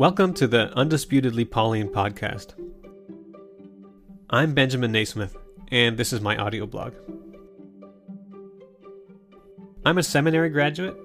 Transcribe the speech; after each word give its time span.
Welcome 0.00 0.32
to 0.36 0.46
the 0.46 0.72
Undisputedly 0.78 1.44
Pauline 1.44 1.90
podcast. 1.90 2.54
I'm 4.30 4.54
Benjamin 4.54 4.92
Naismith, 4.92 5.36
and 5.70 5.98
this 5.98 6.14
is 6.14 6.22
my 6.22 6.38
audio 6.38 6.64
blog. 6.64 6.94
I'm 9.84 9.98
a 9.98 10.02
seminary 10.02 10.48
graduate 10.48 10.96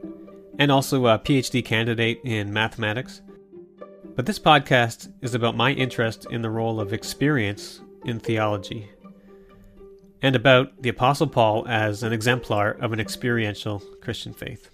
and 0.59 0.71
also 0.71 1.07
a 1.07 1.19
PhD 1.19 1.63
candidate 1.65 2.21
in 2.23 2.53
mathematics. 2.53 3.21
But 4.15 4.27
this 4.27 4.39
podcast 4.39 5.11
is 5.21 5.35
about 5.35 5.57
my 5.57 5.73
interest 5.73 6.27
in 6.31 6.41
the 6.41 6.49
role 6.49 6.79
of 6.79 6.93
experience 6.93 7.81
in 8.05 8.21
theology 8.21 8.89
and 10.21 10.37
about 10.37 10.81
the 10.81 10.87
Apostle 10.87 11.27
Paul 11.27 11.67
as 11.67 12.01
an 12.01 12.13
exemplar 12.13 12.71
of 12.79 12.93
an 12.93 13.01
experiential 13.01 13.79
Christian 13.99 14.33
faith. 14.33 14.69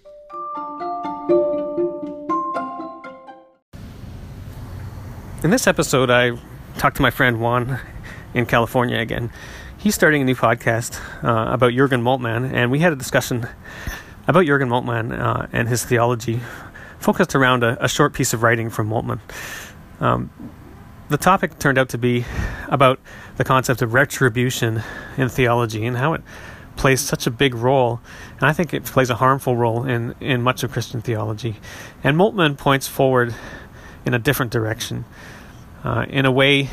In 5.42 5.50
this 5.50 5.66
episode, 5.66 6.08
I 6.08 6.38
talked 6.78 6.98
to 6.98 7.02
my 7.02 7.10
friend 7.10 7.40
Juan 7.40 7.80
in 8.32 8.46
California 8.46 9.00
again. 9.00 9.32
He's 9.76 9.92
starting 9.92 10.22
a 10.22 10.24
new 10.24 10.36
podcast 10.36 11.00
uh, 11.24 11.52
about 11.52 11.72
Jurgen 11.72 12.00
Moltmann, 12.00 12.52
and 12.52 12.70
we 12.70 12.78
had 12.78 12.92
a 12.92 12.96
discussion 12.96 13.48
about 14.28 14.46
Jurgen 14.46 14.68
Moltmann 14.68 15.12
uh, 15.12 15.48
and 15.52 15.68
his 15.68 15.84
theology, 15.84 16.38
focused 17.00 17.34
around 17.34 17.64
a, 17.64 17.76
a, 17.84 17.88
short 17.88 18.12
piece 18.12 18.32
of 18.32 18.44
writing 18.44 18.70
from 18.70 18.88
Moltmann. 18.88 19.18
Um, 19.98 20.30
the 21.08 21.16
topic 21.16 21.58
turned 21.58 21.76
out 21.76 21.88
to 21.88 21.98
be 21.98 22.24
about 22.68 23.00
the 23.36 23.42
concept 23.42 23.82
of 23.82 23.94
retribution 23.94 24.80
in 25.16 25.28
theology 25.28 25.84
and 25.84 25.96
how 25.96 26.12
it 26.12 26.22
plays 26.76 27.00
such 27.00 27.26
a 27.26 27.32
big 27.32 27.56
role, 27.56 28.00
and 28.34 28.44
I 28.44 28.52
think 28.52 28.72
it 28.72 28.84
plays 28.84 29.10
a 29.10 29.16
harmful 29.16 29.56
role 29.56 29.84
in, 29.86 30.14
in 30.20 30.40
much 30.40 30.62
of 30.62 30.70
Christian 30.70 31.02
theology. 31.02 31.56
And 32.04 32.16
Moltmann 32.16 32.56
points 32.56 32.86
forward 32.86 33.34
in 34.04 34.14
a 34.14 34.20
different 34.20 34.52
direction 34.52 35.04
uh, 35.84 36.06
in 36.08 36.24
a 36.26 36.32
way 36.32 36.68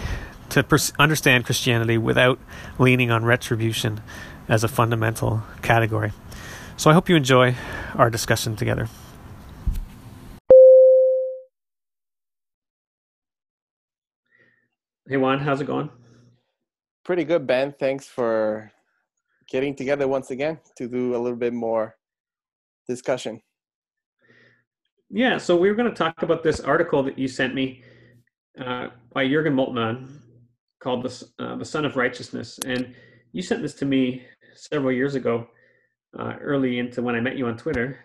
to 0.49 0.63
pers- 0.63 0.93
understand 0.99 1.45
Christianity 1.45 1.97
without 1.97 2.39
leaning 2.77 3.11
on 3.11 3.25
retribution 3.25 4.01
as 4.47 4.63
a 4.63 4.67
fundamental 4.67 5.43
category. 5.61 6.11
So 6.77 6.89
I 6.89 6.93
hope 6.93 7.09
you 7.09 7.15
enjoy 7.15 7.55
our 7.95 8.09
discussion 8.09 8.55
together. 8.55 8.87
Hey 15.07 15.17
Juan, 15.17 15.39
how's 15.39 15.59
it 15.59 15.65
going? 15.65 15.89
Pretty 17.03 17.23
good, 17.23 17.47
Ben. 17.47 17.73
Thanks 17.79 18.05
for 18.05 18.71
getting 19.49 19.75
together 19.75 20.07
once 20.07 20.29
again 20.29 20.59
to 20.77 20.87
do 20.87 21.15
a 21.15 21.17
little 21.17 21.37
bit 21.37 21.53
more 21.53 21.95
discussion. 22.87 23.41
Yeah, 25.09 25.39
so 25.39 25.57
we 25.57 25.69
were 25.69 25.75
going 25.75 25.89
to 25.89 25.95
talk 25.95 26.21
about 26.21 26.43
this 26.43 26.59
article 26.59 27.01
that 27.01 27.17
you 27.17 27.27
sent 27.27 27.55
me 27.55 27.83
uh, 28.59 28.87
by 29.13 29.27
Jurgen 29.27 29.55
Moltmann 29.55 30.07
called 30.79 31.03
the, 31.03 31.27
uh, 31.43 31.55
the 31.57 31.65
Sun 31.65 31.85
of 31.85 31.95
Righteousness. 31.95 32.59
And 32.65 32.95
you 33.31 33.41
sent 33.41 33.61
this 33.61 33.75
to 33.75 33.85
me 33.85 34.23
several 34.55 34.91
years 34.91 35.15
ago, 35.15 35.47
uh, 36.17 36.33
early 36.41 36.79
into 36.79 37.01
when 37.01 37.15
I 37.15 37.19
met 37.19 37.37
you 37.37 37.47
on 37.47 37.57
Twitter. 37.57 37.99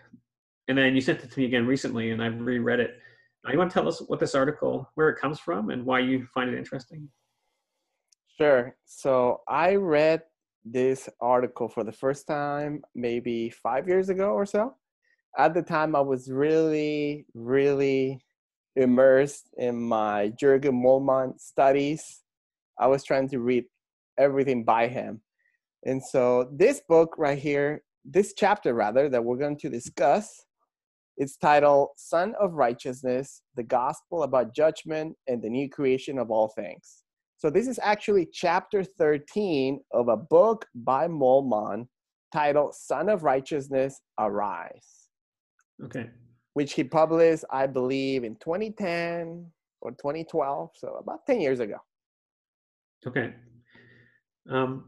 And 0.67 0.77
then 0.77 0.95
you 0.95 1.01
sent 1.01 1.23
it 1.23 1.31
to 1.31 1.39
me 1.39 1.45
again 1.45 1.65
recently, 1.65 2.11
and 2.11 2.21
I've 2.21 2.39
reread 2.39 2.79
it. 2.79 2.97
Uh, 3.47 3.51
you 3.51 3.57
want 3.57 3.69
to 3.69 3.73
tell 3.73 3.87
us 3.87 4.01
what 4.07 4.19
this 4.19 4.35
article, 4.35 4.89
where 4.95 5.09
it 5.09 5.19
comes 5.19 5.39
from, 5.39 5.69
and 5.69 5.85
why 5.85 5.99
you 5.99 6.27
find 6.33 6.49
it 6.49 6.57
interesting? 6.57 7.07
Sure. 8.37 8.75
So 8.85 9.41
I 9.47 9.75
read 9.75 10.23
this 10.65 11.07
article 11.21 11.69
for 11.69 11.83
the 11.83 11.91
first 11.91 12.27
time 12.27 12.81
maybe 12.95 13.51
five 13.51 13.87
years 13.87 14.09
ago 14.09 14.31
or 14.31 14.45
so. 14.45 14.75
At 15.37 15.53
the 15.53 15.61
time, 15.61 15.95
I 15.95 16.01
was 16.01 16.29
really, 16.31 17.25
really 17.33 18.19
immersed 18.75 19.49
in 19.57 19.81
my 19.81 20.31
Jürgen 20.41 20.81
Moltmann 20.83 21.39
studies. 21.39 22.23
I 22.79 22.87
was 22.87 23.03
trying 23.03 23.29
to 23.29 23.39
read 23.39 23.65
everything 24.17 24.63
by 24.63 24.87
him. 24.87 25.21
And 25.85 26.03
so 26.03 26.49
this 26.51 26.81
book 26.87 27.15
right 27.17 27.37
here, 27.37 27.83
this 28.03 28.33
chapter 28.37 28.73
rather, 28.73 29.09
that 29.09 29.23
we're 29.23 29.37
going 29.37 29.57
to 29.59 29.69
discuss, 29.69 30.45
it's 31.17 31.37
titled 31.37 31.89
Sun 31.95 32.33
of 32.39 32.53
Righteousness, 32.53 33.41
the 33.55 33.63
Gospel 33.63 34.23
about 34.23 34.53
Judgment 34.53 35.15
and 35.27 35.41
the 35.41 35.49
New 35.49 35.69
Creation 35.69 36.19
of 36.19 36.29
All 36.29 36.49
Things. 36.49 37.03
So 37.37 37.49
this 37.49 37.67
is 37.67 37.79
actually 37.81 38.27
chapter 38.33 38.83
13 38.83 39.79
of 39.93 40.09
a 40.09 40.17
book 40.17 40.65
by 40.73 41.07
Moltmann 41.07 41.87
titled 42.33 42.75
Sun 42.75 43.07
of 43.07 43.23
Righteousness, 43.23 44.01
Arise. 44.19 45.07
Okay 45.83 46.09
which 46.55 46.73
he 46.73 46.85
published, 46.85 47.43
I 47.51 47.67
believe, 47.67 48.23
in 48.23 48.37
2010 48.37 49.45
or 49.81 49.91
2012, 49.91 50.71
so 50.73 50.95
about 50.95 51.25
10 51.27 51.41
years 51.41 51.59
ago. 51.59 51.75
Okay. 53.05 53.33
Um, 54.49 54.85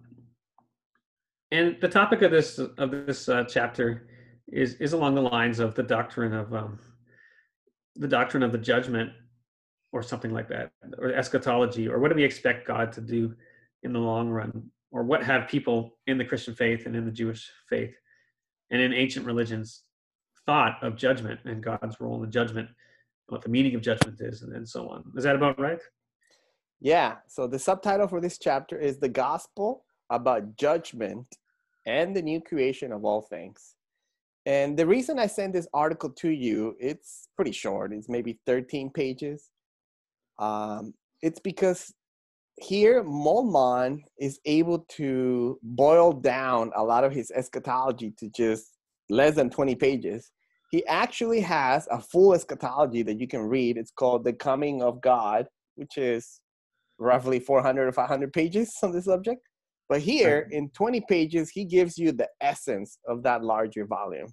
and 1.51 1.75
the 1.81 1.89
topic 1.89 2.21
of 2.21 2.31
this 2.31 2.57
of 2.57 2.91
this 2.91 3.27
uh, 3.27 3.43
chapter 3.43 4.07
is 4.47 4.75
is 4.75 4.93
along 4.93 5.15
the 5.15 5.21
lines 5.21 5.59
of 5.59 5.75
the 5.75 5.83
doctrine 5.83 6.33
of 6.33 6.53
um, 6.53 6.79
the 7.95 8.07
doctrine 8.07 8.43
of 8.43 8.53
the 8.53 8.57
judgment, 8.57 9.11
or 9.91 10.01
something 10.01 10.31
like 10.31 10.47
that, 10.47 10.71
or 10.99 11.11
eschatology, 11.11 11.89
or 11.89 11.99
what 11.99 12.09
do 12.09 12.15
we 12.15 12.23
expect 12.23 12.65
God 12.65 12.93
to 12.93 13.01
do 13.01 13.35
in 13.83 13.91
the 13.91 13.99
long 13.99 14.29
run, 14.29 14.71
or 14.91 15.03
what 15.03 15.21
have 15.21 15.49
people 15.49 15.97
in 16.07 16.17
the 16.17 16.25
Christian 16.25 16.55
faith 16.55 16.85
and 16.85 16.95
in 16.95 17.05
the 17.05 17.11
Jewish 17.11 17.51
faith 17.69 17.93
and 18.71 18.81
in 18.81 18.93
ancient 18.93 19.25
religions 19.25 19.83
thought 20.47 20.81
of 20.81 20.95
judgment 20.95 21.39
and 21.45 21.61
God's 21.61 21.99
role 21.99 22.23
in 22.23 22.31
judgment, 22.31 22.69
what 23.27 23.43
the 23.43 23.49
meaning 23.49 23.75
of 23.75 23.81
judgment 23.81 24.17
is, 24.19 24.41
and, 24.41 24.55
and 24.55 24.67
so 24.67 24.89
on. 24.89 25.03
Is 25.15 25.23
that 25.25 25.35
about 25.35 25.59
right? 25.59 25.79
Yeah. 26.79 27.15
So 27.27 27.45
the 27.45 27.59
subtitle 27.59 28.07
for 28.07 28.21
this 28.21 28.39
chapter 28.39 28.79
is 28.79 28.97
The 28.97 29.09
Gospel 29.09 29.83
about 30.09 30.55
Judgment 30.55 31.27
and 31.85 32.15
the 32.15 32.21
New 32.21 32.41
Creation 32.41 32.91
of 32.91 33.03
All 33.03 33.21
Things. 33.21 33.75
And 34.45 34.77
the 34.77 34.87
reason 34.87 35.19
I 35.19 35.27
sent 35.27 35.53
this 35.53 35.67
article 35.73 36.09
to 36.11 36.29
you, 36.29 36.75
it's 36.79 37.27
pretty 37.35 37.51
short. 37.51 37.91
It's 37.91 38.07
maybe 38.07 38.39
13 38.45 38.91
pages. 38.91 39.49
Um, 40.39 40.93
it's 41.21 41.39
because 41.41 41.93
here 42.55 43.03
Moltmann 43.03 44.03
is 44.19 44.39
able 44.45 44.85
to 44.89 45.59
boil 45.61 46.13
down 46.13 46.71
a 46.75 46.83
lot 46.83 47.03
of 47.03 47.11
his 47.11 47.29
eschatology 47.31 48.13
to 48.19 48.29
just 48.29 48.77
less 49.09 49.35
than 49.35 49.49
20 49.49 49.75
pages 49.75 50.31
he 50.69 50.85
actually 50.87 51.41
has 51.41 51.87
a 51.89 52.01
full 52.01 52.33
eschatology 52.33 53.03
that 53.03 53.19
you 53.19 53.27
can 53.27 53.41
read. 53.41 53.77
It's 53.77 53.91
called 53.91 54.23
The 54.23 54.33
Coming 54.33 54.81
of 54.81 55.01
God, 55.01 55.47
which 55.75 55.97
is 55.97 56.41
roughly 56.99 57.39
400 57.39 57.87
or 57.87 57.91
500 57.91 58.33
pages 58.33 58.75
on 58.83 58.91
the 58.91 59.01
subject. 59.01 59.41
But 59.89 60.01
here, 60.01 60.49
in 60.51 60.69
20 60.71 61.01
pages, 61.07 61.49
he 61.49 61.63
gives 61.63 61.97
you 61.97 62.11
the 62.11 62.27
essence 62.41 62.97
of 63.07 63.23
that 63.23 63.43
larger 63.43 63.85
volume, 63.85 64.27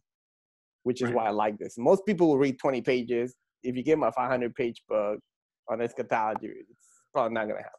which 0.83 1.01
is 1.01 1.07
right. 1.07 1.15
why 1.15 1.27
I 1.27 1.31
like 1.31 1.59
this. 1.59 1.77
Most 1.79 2.05
people 2.05 2.29
will 2.29 2.39
read 2.39 2.59
20 2.59 2.83
pages. 2.83 3.37
If 3.63 3.77
you 3.77 3.85
give 3.85 3.99
them 3.99 4.09
a 4.09 4.13
500 4.13 4.55
page 4.57 4.83
book 4.89 5.21
on 5.71 5.81
eschatology, 5.81 6.49
it's 6.49 6.89
probably 7.13 7.35
not 7.35 7.45
going 7.45 7.59
to 7.59 7.63
happen. 7.63 7.79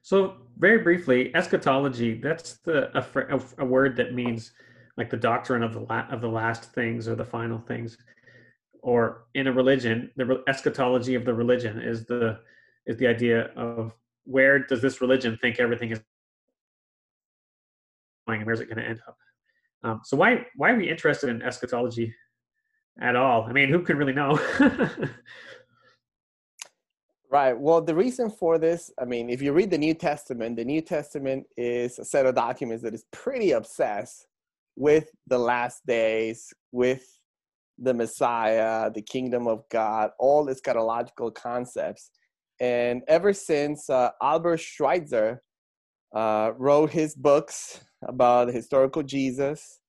So, 0.00 0.34
very 0.58 0.78
briefly, 0.78 1.32
eschatology, 1.36 2.14
that's 2.14 2.58
the 2.64 2.90
a, 2.98 3.62
a 3.62 3.64
word 3.64 3.94
that 3.96 4.14
means 4.14 4.52
like 4.96 5.10
the 5.10 5.16
doctrine 5.16 5.62
of 5.62 5.72
the 5.72 5.80
la- 5.80 6.06
of 6.10 6.20
the 6.20 6.28
last 6.28 6.72
things 6.72 7.08
or 7.08 7.14
the 7.14 7.24
final 7.24 7.58
things 7.58 7.96
or 8.82 9.24
in 9.34 9.46
a 9.46 9.52
religion 9.52 10.10
the 10.16 10.42
eschatology 10.48 11.14
of 11.14 11.24
the 11.24 11.32
religion 11.32 11.80
is 11.80 12.04
the 12.06 12.38
is 12.86 12.96
the 12.96 13.06
idea 13.06 13.50
of 13.56 13.94
where 14.24 14.58
does 14.58 14.82
this 14.82 15.00
religion 15.00 15.38
think 15.40 15.58
everything 15.58 15.90
is 15.90 16.00
going 18.26 18.40
and 18.40 18.46
where's 18.46 18.60
it 18.60 18.66
going 18.66 18.78
to 18.78 18.88
end 18.88 19.00
up? 19.06 19.16
Um, 19.84 20.00
so 20.04 20.16
why 20.16 20.46
why 20.56 20.70
are 20.70 20.76
we 20.76 20.88
interested 20.88 21.28
in 21.30 21.42
eschatology 21.42 22.14
at 23.00 23.16
all? 23.16 23.44
I 23.44 23.52
mean 23.52 23.68
who 23.68 23.82
could 23.82 23.96
really 23.96 24.12
know? 24.12 24.38
Right 27.30 27.58
well 27.58 27.80
the 27.80 27.94
reason 27.94 28.28
for 28.28 28.58
this 28.58 28.90
i 29.00 29.06
mean 29.06 29.30
if 29.30 29.40
you 29.40 29.54
read 29.54 29.70
the 29.70 29.78
new 29.78 29.94
testament 29.94 30.54
the 30.54 30.66
new 30.66 30.82
testament 30.82 31.46
is 31.56 31.98
a 31.98 32.04
set 32.04 32.26
of 32.26 32.34
documents 32.34 32.82
that 32.82 32.92
is 32.92 33.06
pretty 33.10 33.52
obsessed 33.52 34.26
with 34.76 35.10
the 35.26 35.38
last 35.38 35.84
days, 35.86 36.52
with 36.70 37.04
the 37.78 37.94
Messiah, 37.94 38.90
the 38.90 39.02
kingdom 39.02 39.46
of 39.46 39.64
God, 39.70 40.10
all 40.18 40.46
eschatological 40.46 41.34
concepts. 41.34 42.10
And 42.60 43.02
ever 43.08 43.32
since 43.32 43.90
uh, 43.90 44.10
Albert 44.22 44.60
Schweitzer 44.60 45.42
uh, 46.14 46.52
wrote 46.56 46.90
his 46.90 47.14
books 47.14 47.80
about 48.06 48.46
the 48.46 48.52
historical 48.52 49.02
Jesus, 49.02 49.80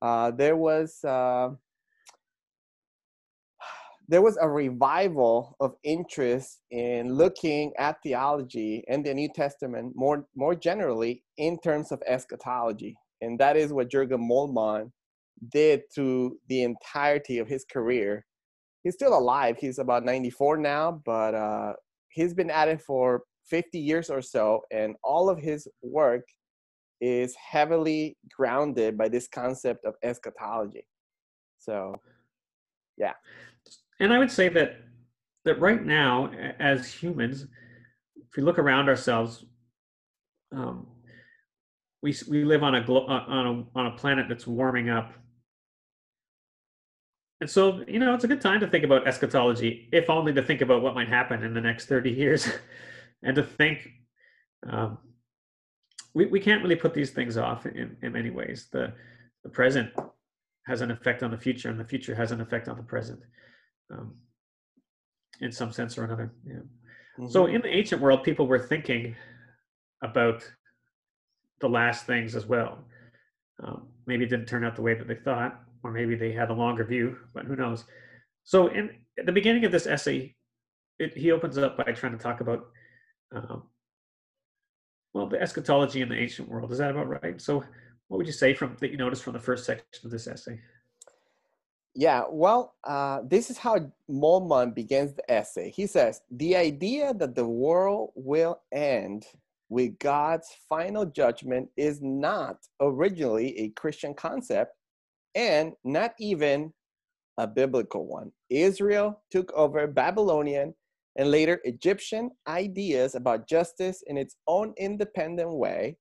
uh, 0.00 0.30
there 0.30 0.56
was 0.56 1.02
uh, 1.04 1.50
there 4.08 4.22
was 4.22 4.36
a 4.40 4.48
revival 4.48 5.56
of 5.60 5.74
interest 5.84 6.60
in 6.70 7.14
looking 7.14 7.72
at 7.78 8.02
theology 8.02 8.84
and 8.88 9.04
the 9.06 9.14
New 9.14 9.28
Testament 9.34 9.92
more 9.96 10.26
more 10.36 10.54
generally 10.54 11.24
in 11.38 11.58
terms 11.58 11.92
of 11.92 12.02
eschatology. 12.06 12.96
And 13.22 13.38
that 13.38 13.56
is 13.56 13.72
what 13.72 13.88
Jürgen 13.88 14.28
Moltmann 14.28 14.90
did 15.50 15.82
through 15.94 16.36
the 16.48 16.64
entirety 16.64 17.38
of 17.38 17.48
his 17.48 17.64
career. 17.64 18.26
he's 18.82 18.94
still 18.94 19.16
alive. 19.16 19.56
He's 19.58 19.78
about 19.78 20.04
94 20.04 20.56
now, 20.58 21.00
but 21.04 21.34
uh, 21.34 21.72
he's 22.10 22.34
been 22.34 22.50
at 22.50 22.68
it 22.68 22.82
for 22.82 23.22
50 23.48 23.78
years 23.78 24.10
or 24.10 24.20
so, 24.20 24.62
and 24.70 24.94
all 25.02 25.30
of 25.30 25.38
his 25.38 25.68
work 25.82 26.24
is 27.00 27.34
heavily 27.34 28.16
grounded 28.36 28.98
by 28.98 29.08
this 29.08 29.28
concept 29.28 29.84
of 29.84 29.94
eschatology. 30.02 30.84
So, 31.58 31.94
yeah. 32.96 33.14
And 34.00 34.12
I 34.12 34.18
would 34.18 34.30
say 34.30 34.48
that 34.50 34.76
that 35.44 35.60
right 35.60 35.84
now, 35.84 36.30
as 36.60 36.92
humans, 36.92 37.46
if 38.16 38.36
we 38.36 38.42
look 38.44 38.58
around 38.58 38.88
ourselves, 38.88 39.44
um, 40.52 40.86
we 42.02 42.14
we 42.28 42.44
live 42.44 42.62
on 42.62 42.74
a 42.74 42.82
glo- 42.82 43.06
on 43.06 43.46
a 43.46 43.78
on 43.78 43.86
a 43.86 43.96
planet 43.96 44.26
that's 44.28 44.46
warming 44.46 44.90
up, 44.90 45.12
and 47.40 47.48
so 47.48 47.84
you 47.86 47.98
know 47.98 48.14
it's 48.14 48.24
a 48.24 48.28
good 48.28 48.40
time 48.40 48.60
to 48.60 48.66
think 48.66 48.84
about 48.84 49.06
eschatology, 49.06 49.88
if 49.92 50.10
only 50.10 50.32
to 50.34 50.42
think 50.42 50.60
about 50.60 50.82
what 50.82 50.94
might 50.94 51.08
happen 51.08 51.42
in 51.42 51.54
the 51.54 51.60
next 51.60 51.86
thirty 51.86 52.10
years, 52.10 52.48
and 53.22 53.36
to 53.36 53.42
think. 53.42 53.88
Um, 54.68 54.98
we, 56.14 56.26
we 56.26 56.40
can't 56.40 56.62
really 56.62 56.76
put 56.76 56.92
these 56.92 57.10
things 57.10 57.38
off 57.38 57.64
in, 57.64 57.96
in 58.02 58.12
many 58.12 58.28
ways. 58.28 58.68
The 58.70 58.92
the 59.44 59.48
present 59.48 59.90
has 60.66 60.80
an 60.80 60.90
effect 60.90 61.22
on 61.22 61.30
the 61.30 61.38
future, 61.38 61.68
and 61.70 61.80
the 61.80 61.84
future 61.84 62.14
has 62.14 62.32
an 62.32 62.40
effect 62.40 62.68
on 62.68 62.76
the 62.76 62.82
present, 62.82 63.20
um, 63.90 64.14
in 65.40 65.50
some 65.50 65.72
sense 65.72 65.96
or 65.96 66.04
another. 66.04 66.32
Yeah. 66.46 66.54
Mm-hmm. 67.18 67.28
So 67.28 67.46
in 67.46 67.62
the 67.62 67.68
ancient 67.68 68.00
world, 68.00 68.22
people 68.22 68.46
were 68.46 68.58
thinking 68.58 69.16
about 70.02 70.44
the 71.62 71.68
last 71.68 72.04
things 72.04 72.36
as 72.36 72.44
well. 72.44 72.84
Um, 73.62 73.86
maybe 74.06 74.24
it 74.24 74.28
didn't 74.28 74.46
turn 74.46 74.64
out 74.64 74.76
the 74.76 74.82
way 74.82 74.94
that 74.94 75.08
they 75.08 75.14
thought, 75.14 75.58
or 75.82 75.90
maybe 75.90 76.14
they 76.14 76.32
had 76.32 76.50
a 76.50 76.54
longer 76.54 76.84
view, 76.84 77.16
but 77.32 77.46
who 77.46 77.56
knows? 77.56 77.84
So, 78.44 78.66
in 78.66 78.90
at 79.18 79.24
the 79.24 79.32
beginning 79.32 79.64
of 79.64 79.72
this 79.72 79.86
essay, 79.86 80.34
it, 80.98 81.16
he 81.16 81.32
opens 81.32 81.56
up 81.56 81.76
by 81.76 81.92
trying 81.92 82.12
to 82.12 82.22
talk 82.22 82.40
about, 82.40 82.66
um, 83.34 83.62
well, 85.14 85.26
the 85.26 85.40
eschatology 85.40 86.00
in 86.02 86.08
the 86.08 86.18
ancient 86.18 86.48
world. 86.48 86.72
Is 86.72 86.78
that 86.78 86.90
about 86.90 87.22
right? 87.22 87.40
So, 87.40 87.64
what 88.08 88.18
would 88.18 88.26
you 88.26 88.32
say 88.32 88.52
from 88.52 88.76
that 88.80 88.90
you 88.90 88.96
noticed 88.96 89.22
from 89.22 89.32
the 89.32 89.38
first 89.38 89.64
section 89.64 90.04
of 90.04 90.10
this 90.10 90.26
essay? 90.26 90.60
Yeah, 91.94 92.24
well, 92.30 92.74
uh, 92.84 93.20
this 93.24 93.50
is 93.50 93.58
how 93.58 93.92
Moltmann 94.10 94.74
begins 94.74 95.12
the 95.12 95.30
essay. 95.30 95.70
He 95.70 95.86
says, 95.86 96.22
The 96.30 96.56
idea 96.56 97.12
that 97.14 97.34
the 97.34 97.46
world 97.46 98.12
will 98.14 98.60
end 98.72 99.26
with 99.72 99.98
God's 100.00 100.48
final 100.68 101.06
judgment 101.06 101.66
is 101.78 102.02
not 102.02 102.56
originally 102.82 103.58
a 103.58 103.70
Christian 103.70 104.12
concept 104.12 104.74
and 105.34 105.72
not 105.82 106.12
even 106.20 106.74
a 107.38 107.46
biblical 107.46 108.06
one. 108.06 108.30
Israel 108.50 109.22
took 109.30 109.50
over 109.54 109.86
Babylonian 109.86 110.74
and 111.16 111.30
later 111.30 111.58
Egyptian 111.64 112.32
ideas 112.46 113.14
about 113.14 113.48
justice 113.48 114.02
in 114.08 114.18
its 114.18 114.36
own 114.46 114.74
independent 114.76 115.50
way 115.50 115.96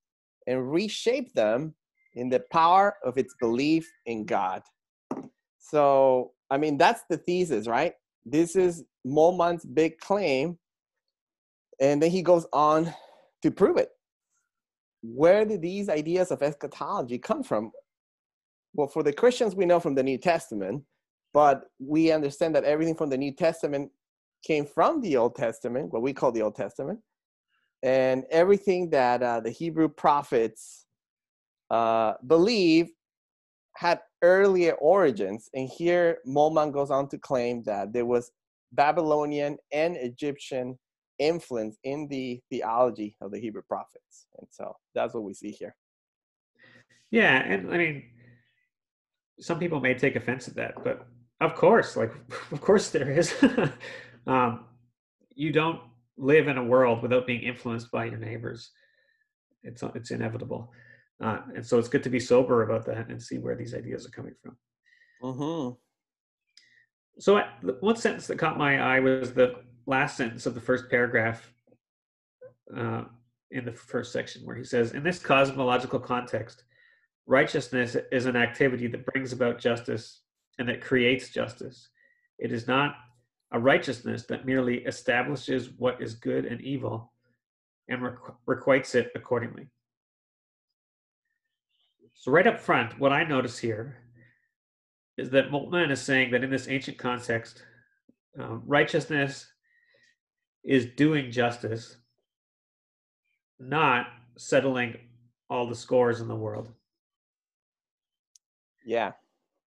and 0.47 0.69
reshaped 0.69 1.33
them 1.33 1.73
in 2.15 2.27
the 2.27 2.43
power 2.51 2.97
of 3.05 3.17
its 3.17 3.33
belief 3.39 3.89
in 4.05 4.25
God. 4.25 4.63
So, 5.59 6.33
I 6.49 6.57
mean, 6.57 6.77
that's 6.77 7.03
the 7.09 7.15
thesis, 7.15 7.69
right? 7.69 7.93
This 8.25 8.57
is 8.57 8.83
Moltmann's 9.07 9.63
big 9.63 9.97
claim. 9.99 10.57
And 11.79 12.03
then 12.03 12.11
he 12.11 12.21
goes 12.21 12.45
on 12.51 12.93
to 13.41 13.51
prove 13.51 13.77
it. 13.77 13.89
Where 15.01 15.45
did 15.45 15.61
these 15.61 15.89
ideas 15.89 16.31
of 16.31 16.41
eschatology 16.41 17.17
come 17.17 17.43
from? 17.43 17.71
Well, 18.73 18.87
for 18.87 19.03
the 19.03 19.13
Christians, 19.13 19.55
we 19.55 19.65
know 19.65 19.79
from 19.79 19.95
the 19.95 20.03
New 20.03 20.17
Testament, 20.17 20.83
but 21.33 21.63
we 21.79 22.11
understand 22.11 22.55
that 22.55 22.63
everything 22.63 22.95
from 22.95 23.09
the 23.09 23.17
New 23.17 23.33
Testament 23.33 23.91
came 24.45 24.65
from 24.65 25.01
the 25.01 25.17
Old 25.17 25.35
Testament, 25.35 25.91
what 25.91 26.01
we 26.01 26.13
call 26.13 26.31
the 26.31 26.41
Old 26.41 26.55
Testament, 26.55 26.99
and 27.83 28.23
everything 28.31 28.89
that 28.91 29.21
uh, 29.23 29.39
the 29.39 29.49
Hebrew 29.49 29.89
prophets 29.89 30.85
uh, 31.69 32.13
believe 32.27 32.91
had 33.75 33.99
earlier 34.21 34.73
origins. 34.73 35.49
And 35.53 35.67
here, 35.67 36.19
Moltmann 36.27 36.71
goes 36.71 36.91
on 36.91 37.07
to 37.09 37.17
claim 37.17 37.63
that 37.63 37.93
there 37.93 38.05
was 38.05 38.31
Babylonian 38.73 39.57
and 39.71 39.97
Egyptian 39.97 40.77
influence 41.21 41.77
in 41.83 42.07
the 42.07 42.41
theology 42.49 43.15
of 43.21 43.31
the 43.31 43.39
Hebrew 43.39 43.61
prophets. 43.61 44.25
And 44.39 44.47
so 44.49 44.75
that's 44.95 45.13
what 45.13 45.23
we 45.23 45.33
see 45.33 45.51
here. 45.51 45.75
Yeah, 47.11 47.37
and 47.37 47.71
I 47.73 47.77
mean, 47.77 48.03
some 49.39 49.59
people 49.59 49.79
may 49.79 49.93
take 49.93 50.15
offense 50.15 50.47
at 50.47 50.55
that, 50.55 50.83
but 50.83 51.05
of 51.41 51.55
course, 51.55 51.95
like, 51.95 52.11
of 52.51 52.61
course 52.61 52.89
there 52.89 53.11
is. 53.11 53.33
um, 54.27 54.65
you 55.35 55.51
don't 55.51 55.79
live 56.17 56.47
in 56.47 56.57
a 56.57 56.63
world 56.63 57.01
without 57.01 57.27
being 57.27 57.41
influenced 57.41 57.91
by 57.91 58.05
your 58.05 58.17
neighbors. 58.17 58.71
It's 59.63 59.83
it's 59.95 60.11
inevitable, 60.11 60.71
uh, 61.23 61.39
and 61.55 61.65
so 61.65 61.77
it's 61.77 61.87
good 61.87 62.03
to 62.03 62.09
be 62.09 62.19
sober 62.19 62.63
about 62.63 62.85
that 62.87 63.09
and 63.09 63.21
see 63.21 63.37
where 63.37 63.55
these 63.55 63.75
ideas 63.75 64.07
are 64.07 64.11
coming 64.11 64.33
from. 64.41 64.57
Mm-hmm. 65.21 65.75
So, 67.19 67.37
I, 67.37 67.49
one 67.81 67.97
sentence 67.97 68.25
that 68.27 68.39
caught 68.39 68.57
my 68.57 68.79
eye 68.79 68.99
was 68.99 69.33
the 69.33 69.55
last 69.85 70.17
sentence 70.17 70.45
of 70.45 70.55
the 70.55 70.61
first 70.61 70.89
paragraph 70.89 71.51
uh, 72.75 73.03
in 73.51 73.65
the 73.65 73.71
first 73.71 74.13
section, 74.13 74.43
where 74.45 74.55
he 74.55 74.63
says, 74.63 74.93
In 74.93 75.03
this 75.03 75.19
cosmological 75.19 75.99
context, 75.99 76.63
righteousness 77.25 77.95
is 78.11 78.25
an 78.25 78.35
activity 78.35 78.87
that 78.87 79.05
brings 79.05 79.33
about 79.33 79.59
justice 79.59 80.21
and 80.57 80.67
that 80.69 80.81
creates 80.81 81.29
justice. 81.29 81.89
It 82.39 82.51
is 82.51 82.67
not 82.67 82.95
a 83.51 83.59
righteousness 83.59 84.25
that 84.27 84.45
merely 84.45 84.79
establishes 84.79 85.69
what 85.77 86.01
is 86.01 86.13
good 86.15 86.45
and 86.45 86.61
evil 86.61 87.11
and 87.89 88.01
requites 88.45 88.95
it 88.95 89.11
accordingly. 89.15 89.67
So, 92.13 92.31
right 92.31 92.47
up 92.47 92.59
front, 92.59 92.97
what 92.99 93.11
I 93.11 93.23
notice 93.23 93.57
here 93.57 93.97
is 95.17 95.29
that 95.31 95.49
Moltmann 95.49 95.91
is 95.91 96.01
saying 96.01 96.31
that 96.31 96.43
in 96.43 96.49
this 96.49 96.67
ancient 96.69 96.97
context, 96.97 97.63
um, 98.39 98.63
righteousness 98.65 99.50
is 100.63 100.85
doing 100.85 101.31
justice, 101.31 101.97
not 103.59 104.07
settling 104.37 104.97
all 105.49 105.67
the 105.67 105.75
scores 105.75 106.21
in 106.21 106.27
the 106.27 106.35
world. 106.35 106.69
Yeah, 108.85 109.11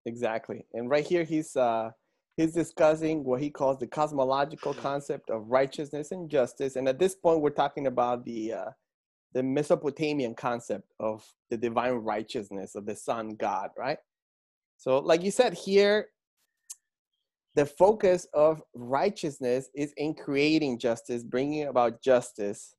exactly. 0.06 0.66
And 0.72 0.88
right 0.90 1.06
here, 1.06 1.24
he's 1.24 1.56
uh, 1.56 1.90
he's 2.36 2.52
discussing 2.52 3.24
what 3.24 3.40
he 3.40 3.50
calls 3.50 3.78
the 3.78 3.86
cosmological 3.86 4.74
concept 4.74 5.30
of 5.30 5.48
righteousness 5.48 6.12
and 6.12 6.30
justice. 6.30 6.76
And 6.76 6.88
at 6.88 6.98
this 6.98 7.14
point, 7.14 7.40
we're 7.40 7.50
talking 7.50 7.86
about 7.86 8.24
the 8.24 8.52
uh, 8.52 8.70
the 9.34 9.42
Mesopotamian 9.42 10.34
concept 10.34 10.92
of 11.00 11.24
the 11.50 11.56
divine 11.56 11.94
righteousness 11.94 12.74
of 12.74 12.86
the 12.86 12.94
Sun 12.94 13.36
God, 13.36 13.70
right? 13.76 13.98
So, 14.76 14.98
like 14.98 15.22
you 15.22 15.30
said 15.30 15.54
here, 15.54 16.08
the 17.54 17.66
focus 17.66 18.26
of 18.32 18.62
righteousness 18.74 19.68
is 19.74 19.92
in 19.96 20.14
creating 20.14 20.78
justice, 20.78 21.22
bringing 21.22 21.66
about 21.66 22.02
justice, 22.02 22.74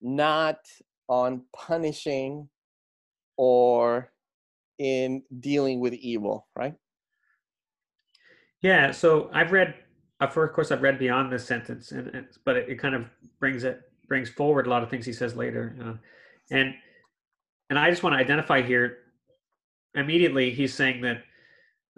not 0.00 0.58
on 1.08 1.42
punishing 1.54 2.48
or 3.36 4.12
in 4.78 5.22
dealing 5.40 5.80
with 5.80 5.94
evil, 5.94 6.46
right? 6.56 6.74
Yeah. 8.62 8.92
So 8.92 9.28
I've 9.32 9.52
read, 9.52 9.74
of 10.20 10.32
course, 10.32 10.70
I've 10.70 10.82
read 10.82 10.98
beyond 10.98 11.32
this 11.32 11.46
sentence, 11.46 11.90
and 11.92 12.26
but 12.44 12.56
it, 12.56 12.68
it, 12.70 12.78
kind 12.78 12.94
of 12.94 13.06
brings 13.40 13.64
it 13.64 13.80
brings 14.08 14.30
forward 14.30 14.66
a 14.66 14.70
lot 14.70 14.82
of 14.82 14.90
things 14.90 15.04
he 15.04 15.12
says 15.12 15.36
later, 15.36 15.76
uh, 15.84 15.94
and 16.50 16.74
and 17.70 17.78
I 17.78 17.90
just 17.90 18.02
want 18.02 18.14
to 18.14 18.18
identify 18.18 18.62
here 18.62 18.98
immediately. 19.94 20.50
He's 20.50 20.72
saying 20.72 21.02
that 21.02 21.24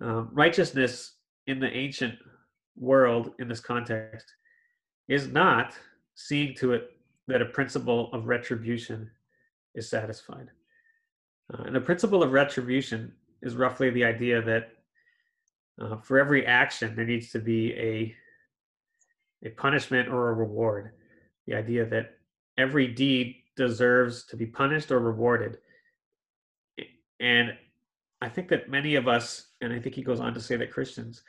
um, 0.00 0.30
righteousness 0.32 1.15
in 1.46 1.60
the 1.60 1.72
ancient 1.74 2.14
world 2.76 3.32
in 3.38 3.48
this 3.48 3.60
context 3.60 4.26
is 5.08 5.28
not 5.28 5.74
seeing 6.14 6.54
to 6.56 6.72
it 6.72 6.90
that 7.28 7.42
a 7.42 7.46
principle 7.46 8.10
of 8.12 8.26
retribution 8.26 9.10
is 9.74 9.88
satisfied. 9.88 10.48
Uh, 11.52 11.62
and 11.64 11.74
the 11.74 11.80
principle 11.80 12.22
of 12.22 12.32
retribution 12.32 13.12
is 13.42 13.54
roughly 13.54 13.90
the 13.90 14.04
idea 14.04 14.42
that 14.42 14.70
uh, 15.80 15.96
for 15.98 16.18
every 16.18 16.46
action 16.46 16.96
there 16.96 17.04
needs 17.04 17.30
to 17.30 17.38
be 17.38 17.72
a 17.74 18.14
a 19.44 19.50
punishment 19.50 20.08
or 20.08 20.30
a 20.30 20.34
reward. 20.34 20.92
The 21.46 21.54
idea 21.54 21.84
that 21.86 22.14
every 22.58 22.88
deed 22.88 23.36
deserves 23.54 24.24
to 24.26 24.36
be 24.36 24.46
punished 24.46 24.90
or 24.90 24.98
rewarded. 24.98 25.58
And 27.20 27.52
I 28.26 28.28
think 28.28 28.48
that 28.48 28.68
many 28.68 28.96
of 28.96 29.06
us, 29.06 29.52
and 29.60 29.72
I 29.72 29.78
think 29.78 29.94
he 29.94 30.02
goes 30.02 30.18
on 30.18 30.34
to 30.34 30.40
say 30.40 30.56
that 30.56 30.72
Christians, 30.72 31.22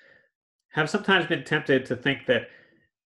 have 0.71 0.89
sometimes 0.89 1.27
been 1.27 1.43
tempted 1.43 1.85
to 1.85 1.95
think 1.95 2.25
that 2.25 2.49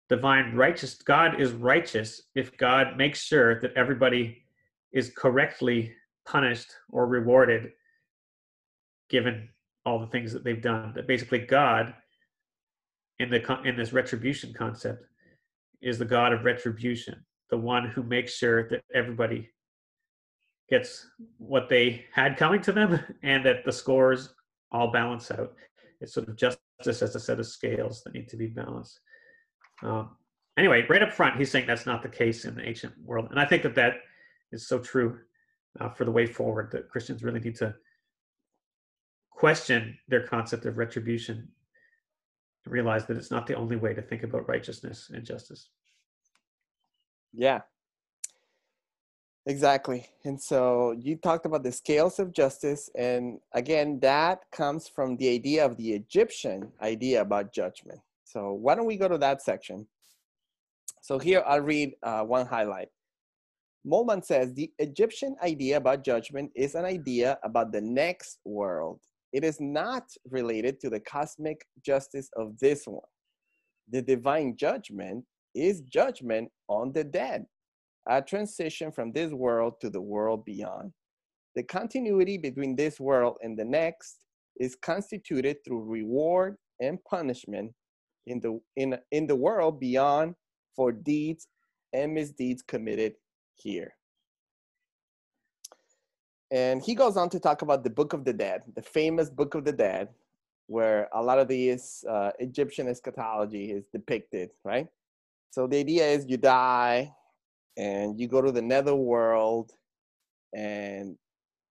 divine 0.07 0.55
righteous 0.55 0.95
God 0.95 1.41
is 1.41 1.51
righteous 1.51 2.21
if 2.33 2.55
God 2.55 2.95
makes 2.95 3.21
sure 3.21 3.59
that 3.59 3.73
everybody 3.75 4.43
is 4.93 5.11
correctly 5.15 5.93
punished 6.25 6.71
or 6.89 7.05
rewarded 7.05 7.73
given 9.09 9.49
all 9.85 9.99
the 9.99 10.07
things 10.07 10.31
that 10.31 10.45
they've 10.45 10.61
done. 10.61 10.93
That 10.95 11.05
basically 11.05 11.39
God 11.39 11.93
in 13.19 13.29
the 13.29 13.59
in 13.65 13.75
this 13.75 13.91
retribution 13.91 14.53
concept 14.53 15.03
is 15.81 15.99
the 15.99 16.05
God 16.05 16.31
of 16.31 16.45
retribution, 16.45 17.25
the 17.49 17.57
one 17.57 17.89
who 17.89 18.03
makes 18.03 18.37
sure 18.37 18.69
that 18.69 18.83
everybody 18.95 19.49
gets 20.71 21.05
what 21.37 21.69
they 21.69 22.05
had 22.13 22.37
coming 22.37 22.61
to 22.61 22.71
them 22.71 22.99
and 23.23 23.45
that 23.45 23.63
the 23.63 23.71
scores 23.71 24.33
all 24.71 24.91
balance 24.91 25.29
out. 25.29 25.53
It's 25.99 26.13
sort 26.13 26.29
of 26.29 26.35
justice 26.35 26.57
as 26.87 27.15
a 27.15 27.19
set 27.19 27.39
of 27.39 27.45
scales 27.45 28.01
that 28.03 28.13
need 28.13 28.29
to 28.29 28.37
be 28.37 28.47
balanced. 28.47 28.99
Um, 29.83 30.15
anyway, 30.57 30.85
right 30.89 31.03
up 31.03 31.11
front, 31.11 31.37
he's 31.37 31.51
saying 31.51 31.67
that's 31.67 31.85
not 31.85 32.01
the 32.01 32.09
case 32.09 32.45
in 32.45 32.55
the 32.55 32.67
ancient 32.67 32.93
world. 33.03 33.27
And 33.29 33.39
I 33.39 33.45
think 33.45 33.61
that 33.63 33.75
that 33.75 33.95
is 34.51 34.67
so 34.67 34.79
true 34.79 35.19
uh, 35.79 35.89
for 35.89 36.05
the 36.05 36.11
way 36.11 36.25
forward 36.25 36.71
that 36.71 36.89
Christians 36.89 37.21
really 37.21 37.39
need 37.39 37.55
to 37.57 37.75
question 39.29 39.97
their 40.07 40.25
concept 40.25 40.65
of 40.65 40.77
retribution 40.77 41.47
and 42.65 42.73
realize 42.73 43.05
that 43.05 43.17
it's 43.17 43.31
not 43.31 43.45
the 43.45 43.55
only 43.55 43.75
way 43.75 43.93
to 43.93 44.01
think 44.01 44.23
about 44.23 44.47
righteousness 44.47 45.11
and 45.13 45.25
justice. 45.25 45.69
Yeah. 47.33 47.61
Exactly. 49.47 50.07
And 50.23 50.39
so 50.39 50.91
you 50.99 51.15
talked 51.15 51.45
about 51.45 51.63
the 51.63 51.71
scales 51.71 52.19
of 52.19 52.31
justice. 52.31 52.89
And 52.95 53.39
again, 53.53 53.99
that 54.01 54.39
comes 54.51 54.87
from 54.87 55.17
the 55.17 55.29
idea 55.29 55.65
of 55.65 55.77
the 55.77 55.93
Egyptian 55.93 56.71
idea 56.81 57.21
about 57.21 57.51
judgment. 57.51 57.99
So 58.23 58.53
why 58.53 58.75
don't 58.75 58.85
we 58.85 58.97
go 58.97 59.07
to 59.07 59.17
that 59.17 59.41
section? 59.41 59.87
So 61.01 61.17
here 61.17 61.43
I'll 61.47 61.61
read 61.61 61.93
uh, 62.03 62.21
one 62.21 62.45
highlight. 62.45 62.89
Moltmann 63.85 64.23
says 64.23 64.53
the 64.53 64.71
Egyptian 64.77 65.35
idea 65.41 65.77
about 65.77 66.03
judgment 66.03 66.51
is 66.55 66.75
an 66.75 66.85
idea 66.85 67.39
about 67.43 67.71
the 67.71 67.81
next 67.81 68.37
world 68.45 68.99
it 69.31 69.43
is 69.43 69.61
not 69.61 70.03
related 70.29 70.79
to 70.81 70.89
the 70.89 70.99
cosmic 70.99 71.65
justice 71.83 72.29
of 72.35 72.57
this 72.59 72.85
one. 72.85 73.01
The 73.89 74.01
divine 74.01 74.55
judgment 74.57 75.25
is 75.55 75.81
judgment 75.81 76.51
on 76.67 76.91
the 76.91 77.03
dead, 77.03 77.45
a 78.07 78.21
transition 78.21 78.91
from 78.91 79.11
this 79.11 79.31
world 79.31 79.73
to 79.81 79.89
the 79.89 80.01
world 80.01 80.45
beyond. 80.45 80.91
The 81.55 81.63
continuity 81.63 82.37
between 82.37 82.75
this 82.75 82.99
world 82.99 83.37
and 83.41 83.57
the 83.57 83.65
next 83.65 84.17
is 84.59 84.75
constituted 84.75 85.57
through 85.63 85.83
reward 85.83 86.55
and 86.79 87.03
punishment 87.03 87.73
in 88.27 88.39
the, 88.39 88.59
in, 88.75 88.97
in 89.11 89.27
the 89.27 89.35
world 89.35 89.79
beyond 89.79 90.35
for 90.75 90.91
deeds 90.91 91.47
and 91.93 92.13
misdeeds 92.13 92.61
committed 92.61 93.13
here. 93.55 93.93
And 96.51 96.81
he 96.81 96.95
goes 96.95 97.15
on 97.17 97.29
to 97.29 97.39
talk 97.39 97.61
about 97.61 97.83
the 97.83 97.89
Book 97.89 98.13
of 98.13 98.25
the 98.25 98.33
Dead, 98.33 98.63
the 98.75 98.81
famous 98.81 99.29
Book 99.29 99.55
of 99.55 99.63
the 99.63 99.71
Dead, 99.71 100.09
where 100.67 101.09
a 101.13 101.21
lot 101.21 101.39
of 101.39 101.47
these 101.47 102.03
uh, 102.09 102.31
Egyptian 102.39 102.87
eschatology 102.87 103.71
is 103.71 103.85
depicted, 103.93 104.49
right? 104.63 104.87
So 105.51 105.67
the 105.67 105.77
idea 105.77 106.05
is 106.05 106.25
you 106.27 106.37
die 106.37 107.13
and 107.77 108.19
you 108.19 108.27
go 108.27 108.41
to 108.41 108.51
the 108.51 108.61
nether 108.61 108.95
world 108.95 109.71
and 110.53 111.17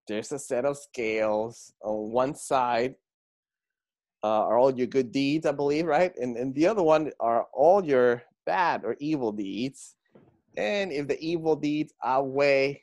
there's 0.08 0.32
a 0.32 0.38
set 0.38 0.64
of 0.64 0.76
scales 0.76 1.72
on 1.82 2.10
one 2.10 2.34
side 2.34 2.94
uh, 4.22 4.46
are 4.46 4.58
all 4.58 4.76
your 4.76 4.86
good 4.86 5.12
deeds, 5.12 5.46
I 5.46 5.52
believe, 5.52 5.86
right? 5.86 6.12
And, 6.16 6.36
and 6.36 6.54
the 6.54 6.66
other 6.66 6.82
one 6.82 7.10
are 7.20 7.46
all 7.54 7.84
your 7.84 8.22
bad 8.44 8.84
or 8.84 8.96
evil 9.00 9.32
deeds. 9.32 9.94
And 10.56 10.92
if 10.92 11.08
the 11.08 11.18
evil 11.20 11.56
deeds 11.56 11.94
outweigh 12.04 12.82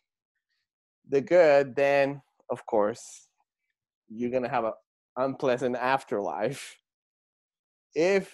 the 1.09 1.21
good, 1.21 1.75
then 1.75 2.21
of 2.49 2.65
course 2.65 3.27
you're 4.09 4.31
gonna 4.31 4.49
have 4.49 4.63
an 4.63 4.73
unpleasant 5.17 5.75
afterlife. 5.75 6.77
If 7.93 8.33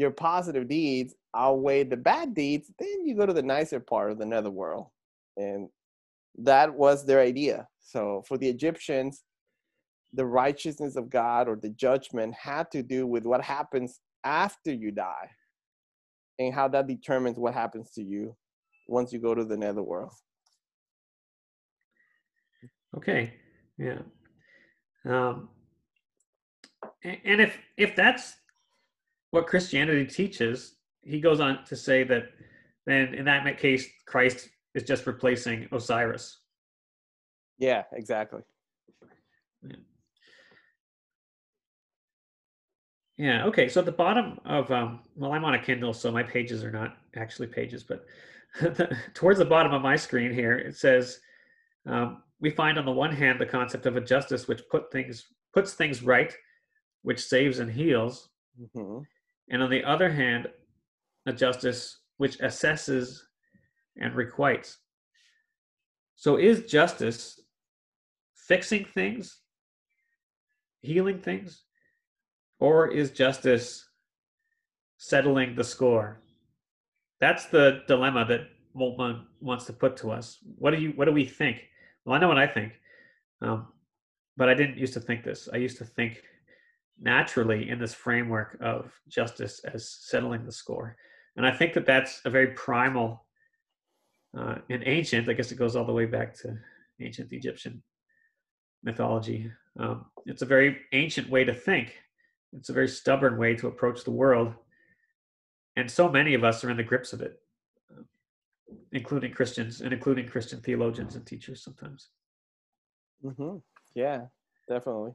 your 0.00 0.10
positive 0.10 0.66
deeds 0.66 1.14
outweigh 1.36 1.84
the 1.84 1.96
bad 1.96 2.34
deeds, 2.34 2.72
then 2.78 3.04
you 3.04 3.14
go 3.14 3.26
to 3.26 3.34
the 3.34 3.42
nicer 3.42 3.78
part 3.78 4.10
of 4.10 4.18
the 4.18 4.24
netherworld. 4.24 4.86
And 5.36 5.68
that 6.38 6.72
was 6.74 7.04
their 7.04 7.20
idea. 7.20 7.68
So 7.80 8.24
for 8.26 8.38
the 8.38 8.48
Egyptians, 8.48 9.22
the 10.14 10.24
righteousness 10.24 10.96
of 10.96 11.10
God 11.10 11.48
or 11.48 11.56
the 11.56 11.68
judgment 11.68 12.34
had 12.34 12.70
to 12.70 12.82
do 12.82 13.06
with 13.06 13.24
what 13.24 13.42
happens 13.42 14.00
after 14.24 14.72
you 14.72 14.90
die 14.90 15.28
and 16.38 16.54
how 16.54 16.66
that 16.68 16.88
determines 16.88 17.38
what 17.38 17.52
happens 17.52 17.90
to 17.92 18.02
you 18.02 18.34
once 18.88 19.12
you 19.12 19.18
go 19.18 19.34
to 19.34 19.44
the 19.44 19.56
netherworld. 19.56 20.12
Okay, 22.96 23.34
yeah. 23.78 23.98
Um, 25.04 25.50
and 27.04 27.40
if 27.40 27.56
if 27.76 27.94
that's 27.94 28.34
what 29.30 29.46
Christianity 29.46 30.06
teaches, 30.06 30.76
he 31.02 31.20
goes 31.20 31.40
on 31.40 31.64
to 31.64 31.76
say 31.76 32.04
that 32.04 32.24
then 32.86 33.14
in 33.14 33.24
that 33.26 33.58
case, 33.58 33.86
Christ 34.06 34.48
is 34.74 34.82
just 34.82 35.06
replacing 35.06 35.68
Osiris. 35.72 36.38
Yeah, 37.58 37.84
exactly. 37.92 38.40
Yeah. 39.62 39.76
yeah. 43.16 43.44
Okay. 43.46 43.68
So 43.68 43.80
at 43.80 43.86
the 43.86 43.92
bottom 43.92 44.38
of 44.44 44.70
um, 44.70 45.00
well, 45.14 45.32
I'm 45.32 45.44
on 45.44 45.54
a 45.54 45.62
Kindle, 45.62 45.92
so 45.92 46.10
my 46.10 46.22
pages 46.22 46.64
are 46.64 46.72
not 46.72 46.96
actually 47.16 47.48
pages, 47.48 47.84
but 47.84 48.06
towards 49.14 49.38
the 49.38 49.44
bottom 49.44 49.72
of 49.72 49.82
my 49.82 49.96
screen 49.96 50.32
here, 50.32 50.56
it 50.56 50.76
says 50.76 51.20
um, 51.86 52.22
we 52.40 52.50
find 52.50 52.78
on 52.78 52.84
the 52.84 52.92
one 52.92 53.12
hand 53.12 53.38
the 53.38 53.46
concept 53.46 53.86
of 53.86 53.96
a 53.96 54.00
justice 54.00 54.48
which 54.48 54.62
put 54.70 54.90
things 54.90 55.26
puts 55.52 55.74
things 55.74 56.02
right, 56.02 56.34
which 57.02 57.22
saves 57.22 57.58
and 57.58 57.70
heals, 57.70 58.30
mm-hmm. 58.58 59.02
And 59.50 59.62
on 59.62 59.70
the 59.70 59.84
other 59.84 60.10
hand, 60.10 60.46
a 61.26 61.32
justice 61.32 61.98
which 62.16 62.38
assesses 62.38 63.18
and 63.96 64.14
requites. 64.14 64.78
So, 66.14 66.36
is 66.36 66.70
justice 66.70 67.40
fixing 68.34 68.84
things, 68.84 69.40
healing 70.82 71.20
things, 71.20 71.64
or 72.58 72.88
is 72.88 73.10
justice 73.10 73.84
settling 74.96 75.56
the 75.56 75.64
score? 75.64 76.20
That's 77.20 77.46
the 77.46 77.82
dilemma 77.88 78.24
that 78.26 78.48
Moltmann 78.76 79.24
wants 79.40 79.64
to 79.66 79.72
put 79.72 79.96
to 79.98 80.10
us. 80.10 80.38
What 80.58 80.70
do 80.70 80.80
you? 80.80 80.90
What 80.90 81.06
do 81.06 81.12
we 81.12 81.24
think? 81.24 81.62
Well, 82.04 82.14
I 82.14 82.20
know 82.20 82.28
what 82.28 82.38
I 82.38 82.46
think, 82.46 82.72
um, 83.42 83.66
but 84.36 84.48
I 84.48 84.54
didn't 84.54 84.78
used 84.78 84.94
to 84.94 85.00
think 85.00 85.24
this. 85.24 85.48
I 85.52 85.56
used 85.56 85.78
to 85.78 85.84
think 85.84 86.22
naturally 87.00 87.70
in 87.70 87.78
this 87.78 87.94
framework 87.94 88.56
of 88.60 88.92
justice 89.08 89.60
as 89.64 89.88
settling 89.88 90.44
the 90.44 90.52
score, 90.52 90.96
and 91.36 91.46
I 91.46 91.52
think 91.52 91.74
that 91.74 91.86
that's 91.86 92.20
a 92.24 92.30
very 92.30 92.48
primal 92.48 93.26
uh, 94.36 94.56
and 94.68 94.82
ancient. 94.86 95.28
I 95.28 95.32
guess 95.32 95.52
it 95.52 95.58
goes 95.58 95.76
all 95.76 95.86
the 95.86 95.92
way 95.92 96.06
back 96.06 96.34
to 96.40 96.56
ancient 97.00 97.32
Egyptian 97.32 97.82
mythology. 98.82 99.50
Um, 99.78 100.06
it's 100.26 100.42
a 100.42 100.46
very 100.46 100.78
ancient 100.92 101.28
way 101.30 101.44
to 101.44 101.54
think. 101.54 101.94
It's 102.52 102.68
a 102.68 102.74
very 102.74 102.88
stubborn 102.88 103.38
way 103.38 103.54
to 103.54 103.68
approach 103.68 104.04
the 104.04 104.10
world, 104.10 104.54
and 105.76 105.90
so 105.90 106.10
many 106.10 106.34
of 106.34 106.44
us 106.44 106.64
are 106.64 106.70
in 106.70 106.76
the 106.76 106.82
grips 106.82 107.12
of 107.12 107.20
it 107.20 107.40
including 108.92 109.32
Christians 109.32 109.80
and 109.80 109.92
including 109.92 110.28
Christian 110.28 110.60
theologians 110.60 111.14
and 111.14 111.26
teachers 111.26 111.62
sometimes. 111.62 112.08
Mm-hmm. 113.24 113.58
Yeah, 113.94 114.22
definitely. 114.68 115.12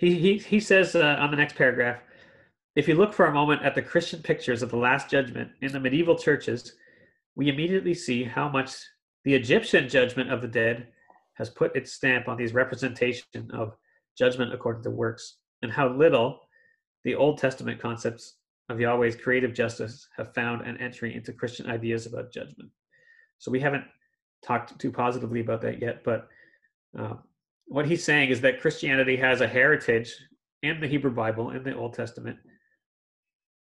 He, 0.00 0.38
he, 0.38 0.60
says 0.60 0.96
uh, 0.96 1.18
on 1.20 1.30
the 1.30 1.36
next 1.36 1.56
paragraph 1.56 2.00
if 2.74 2.88
you 2.88 2.94
look 2.94 3.12
for 3.12 3.26
a 3.26 3.34
moment 3.34 3.62
at 3.62 3.74
the 3.74 3.82
Christian 3.82 4.22
pictures 4.22 4.62
of 4.62 4.70
the 4.70 4.76
Last 4.76 5.10
Judgment 5.10 5.50
in 5.60 5.72
the 5.72 5.80
medieval 5.80 6.16
churches, 6.16 6.72
we 7.34 7.50
immediately 7.50 7.92
see 7.92 8.24
how 8.24 8.48
much 8.48 8.70
the 9.24 9.34
Egyptian 9.34 9.90
judgment 9.90 10.32
of 10.32 10.40
the 10.40 10.48
dead 10.48 10.86
has 11.34 11.50
put 11.50 11.76
its 11.76 11.92
stamp 11.92 12.28
on 12.28 12.38
these 12.38 12.54
representation 12.54 13.50
of 13.52 13.76
judgment 14.16 14.54
according 14.54 14.82
to 14.84 14.90
works, 14.90 15.36
and 15.60 15.70
how 15.70 15.88
little 15.88 16.40
the 17.04 17.14
Old 17.14 17.36
Testament 17.36 17.78
concepts 17.78 18.36
of 18.70 18.80
Yahweh's 18.80 19.16
creative 19.16 19.52
justice 19.52 20.08
have 20.16 20.32
found 20.32 20.66
an 20.66 20.78
entry 20.78 21.14
into 21.14 21.34
Christian 21.34 21.68
ideas 21.68 22.06
about 22.06 22.32
judgment. 22.32 22.70
So 23.38 23.50
we 23.50 23.60
haven't 23.60 23.84
talked 24.42 24.78
too 24.78 24.92
positively 24.92 25.40
about 25.40 25.60
that 25.60 25.82
yet, 25.82 26.04
but 26.04 26.28
uh, 26.98 27.14
what 27.70 27.86
he's 27.86 28.04
saying 28.04 28.30
is 28.30 28.40
that 28.40 28.60
Christianity 28.60 29.16
has 29.16 29.40
a 29.40 29.46
heritage 29.46 30.12
in 30.64 30.80
the 30.80 30.88
Hebrew 30.88 31.12
Bible, 31.12 31.50
in 31.50 31.62
the 31.62 31.74
Old 31.74 31.94
Testament, 31.94 32.36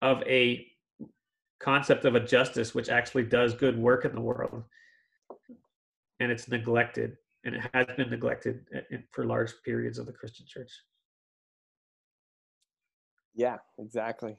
of 0.02 0.24
a 0.24 0.66
concept 1.60 2.06
of 2.06 2.16
a 2.16 2.22
justice 2.22 2.74
which 2.74 2.88
actually 2.88 3.24
does 3.24 3.54
good 3.54 3.78
work 3.78 4.06
in 4.06 4.16
the 4.16 4.22
world. 4.22 4.64
And 6.22 6.32
it's 6.32 6.48
neglected, 6.48 7.18
and 7.44 7.56
it 7.56 7.62
has 7.74 7.88
been 7.98 8.10
neglected 8.10 8.62
for 9.12 9.26
large 9.26 9.52
periods 9.66 10.00
of 10.00 10.06
the 10.06 10.14
Christian 10.14 10.46
church. 10.48 10.72
Yeah, 13.36 13.58
exactly. 13.78 14.38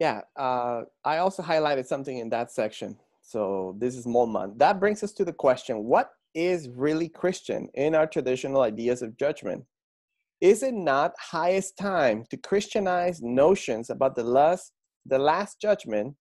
Yeah, 0.00 0.22
uh, 0.36 0.82
I 1.04 1.18
also 1.18 1.44
highlighted 1.44 1.86
something 1.86 2.18
in 2.18 2.30
that 2.30 2.50
section. 2.50 2.98
So 3.28 3.76
this 3.78 3.94
is 3.94 4.06
Moltmann. 4.06 4.56
That 4.56 4.80
brings 4.80 5.02
us 5.02 5.12
to 5.12 5.24
the 5.24 5.34
question, 5.34 5.84
what 5.84 6.12
is 6.34 6.70
really 6.70 7.10
Christian 7.10 7.68
in 7.74 7.94
our 7.94 8.06
traditional 8.06 8.62
ideas 8.62 9.02
of 9.02 9.18
judgment? 9.18 9.64
Is 10.40 10.62
it 10.62 10.72
not 10.72 11.12
highest 11.20 11.76
time 11.76 12.24
to 12.30 12.38
Christianize 12.38 13.20
notions 13.20 13.90
about 13.90 14.16
the 14.16 14.22
last, 14.22 14.72
the 15.04 15.18
last 15.18 15.60
judgment 15.60 16.14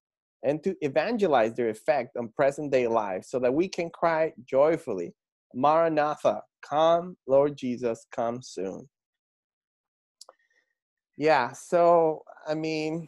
and 0.44 0.62
to 0.66 0.76
evangelize 0.82 1.54
their 1.54 1.70
effect 1.70 2.18
on 2.18 2.28
present 2.36 2.74
day 2.74 2.88
life 2.88 3.24
so 3.24 3.40
that 3.40 3.54
we 3.54 3.70
can 3.70 3.90
cry 3.90 4.34
joyfully, 4.46 5.14
Maranatha, 5.56 6.42
come, 6.62 7.16
Lord 7.26 7.58
Jesus, 7.58 8.06
come 8.12 8.42
soon. 8.42 8.90
Yeah, 11.16 11.54
so 11.54 12.24
I 12.46 12.54
mean, 12.54 13.08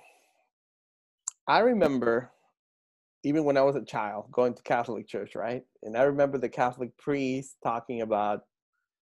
I 1.49 1.59
remember 1.59 2.31
even 3.23 3.43
when 3.43 3.57
I 3.57 3.61
was 3.61 3.75
a 3.75 3.83
child 3.83 4.31
going 4.31 4.53
to 4.53 4.63
Catholic 4.63 5.07
church, 5.07 5.35
right? 5.35 5.63
And 5.83 5.97
I 5.97 6.03
remember 6.03 6.38
the 6.38 6.49
Catholic 6.49 6.95
priest 6.97 7.57
talking 7.63 8.01
about, 8.01 8.41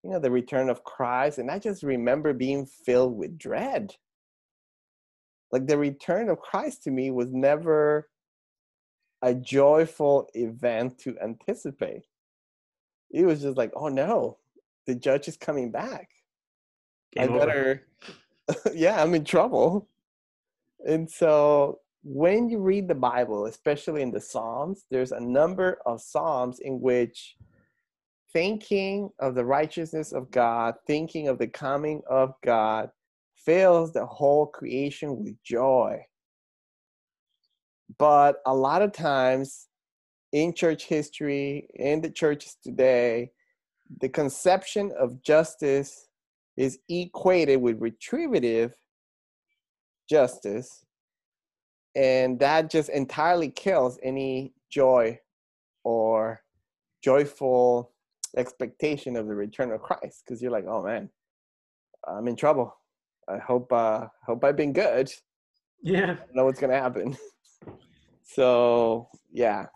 you 0.04 0.12
know, 0.12 0.20
the 0.20 0.32
return 0.32 0.70
of 0.70 0.84
Christ. 0.84 1.38
And 1.38 1.52
I 1.52 1.60
just 1.60 1.84
remember 1.84 2.34
being 2.34 2.66
filled 2.66 3.18
with 3.18 3.38
dread. 3.38 3.94
Like 5.52 5.68
the 5.68 5.78
return 5.78 6.30
of 6.30 6.40
Christ 6.40 6.84
to 6.84 6.92
me 6.92 7.12
was 7.12 7.32
never 7.32 8.10
a 9.22 9.34
joyful 9.34 10.30
event 10.34 10.98
to 11.00 11.18
anticipate. 11.22 12.06
It 13.12 13.26
was 13.26 13.42
just 13.42 13.58
like, 13.58 13.72
oh 13.76 13.88
no, 13.88 14.38
the 14.86 14.96
judge 14.96 15.28
is 15.28 15.38
coming 15.38 15.72
back. 15.72 16.10
Game 17.14 17.34
I 17.34 17.38
better, 17.38 17.88
yeah, 18.74 19.02
I'm 19.02 19.16
in 19.16 19.26
trouble. 19.26 19.88
And 20.86 21.10
so 21.10 21.80
when 22.08 22.48
you 22.50 22.60
read 22.60 22.88
the 22.88 22.94
Bible, 22.94 23.48
especially 23.48 24.04
in 24.04 24.12
the 24.12 24.22
Psalms, 24.22 24.86
there's 24.92 25.12
a 25.12 25.20
number 25.20 25.80
of 25.88 26.00
Psalms 26.00 26.60
in 26.60 26.80
which 26.80 27.36
thinking 28.32 29.10
of 29.20 29.34
the 29.34 29.44
righteousness 29.44 30.14
of 30.14 30.30
God, 30.30 30.76
thinking 30.86 31.28
of 31.28 31.40
the 31.40 31.48
coming 31.48 32.04
of 32.08 32.36
God, 32.44 32.92
fills 33.36 33.92
the 33.92 34.06
whole 34.06 34.46
creation 34.46 35.18
with 35.18 35.34
joy. 35.44 36.00
But 37.98 38.36
a 38.46 38.54
lot 38.54 38.84
of 38.84 38.92
times 38.92 39.68
in 40.32 40.54
church 40.54 40.86
history, 40.86 41.68
in 41.74 42.02
the 42.02 42.12
churches 42.12 42.56
today, 42.64 43.32
the 44.00 44.10
conception 44.10 44.92
of 45.00 45.24
justice 45.24 46.08
is 46.56 46.78
equated 46.88 47.62
with 47.62 47.82
retributive 47.82 48.76
justice 50.08 50.86
and 51.96 52.40
that 52.40 52.70
just 52.70 52.90
entirely 52.90 53.50
kills 53.50 53.98
any 54.04 54.54
joy 54.70 55.20
or 55.84 56.42
joyful 57.02 57.92
expectation 58.38 59.16
of 59.16 59.28
the 59.28 59.36
return 59.36 59.72
of 59.72 59.82
Christ 59.82 60.24
because 60.26 60.42
you're 60.42 60.52
like, 60.52 60.66
oh 60.68 60.84
man, 60.84 61.10
I'm 62.08 62.28
in 62.28 62.36
trouble. 62.36 62.76
I 63.28 63.38
hope 63.38 63.72
uh 63.72 64.08
hope 64.26 64.44
I've 64.44 64.58
been 64.58 64.74
good. 64.74 65.12
Yeah. 65.82 66.18
I 66.20 66.36
know 66.36 66.46
what's 66.46 66.60
gonna 66.60 66.80
happen. 66.80 67.18
so 68.24 69.08
yeah. 69.32 69.68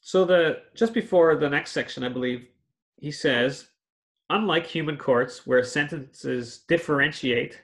So 0.00 0.24
the 0.24 0.62
just 0.74 0.94
before 0.94 1.36
the 1.36 1.48
next 1.48 1.72
section, 1.72 2.04
I 2.04 2.08
believe, 2.08 2.46
he 2.96 3.10
says, 3.10 3.68
unlike 4.28 4.66
human 4.66 4.96
courts 4.96 5.46
where 5.46 5.62
sentences 5.64 6.64
differentiate 6.68 7.60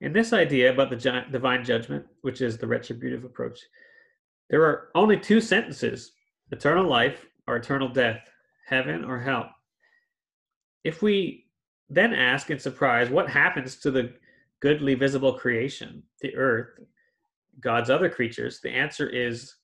in 0.00 0.12
this 0.12 0.32
idea 0.32 0.72
about 0.72 0.90
the 0.90 1.24
divine 1.30 1.64
judgment, 1.64 2.06
which 2.22 2.40
is 2.40 2.58
the 2.58 2.66
retributive 2.66 3.24
approach, 3.24 3.58
there 4.50 4.62
are 4.62 4.88
only 4.94 5.18
two 5.18 5.40
sentences 5.40 6.12
eternal 6.52 6.86
life 6.86 7.26
or 7.48 7.56
eternal 7.56 7.88
death, 7.88 8.20
heaven 8.66 9.04
or 9.04 9.18
hell. 9.18 9.50
If 10.84 11.02
we 11.02 11.46
then 11.88 12.12
ask 12.12 12.50
in 12.50 12.58
surprise, 12.58 13.10
what 13.10 13.28
happens 13.28 13.76
to 13.76 13.90
the 13.90 14.12
goodly 14.60 14.94
visible 14.94 15.32
creation, 15.32 16.02
the 16.20 16.36
earth, 16.36 16.78
God's 17.60 17.90
other 17.90 18.08
creatures, 18.08 18.60
the 18.60 18.70
answer 18.70 19.08
is 19.08 19.54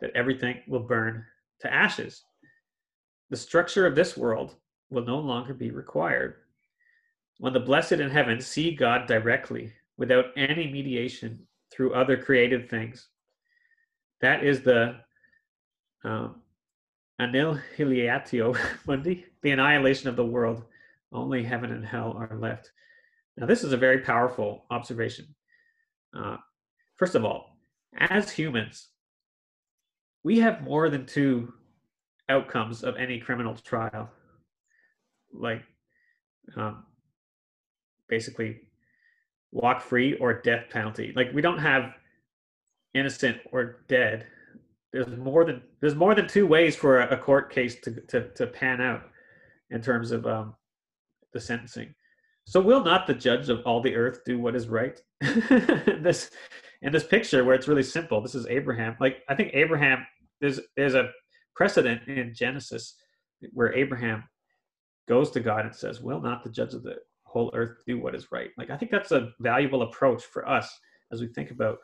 that 0.00 0.10
everything 0.14 0.60
will 0.68 0.80
burn 0.80 1.24
to 1.60 1.72
ashes. 1.72 2.22
The 3.30 3.36
structure 3.36 3.86
of 3.86 3.94
this 3.94 4.16
world 4.16 4.56
will 4.90 5.04
no 5.04 5.18
longer 5.18 5.54
be 5.54 5.70
required. 5.70 6.36
When 7.38 7.52
the 7.52 7.60
blessed 7.60 7.92
in 7.92 8.10
heaven 8.10 8.40
see 8.40 8.74
God 8.74 9.06
directly, 9.06 9.72
without 9.98 10.26
any 10.36 10.70
mediation 10.70 11.40
through 11.70 11.92
other 11.92 12.16
created 12.16 12.70
things. 12.70 13.08
That 14.20 14.44
is 14.44 14.62
the 14.62 14.96
um, 16.04 16.36
mundi, 18.86 19.26
the 19.42 19.50
annihilation 19.50 20.08
of 20.08 20.16
the 20.16 20.24
world. 20.24 20.64
Only 21.12 21.42
heaven 21.42 21.72
and 21.72 21.84
hell 21.84 22.16
are 22.16 22.38
left. 22.38 22.70
Now, 23.36 23.46
this 23.46 23.64
is 23.64 23.72
a 23.72 23.76
very 23.76 24.00
powerful 24.00 24.64
observation. 24.70 25.26
Uh, 26.16 26.36
first 26.96 27.14
of 27.14 27.24
all, 27.24 27.56
as 27.96 28.30
humans, 28.30 28.88
we 30.22 30.38
have 30.40 30.62
more 30.62 30.90
than 30.90 31.06
two 31.06 31.52
outcomes 32.28 32.82
of 32.82 32.96
any 32.96 33.18
criminal 33.18 33.54
trial. 33.54 34.10
Like, 35.32 35.62
um, 36.56 36.84
basically, 38.08 38.60
walk 39.52 39.80
free 39.80 40.14
or 40.14 40.40
death 40.40 40.64
penalty. 40.70 41.12
Like 41.14 41.32
we 41.32 41.42
don't 41.42 41.58
have 41.58 41.92
innocent 42.94 43.38
or 43.52 43.84
dead. 43.88 44.26
There's 44.92 45.06
more 45.16 45.44
than 45.44 45.62
there's 45.80 45.94
more 45.94 46.14
than 46.14 46.26
two 46.26 46.46
ways 46.46 46.74
for 46.74 47.00
a, 47.00 47.16
court 47.16 47.52
case 47.52 47.80
to, 47.82 48.00
to 48.08 48.28
to 48.30 48.46
pan 48.46 48.80
out 48.80 49.02
in 49.70 49.82
terms 49.82 50.12
of 50.12 50.26
um, 50.26 50.54
the 51.32 51.40
sentencing. 51.40 51.94
So 52.44 52.60
will 52.60 52.82
not 52.82 53.06
the 53.06 53.14
judge 53.14 53.50
of 53.50 53.60
all 53.66 53.82
the 53.82 53.94
earth 53.94 54.20
do 54.24 54.38
what 54.38 54.56
is 54.56 54.68
right? 54.68 54.98
this 55.20 56.30
in 56.80 56.92
this 56.92 57.04
picture 57.04 57.44
where 57.44 57.54
it's 57.54 57.68
really 57.68 57.82
simple. 57.82 58.22
This 58.22 58.34
is 58.34 58.46
Abraham. 58.46 58.96
Like 59.00 59.18
I 59.28 59.34
think 59.34 59.50
Abraham 59.52 60.06
there's 60.40 60.60
there's 60.76 60.94
a 60.94 61.10
precedent 61.54 62.08
in 62.08 62.32
Genesis 62.34 62.94
where 63.52 63.74
Abraham 63.74 64.24
goes 65.08 65.30
to 65.32 65.40
God 65.40 65.66
and 65.66 65.74
says, 65.74 66.00
"Will 66.00 66.20
not 66.20 66.42
the 66.42 66.50
judge 66.50 66.72
of 66.72 66.82
the 66.82 66.96
whole 67.28 67.50
earth 67.54 67.82
do 67.86 68.00
what 68.00 68.14
is 68.14 68.32
right. 68.32 68.50
Like 68.56 68.70
I 68.70 68.76
think 68.76 68.90
that's 68.90 69.12
a 69.12 69.30
valuable 69.38 69.82
approach 69.82 70.24
for 70.24 70.48
us 70.48 70.76
as 71.12 71.20
we 71.20 71.28
think 71.28 71.50
about 71.50 71.78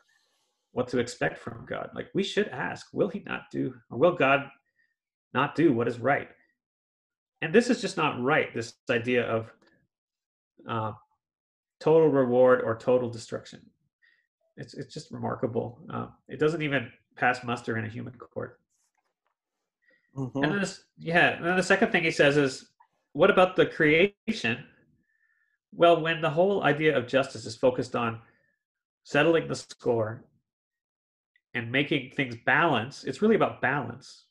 what 0.71 0.87
to 0.89 0.99
expect 0.99 1.37
from 1.37 1.65
God. 1.67 1.89
Like 1.93 2.07
we 2.13 2.23
should 2.23 2.47
ask, 2.49 2.87
will 2.93 3.07
he 3.07 3.23
not 3.25 3.43
do 3.51 3.73
or 3.89 3.97
will 3.97 4.15
God 4.15 4.49
not 5.33 5.55
do 5.55 5.71
what 5.71 5.87
is 5.87 5.99
right? 5.99 6.29
And 7.41 7.53
this 7.53 7.69
is 7.69 7.79
just 7.79 7.95
not 7.95 8.21
right, 8.21 8.53
this 8.53 8.73
idea 8.89 9.23
of 9.25 9.51
uh, 10.67 10.93
total 11.79 12.09
reward 12.09 12.61
or 12.61 12.75
total 12.75 13.09
destruction. 13.09 13.61
It's, 14.57 14.73
it's 14.73 14.93
just 14.93 15.11
remarkable. 15.11 15.79
Uh, 15.93 16.07
it 16.27 16.39
doesn't 16.39 16.61
even 16.61 16.89
pass 17.15 17.43
muster 17.43 17.77
in 17.77 17.85
a 17.85 17.89
human 17.89 18.13
court. 18.15 18.59
Mm-hmm. 20.17 20.43
And 20.43 20.51
then 20.53 20.59
this, 20.59 20.85
yeah, 20.97 21.35
and 21.35 21.45
then 21.45 21.57
the 21.57 21.63
second 21.63 21.91
thing 21.91 22.03
he 22.03 22.11
says 22.11 22.37
is, 22.37 22.69
what 23.13 23.29
about 23.29 23.55
the 23.55 23.65
creation 23.65 24.65
well, 25.75 26.01
when 26.01 26.21
the 26.21 26.29
whole 26.29 26.63
idea 26.63 26.97
of 26.97 27.07
justice 27.07 27.45
is 27.45 27.55
focused 27.55 27.95
on 27.95 28.21
settling 29.03 29.47
the 29.47 29.55
score 29.55 30.23
and 31.53 31.71
making 31.71 32.11
things 32.11 32.35
balance, 32.45 33.03
it's 33.03 33.21
really 33.21 33.35
about 33.35 33.61
balance 33.61 34.25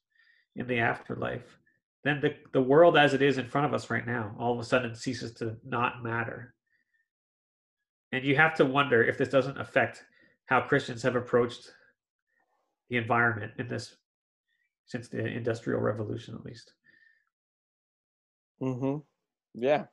in 0.57 0.67
the 0.67 0.79
afterlife. 0.79 1.59
Then 2.03 2.21
the, 2.21 2.35
the 2.53 2.63
world 2.63 2.97
as 2.97 3.15
it 3.15 3.23
is 3.23 3.39
in 3.39 3.47
front 3.47 3.67
of 3.67 3.75
us 3.75 3.91
right 3.91 4.07
now 4.07 4.35
all 4.39 4.55
of 4.55 4.59
a 4.59 4.65
sudden 4.65 4.95
ceases 4.95 5.33
to 5.35 5.57
not 5.65 6.03
matter. 6.03 6.55
And 8.13 8.25
you 8.25 8.37
have 8.37 8.55
to 8.57 8.65
wonder 8.65 9.03
if 9.03 9.19
this 9.19 9.29
doesn't 9.29 9.61
affect 9.61 10.05
how 10.47 10.61
Christians 10.63 11.03
have 11.03 11.17
approached 11.17 11.73
the 12.89 12.97
environment 12.97 13.53
in 13.59 13.69
this 13.69 13.97
since 14.87 15.09
the 15.09 15.27
industrial 15.27 15.81
revolution 15.81 16.35
at 16.35 16.45
least. 16.45 16.73
Mhm. 18.61 19.03
Yeah 19.55 19.87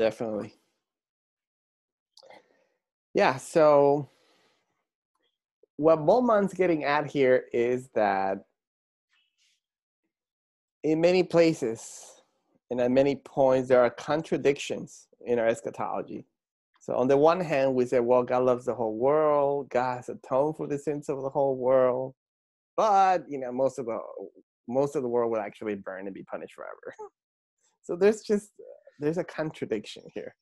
definitely. 0.00 0.54
Yeah, 3.12 3.36
so 3.36 4.08
what 5.76 5.98
Moltmann's 5.98 6.54
getting 6.54 6.84
at 6.84 7.06
here 7.06 7.44
is 7.52 7.88
that 7.94 8.38
in 10.82 11.00
many 11.02 11.22
places 11.22 12.22
and 12.70 12.80
at 12.80 12.90
many 12.90 13.16
points, 13.16 13.68
there 13.68 13.82
are 13.82 13.90
contradictions 13.90 15.06
in 15.26 15.38
our 15.38 15.46
eschatology. 15.46 16.24
So 16.80 16.94
on 16.94 17.06
the 17.06 17.18
one 17.18 17.40
hand, 17.40 17.74
we 17.74 17.84
say, 17.84 18.00
well, 18.00 18.22
God 18.22 18.44
loves 18.44 18.64
the 18.64 18.74
whole 18.74 18.96
world. 18.96 19.68
God 19.68 19.96
has 19.96 20.08
atoned 20.08 20.56
for 20.56 20.66
the 20.66 20.78
sins 20.78 21.10
of 21.10 21.20
the 21.20 21.28
whole 21.28 21.56
world. 21.56 22.14
But, 22.74 23.24
you 23.28 23.38
know, 23.38 23.52
most 23.52 23.78
of 23.78 23.84
the 23.84 23.98
most 24.66 24.96
of 24.96 25.02
the 25.02 25.08
world 25.08 25.30
will 25.30 25.40
actually 25.40 25.74
burn 25.74 26.06
and 26.06 26.14
be 26.14 26.22
punished 26.22 26.54
forever. 26.54 26.94
so 27.82 27.96
there's 27.96 28.22
just 28.22 28.52
there's 29.00 29.18
a 29.18 29.24
contradiction 29.24 30.04
here. 30.14 30.34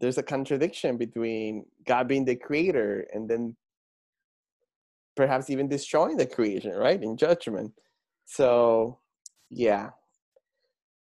There's 0.00 0.18
a 0.18 0.22
contradiction 0.22 0.96
between 0.96 1.64
God 1.86 2.08
being 2.08 2.24
the 2.24 2.36
creator 2.36 3.06
and 3.12 3.28
then 3.28 3.56
perhaps 5.16 5.50
even 5.50 5.68
destroying 5.68 6.16
the 6.16 6.26
creation, 6.26 6.72
right? 6.72 7.02
In 7.02 7.16
judgment. 7.16 7.72
So, 8.26 8.98
yeah. 9.50 9.90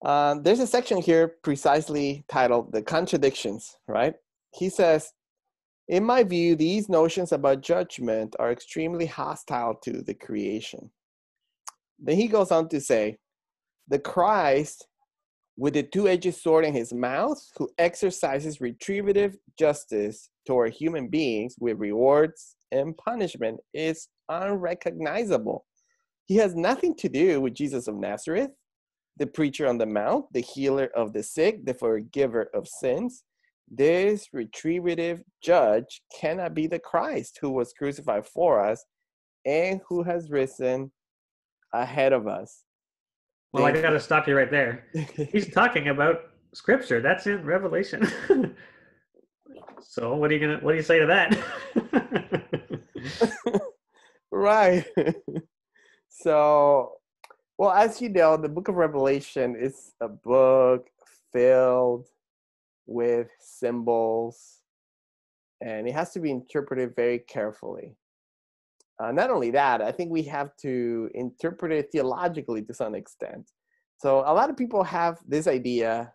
Um, 0.04 0.43
there's 0.43 0.60
a 0.60 0.67
section 0.67 1.02
here 1.02 1.36
precisely 1.43 2.26
titled 2.30 2.72
The 2.72 2.82
Contradictions, 2.82 3.78
right? 3.88 4.15
He 4.54 4.69
says, 4.69 5.12
In 5.88 6.04
my 6.04 6.24
view, 6.24 6.56
these 6.56 6.89
notions 6.89 7.32
about 7.32 7.62
judgment 7.62 8.36
are 8.39 8.52
extremely 8.52 9.06
hostile 9.06 9.76
to 9.84 10.02
the 10.02 10.13
creation. 10.13 10.89
Then 12.00 12.15
he 12.15 12.28
goes 12.28 12.52
on 12.52 12.69
to 12.69 12.82
say, 12.82 13.17
The 13.88 14.00
Christ 14.00 14.88
with 15.60 15.74
the 15.74 15.84
two 15.84 16.08
edged 16.08 16.34
sword 16.34 16.63
in 16.63 16.74
his 16.74 16.93
mouth, 16.93 17.38
who 17.58 17.69
exercises 17.78 18.62
retributive 18.62 19.36
justice 19.60 20.30
toward 20.48 20.74
human 20.74 21.10
beings 21.10 21.56
with 21.60 21.78
rewards 21.78 22.56
and 22.72 22.95
punishment, 22.95 23.60
is 23.74 24.08
unrecognizable. 24.30 25.65
He 26.28 26.38
has 26.38 26.56
nothing 26.56 26.95
to 26.95 27.10
do 27.10 27.41
with 27.41 27.56
Jesus 27.56 27.89
of 27.89 27.95
Nazareth, 27.95 28.52
the 29.17 29.28
preacher 29.28 29.67
on 29.67 29.78
the 29.78 29.86
mount, 29.86 30.32
the 30.32 30.39
healer 30.39 30.91
of 30.95 31.12
the 31.12 31.24
sick, 31.24 31.65
the 31.65 31.74
forgiver 31.74 32.50
of 32.54 32.65
sins. 32.65 33.26
This 33.69 34.30
retributive 34.32 35.22
judge 35.43 36.02
cannot 36.17 36.54
be 36.54 36.67
the 36.67 36.80
Christ 36.80 37.38
who 37.41 37.50
was 37.50 37.74
crucified 37.74 38.26
for 38.26 38.63
us 38.63 38.86
and 39.45 39.82
who 39.89 40.04
has 40.04 40.32
risen 40.32 40.93
ahead 41.74 42.13
of 42.13 42.28
us. 42.28 42.63
Well, 43.52 43.66
I 43.66 43.72
got 43.72 43.92
to 43.92 44.00
stop 44.00 44.28
you 44.28 44.38
right 44.38 44.52
there. 44.52 44.86
He's 45.32 45.52
talking 45.52 45.88
about 45.88 46.22
scripture. 46.54 47.02
That's 47.02 47.26
in 47.26 47.44
Revelation. 47.44 48.08
so, 49.82 50.16
what 50.16 50.30
are 50.30 50.36
you 50.36 50.40
gonna? 50.40 50.60
What 50.62 50.74
do 50.74 50.78
you 50.78 50.84
say 50.84 51.00
to 51.00 51.08
that? 51.08 51.38
right. 54.32 54.86
so, 56.10 56.92
well, 57.58 57.72
as 57.72 58.02
you 58.02 58.10
know, 58.10 58.38
the 58.38 58.50
book 58.50 58.68
of 58.68 58.76
Revelation 58.76 59.56
is 59.60 59.94
a 60.00 60.08
book 60.08 60.88
filled 61.34 62.06
with 62.86 63.30
symbols, 63.40 64.60
and 65.60 65.88
it 65.88 65.94
has 65.94 66.12
to 66.12 66.20
be 66.20 66.30
interpreted 66.30 66.96
very 66.96 67.20
carefully. 67.20 67.96
Uh, 69.02 69.12
not 69.12 69.30
only 69.30 69.50
that, 69.52 69.82
I 69.82 69.92
think 69.92 70.12
we 70.12 70.24
have 70.24 70.56
to 70.58 71.10
interpret 71.14 71.72
it 71.72 71.90
theologically 71.92 72.62
to 72.64 72.74
some 72.74 72.96
extent. 72.96 73.50
So 73.98 74.20
a 74.20 74.34
lot 74.34 74.50
of 74.50 74.58
people 74.58 74.84
have 74.84 75.20
this 75.28 75.48
idea. 75.48 76.14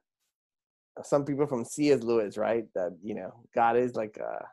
Some 1.03 1.25
people 1.25 1.47
from 1.47 1.65
C.S. 1.65 2.03
Lewis, 2.03 2.37
right? 2.37 2.67
That 2.75 2.97
you 3.03 3.15
know, 3.15 3.33
God 3.55 3.77
is 3.77 3.95
like 3.95 4.19
a 4.19 4.45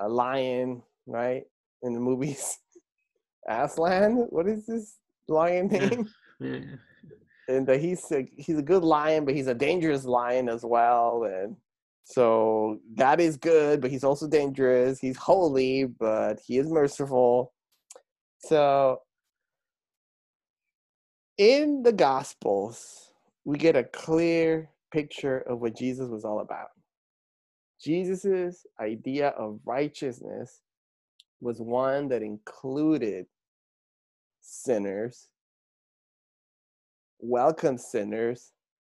a 0.00 0.08
lion, 0.08 0.82
right? 1.06 1.44
In 1.82 1.94
the 1.94 2.00
movies, 2.00 2.58
Aslan. 3.48 4.26
What 4.30 4.46
is 4.48 4.66
this 4.66 4.96
lion 5.28 5.68
name? 5.68 6.08
Yeah. 6.40 6.48
Yeah. 6.48 6.60
And 7.48 7.66
that 7.66 7.80
he's 7.80 8.10
a, 8.12 8.28
he's 8.36 8.58
a 8.58 8.62
good 8.62 8.84
lion, 8.84 9.24
but 9.24 9.34
he's 9.34 9.48
a 9.48 9.54
dangerous 9.54 10.04
lion 10.04 10.48
as 10.48 10.64
well. 10.64 11.24
And 11.24 11.56
so 12.04 12.80
God 12.96 13.20
is 13.20 13.36
good, 13.36 13.80
but 13.80 13.90
he's 13.90 14.04
also 14.04 14.26
dangerous. 14.26 14.98
He's 14.98 15.16
holy, 15.16 15.84
but 15.84 16.40
he 16.44 16.58
is 16.58 16.68
merciful. 16.68 17.52
So 18.40 19.00
in 21.38 21.82
the 21.82 21.92
Gospels, 21.92 23.12
we 23.44 23.58
get 23.58 23.76
a 23.76 23.84
clear 23.84 24.70
picture 24.92 25.38
of 25.38 25.60
what 25.60 25.76
Jesus 25.76 26.08
was 26.08 26.24
all 26.24 26.40
about. 26.40 26.68
Jesus's 27.82 28.66
idea 28.78 29.28
of 29.28 29.60
righteousness 29.64 30.60
was 31.40 31.60
one 31.60 32.08
that 32.08 32.22
included 32.22 33.26
sinners, 34.40 35.28
welcomed 37.18 37.80
sinners, 37.80 38.52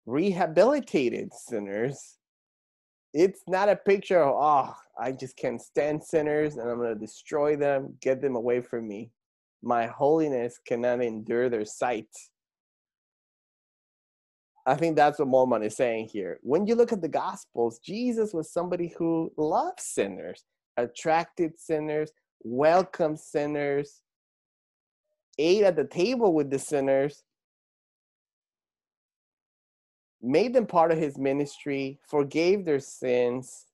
rehabilitated 0.05 1.31
sinners, 1.33 2.17
it's 3.13 3.41
not 3.47 3.69
a 3.69 3.75
picture 3.75 4.21
of 4.21 4.35
oh 4.37 4.75
i 4.99 5.11
just 5.11 5.35
can't 5.35 5.61
stand 5.61 6.03
sinners 6.03 6.57
and 6.57 6.69
i'm 6.69 6.77
going 6.77 6.93
to 6.93 6.99
destroy 6.99 7.55
them 7.55 7.93
get 8.01 8.21
them 8.21 8.35
away 8.35 8.61
from 8.61 8.87
me. 8.87 9.11
My 9.63 9.85
holiness 9.85 10.59
cannot 10.65 11.03
endure 11.03 11.47
their 11.47 11.65
sight. 11.65 12.07
I 14.65 14.75
think 14.75 14.95
that's 14.95 15.19
what 15.19 15.27
Moltmann 15.27 15.63
is 15.63 15.75
saying 15.75 16.09
here. 16.11 16.39
When 16.41 16.65
you 16.65 16.75
look 16.75 16.91
at 16.91 17.01
the 17.01 17.07
gospels 17.07 17.79
jesus 17.79 18.33
was 18.33 18.51
somebody 18.51 18.93
who 18.97 19.31
loved 19.37 19.79
sinners 19.79 20.43
attracted 20.77 21.59
sinners 21.59 22.11
welcomed 22.43 23.19
sinners 23.19 24.01
ate 25.37 25.63
at 25.63 25.75
the 25.75 25.83
table 25.83 26.33
with 26.33 26.49
the 26.49 26.59
sinners 26.59 27.23
made 30.21 30.53
them 30.53 30.65
part 30.65 30.91
of 30.91 30.97
his 30.97 31.17
ministry, 31.17 31.99
forgave 32.07 32.65
their 32.65 32.79
sins, 32.79 33.65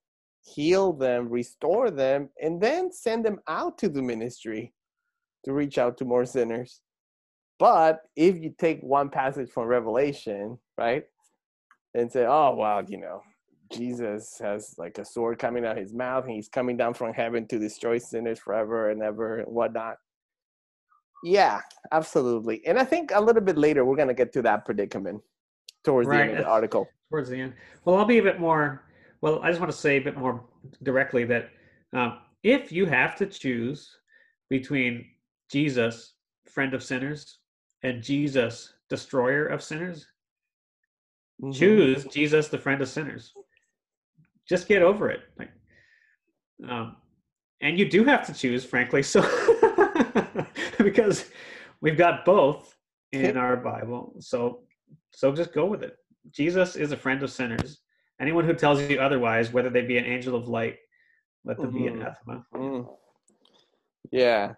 healed 0.44 1.00
them, 1.00 1.30
restore 1.30 1.92
them, 1.92 2.30
and 2.42 2.62
then 2.62 2.92
send 2.92 3.26
them 3.26 3.40
out 3.48 3.78
to 3.80 3.90
the 3.90 4.02
ministry 4.02 4.74
to 5.44 5.54
reach 5.54 5.78
out 5.78 5.98
to 5.98 6.06
more 6.06 6.26
sinners. 6.26 6.82
But 7.60 8.02
if 8.16 8.38
you 8.38 8.54
take 8.58 8.82
one 8.82 9.10
passage 9.10 9.50
from 9.50 9.66
Revelation, 9.66 10.58
right, 10.78 11.06
and 11.94 12.12
say, 12.12 12.26
oh, 12.26 12.56
well, 12.56 12.84
you 12.88 12.98
know, 12.98 13.22
Jesus 13.72 14.38
has 14.40 14.76
like 14.78 14.98
a 14.98 15.06
sword 15.06 15.40
coming 15.40 15.66
out 15.66 15.78
of 15.78 15.84
his 15.84 15.94
mouth 15.94 16.26
and 16.26 16.34
he's 16.34 16.48
coming 16.48 16.78
down 16.78 16.94
from 16.94 17.14
heaven 17.14 17.48
to 17.48 17.60
destroy 17.60 17.98
sinners 17.98 18.40
forever 18.40 18.92
and 18.92 19.02
ever 19.02 19.40
and 19.40 19.48
whatnot. 19.48 19.98
Yeah, 21.24 21.62
absolutely. 21.92 22.66
And 22.66 22.78
I 22.78 22.84
think 22.84 23.12
a 23.14 23.20
little 23.20 23.42
bit 23.42 23.58
later 23.58 23.84
we're 23.84 23.96
going 23.96 24.08
to 24.08 24.14
get 24.14 24.32
to 24.34 24.42
that 24.44 24.66
predicament 24.66 25.22
towards 25.88 26.08
right. 26.10 26.18
the 26.18 26.24
end 26.24 26.32
of 26.34 26.38
the 26.46 26.50
article. 26.50 26.90
Towards 27.10 27.30
the 27.30 27.40
end. 27.40 27.54
Well, 27.86 27.96
I'll 27.96 28.04
be 28.06 28.18
a 28.18 28.24
bit 28.24 28.38
more. 28.38 28.84
Well, 29.22 29.40
I 29.42 29.48
just 29.48 29.62
want 29.62 29.72
to 29.72 29.78
say 29.78 29.96
a 29.96 30.02
bit 30.02 30.18
more 30.18 30.44
directly 30.84 31.24
that 31.24 31.50
um, 31.94 32.18
if 32.44 32.70
you 32.70 32.86
have 32.86 33.16
to 33.16 33.26
choose 33.26 33.96
between 34.50 35.06
Jesus, 35.50 36.16
friend 36.52 36.74
of 36.74 36.84
sinners, 36.84 37.38
and 37.84 38.04
Jesus, 38.04 38.74
destroyer 38.90 39.46
of 39.46 39.64
sinners, 39.64 40.08
mm-hmm. 41.42 41.52
choose 41.54 42.04
Jesus, 42.08 42.50
the 42.50 42.58
friend 42.58 42.82
of 42.82 42.90
sinners. 42.90 43.32
Just 44.50 44.68
get 44.68 44.82
over 44.82 45.10
it. 45.10 45.22
Like, 45.40 45.52
um, 46.70 46.98
and 47.62 47.80
you 47.80 47.90
do 47.90 48.04
have 48.04 48.26
to 48.28 48.34
choose, 48.34 48.66
frankly, 48.66 49.02
so 49.02 49.22
because 50.78 51.30
we've 51.80 51.98
got 51.98 52.26
both 52.26 52.76
in 53.14 53.38
our 53.38 53.56
Bible. 53.56 54.14
So 54.20 54.67
so 55.12 55.34
just 55.34 55.54
go 55.54 55.66
with 55.66 55.84
it. 55.84 55.98
Jesus 56.32 56.76
is 56.76 56.92
a 56.92 56.98
friend 56.98 57.24
of 57.24 57.32
sinners. 57.32 57.80
Anyone 58.20 58.46
who 58.46 58.54
tells 58.54 58.82
you 58.82 59.00
otherwise, 59.00 59.54
whether 59.54 59.70
they 59.70 59.82
be 59.82 59.98
an 59.98 60.06
angel 60.06 60.36
of 60.36 60.48
light, 60.48 60.78
let 61.46 61.58
them 61.58 61.68
mm-hmm. 61.68 61.78
be 61.78 61.88
anathema. 61.88 62.46
Mm. 62.54 62.88
Yeah, 64.12 64.54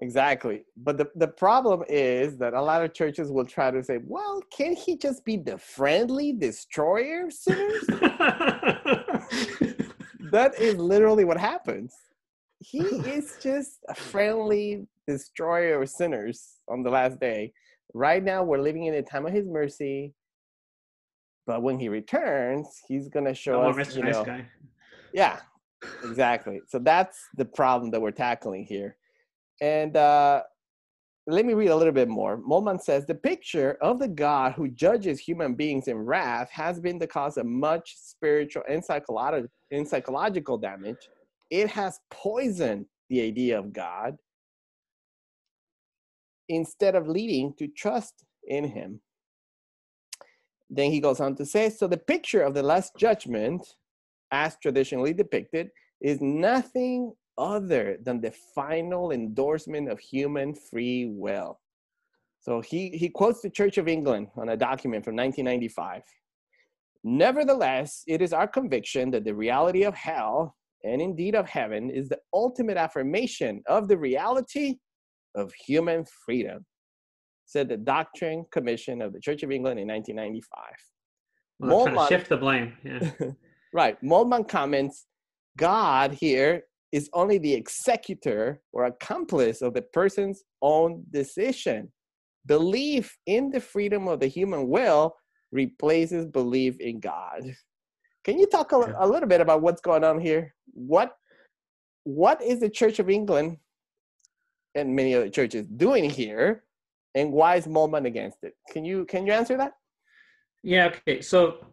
exactly. 0.00 0.64
But 0.76 0.98
the, 0.98 1.08
the 1.14 1.28
problem 1.28 1.84
is 1.88 2.36
that 2.38 2.54
a 2.54 2.60
lot 2.60 2.82
of 2.84 2.92
churches 2.92 3.30
will 3.30 3.44
try 3.44 3.70
to 3.70 3.82
say, 3.82 3.98
well, 4.04 4.42
can 4.56 4.74
he 4.74 4.96
just 4.96 5.24
be 5.24 5.36
the 5.36 5.58
friendly 5.58 6.32
destroyer 6.32 7.26
of 7.26 7.32
sinners? 7.32 7.84
that 10.30 10.52
is 10.58 10.76
literally 10.76 11.24
what 11.24 11.38
happens. 11.38 11.94
He 12.58 12.80
is 12.80 13.36
just 13.42 13.78
a 13.88 13.94
friendly 13.94 14.86
destroyer 15.06 15.80
of 15.82 15.88
sinners 15.88 16.58
on 16.68 16.82
the 16.82 16.90
last 16.90 17.20
day 17.20 17.52
right 17.94 18.22
now 18.22 18.42
we're 18.42 18.58
living 18.58 18.84
in 18.84 18.94
a 18.94 19.02
time 19.02 19.26
of 19.26 19.32
his 19.32 19.46
mercy 19.46 20.14
but 21.46 21.62
when 21.62 21.78
he 21.78 21.88
returns 21.88 22.80
he's 22.88 23.08
going 23.08 23.24
to 23.24 23.34
show 23.34 23.62
oh, 23.62 23.70
us 23.70 23.96
you 23.96 24.02
nice 24.02 24.14
know, 24.14 24.24
guy. 24.24 24.46
yeah 25.12 25.38
exactly 26.04 26.60
so 26.68 26.78
that's 26.78 27.18
the 27.36 27.44
problem 27.44 27.90
that 27.90 28.00
we're 28.00 28.10
tackling 28.10 28.64
here 28.64 28.96
and 29.60 29.96
uh, 29.96 30.42
let 31.28 31.44
me 31.44 31.54
read 31.54 31.68
a 31.68 31.76
little 31.76 31.92
bit 31.92 32.08
more. 32.08 32.38
Moltmann 32.38 32.80
says 32.80 33.04
the 33.04 33.14
picture 33.14 33.76
of 33.80 33.98
the 33.98 34.08
God 34.08 34.52
who 34.52 34.68
judges 34.68 35.18
human 35.18 35.54
beings 35.54 35.88
in 35.88 35.98
wrath 35.98 36.48
has 36.50 36.78
been 36.78 36.98
the 36.98 37.06
cause 37.06 37.36
of 37.36 37.46
much 37.46 37.96
spiritual 37.96 38.62
and 38.68 38.84
psychological, 38.84 39.48
and 39.72 39.86
psychological 39.86 40.56
damage. 40.56 41.08
It 41.50 41.68
has 41.70 41.98
poisoned 42.10 42.86
the 43.10 43.22
idea 43.22 43.58
of 43.58 43.72
God 43.72 44.16
instead 46.48 46.94
of 46.94 47.08
leading 47.08 47.52
to 47.58 47.68
trust 47.68 48.24
in 48.46 48.64
him. 48.64 49.00
Then 50.68 50.90
he 50.90 51.00
goes 51.00 51.20
on 51.20 51.36
to 51.36 51.46
say 51.46 51.70
so 51.70 51.86
the 51.86 51.96
picture 51.96 52.42
of 52.42 52.54
the 52.54 52.62
last 52.62 52.92
judgment, 52.96 53.76
as 54.30 54.56
traditionally 54.60 55.12
depicted, 55.12 55.70
is 56.00 56.20
nothing 56.20 57.12
other 57.38 57.98
than 58.02 58.20
the 58.20 58.32
final 58.54 59.12
endorsement 59.12 59.88
of 59.88 59.98
human 60.00 60.54
free 60.54 61.06
will. 61.06 61.60
So 62.40 62.60
he, 62.60 62.90
he 62.90 63.08
quotes 63.08 63.40
the 63.40 63.50
Church 63.50 63.76
of 63.78 63.88
England 63.88 64.28
on 64.36 64.50
a 64.50 64.56
document 64.56 65.04
from 65.04 65.16
1995. 65.16 66.02
Nevertheless, 67.02 68.02
it 68.06 68.22
is 68.22 68.32
our 68.32 68.48
conviction 68.48 69.10
that 69.12 69.24
the 69.24 69.34
reality 69.34 69.84
of 69.84 69.94
hell 69.94 70.56
and 70.84 71.02
indeed 71.02 71.34
of 71.34 71.48
heaven 71.48 71.90
is 71.90 72.08
the 72.08 72.18
ultimate 72.32 72.76
affirmation 72.76 73.62
of 73.66 73.88
the 73.88 73.96
reality 73.96 74.76
of 75.36 75.52
human 75.66 76.04
freedom. 76.24 76.64
said 77.44 77.68
the 77.68 77.76
Doctrine 77.76 78.44
Commission 78.50 79.00
of 79.00 79.12
the 79.12 79.20
Church 79.20 79.42
of 79.42 79.52
England 79.52 79.78
in 79.78 79.86
1995. 79.86 80.64
Well, 81.58 81.84
trying 81.84 81.96
to 81.96 82.06
shift 82.08 82.28
the 82.28 82.36
blame. 82.36 82.72
Yeah. 82.82 83.10
right. 83.72 84.02
Moltmann 84.02 84.48
comments 84.48 85.06
God 85.56 86.12
here 86.12 86.64
is 86.92 87.08
only 87.12 87.38
the 87.38 87.54
executor 87.54 88.60
or 88.72 88.86
accomplice 88.86 89.62
of 89.62 89.74
the 89.74 89.82
person's 89.82 90.42
own 90.62 91.04
decision. 91.10 91.92
Belief 92.46 93.16
in 93.26 93.50
the 93.50 93.60
freedom 93.60 94.08
of 94.08 94.20
the 94.20 94.26
human 94.26 94.68
will 94.68 95.14
replaces 95.52 96.26
belief 96.26 96.78
in 96.80 97.00
God. 97.00 97.54
Can 98.24 98.38
you 98.38 98.46
talk 98.46 98.72
a, 98.72 98.94
a 98.98 99.06
little 99.06 99.28
bit 99.28 99.40
about 99.40 99.62
what's 99.62 99.80
going 99.80 100.04
on 100.04 100.20
here? 100.20 100.54
What 100.72 101.12
what 102.04 102.40
is 102.40 102.60
the 102.60 102.70
Church 102.70 103.00
of 103.00 103.10
England 103.10 103.56
and 104.76 104.94
many 104.94 105.14
other 105.14 105.28
churches 105.28 105.66
doing 105.66 106.08
here, 106.08 106.64
and 107.14 107.32
why 107.32 107.56
is 107.56 107.66
Moltmann 107.66 108.06
against 108.06 108.38
it? 108.44 108.54
Can 108.70 108.84
you 108.84 109.04
can 109.06 109.26
you 109.26 109.32
answer 109.32 109.56
that? 109.56 109.72
Yeah. 110.62 110.86
Okay. 110.86 111.20
So 111.22 111.66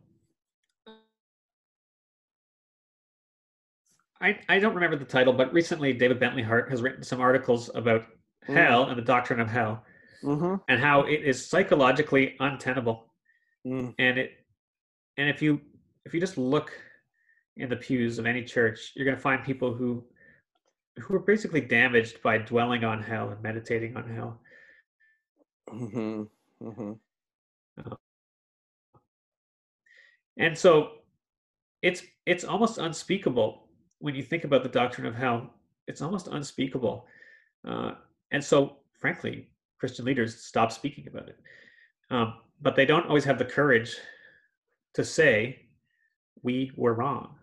I, 4.24 4.40
I 4.48 4.58
don't 4.58 4.74
remember 4.74 4.96
the 4.96 5.04
title, 5.04 5.34
but 5.34 5.52
recently 5.52 5.92
David 5.92 6.18
Bentley 6.18 6.44
Hart 6.44 6.70
has 6.70 6.82
written 6.82 7.04
some 7.04 7.20
articles 7.20 7.70
about 7.76 8.06
mm. 8.48 8.56
hell 8.56 8.86
and 8.86 8.98
the 8.98 9.04
doctrine 9.04 9.42
of 9.42 9.50
hell 9.50 9.84
mm-hmm. 10.24 10.56
and 10.70 10.80
how 10.80 11.02
it 11.02 11.24
is 11.24 11.46
psychologically 11.46 12.36
untenable. 12.40 13.12
Mm. 13.68 13.94
And 14.00 14.18
it 14.18 14.32
and 15.18 15.30
if 15.30 15.42
you 15.42 15.60
if 16.06 16.14
you 16.14 16.22
just 16.22 16.38
look 16.38 16.72
in 17.58 17.70
the 17.70 17.76
pews 17.76 18.18
of 18.18 18.26
any 18.26 18.44
church, 18.44 18.94
you're 18.96 19.06
going 19.06 19.18
to 19.18 19.22
find 19.22 19.44
people 19.44 19.74
who 19.74 20.04
who 20.98 21.16
are 21.16 21.20
basically 21.20 21.62
damaged 21.62 22.22
by 22.22 22.38
dwelling 22.38 22.84
on 22.84 23.02
hell 23.02 23.30
and 23.30 23.42
meditating 23.42 23.98
on 23.98 24.10
hell. 24.14 24.40
Mm-hmm. 25.70 26.24
Mm-hmm. 26.68 26.92
Uh, 27.80 27.96
and 30.38 30.58
so 30.58 30.92
it's 31.82 32.04
it's 32.26 32.44
almost 32.44 32.78
unspeakable 32.78 33.64
when 34.04 34.16
you 34.16 34.22
think 34.22 34.44
about 34.44 34.64
the 34.64 34.70
doctrine 34.70 35.08
of 35.08 35.16
hell, 35.16 35.50
it's 35.88 36.02
almost 36.02 36.28
unspeakable. 36.28 37.08
Uh, 37.66 37.92
and 38.32 38.44
so, 38.44 38.80
frankly, 39.00 39.48
Christian 39.80 40.04
leaders 40.04 40.44
stop 40.44 40.74
speaking 40.74 41.08
about 41.08 41.30
it. 41.30 41.40
Um, 42.12 42.34
but 42.62 42.76
they 42.76 42.86
don't 42.86 43.06
always 43.06 43.24
have 43.24 43.40
the 43.40 43.46
courage 43.46 43.96
to 44.96 45.06
say, 45.06 45.68
we 46.42 46.74
were 46.76 46.94
wrong. 46.94 47.36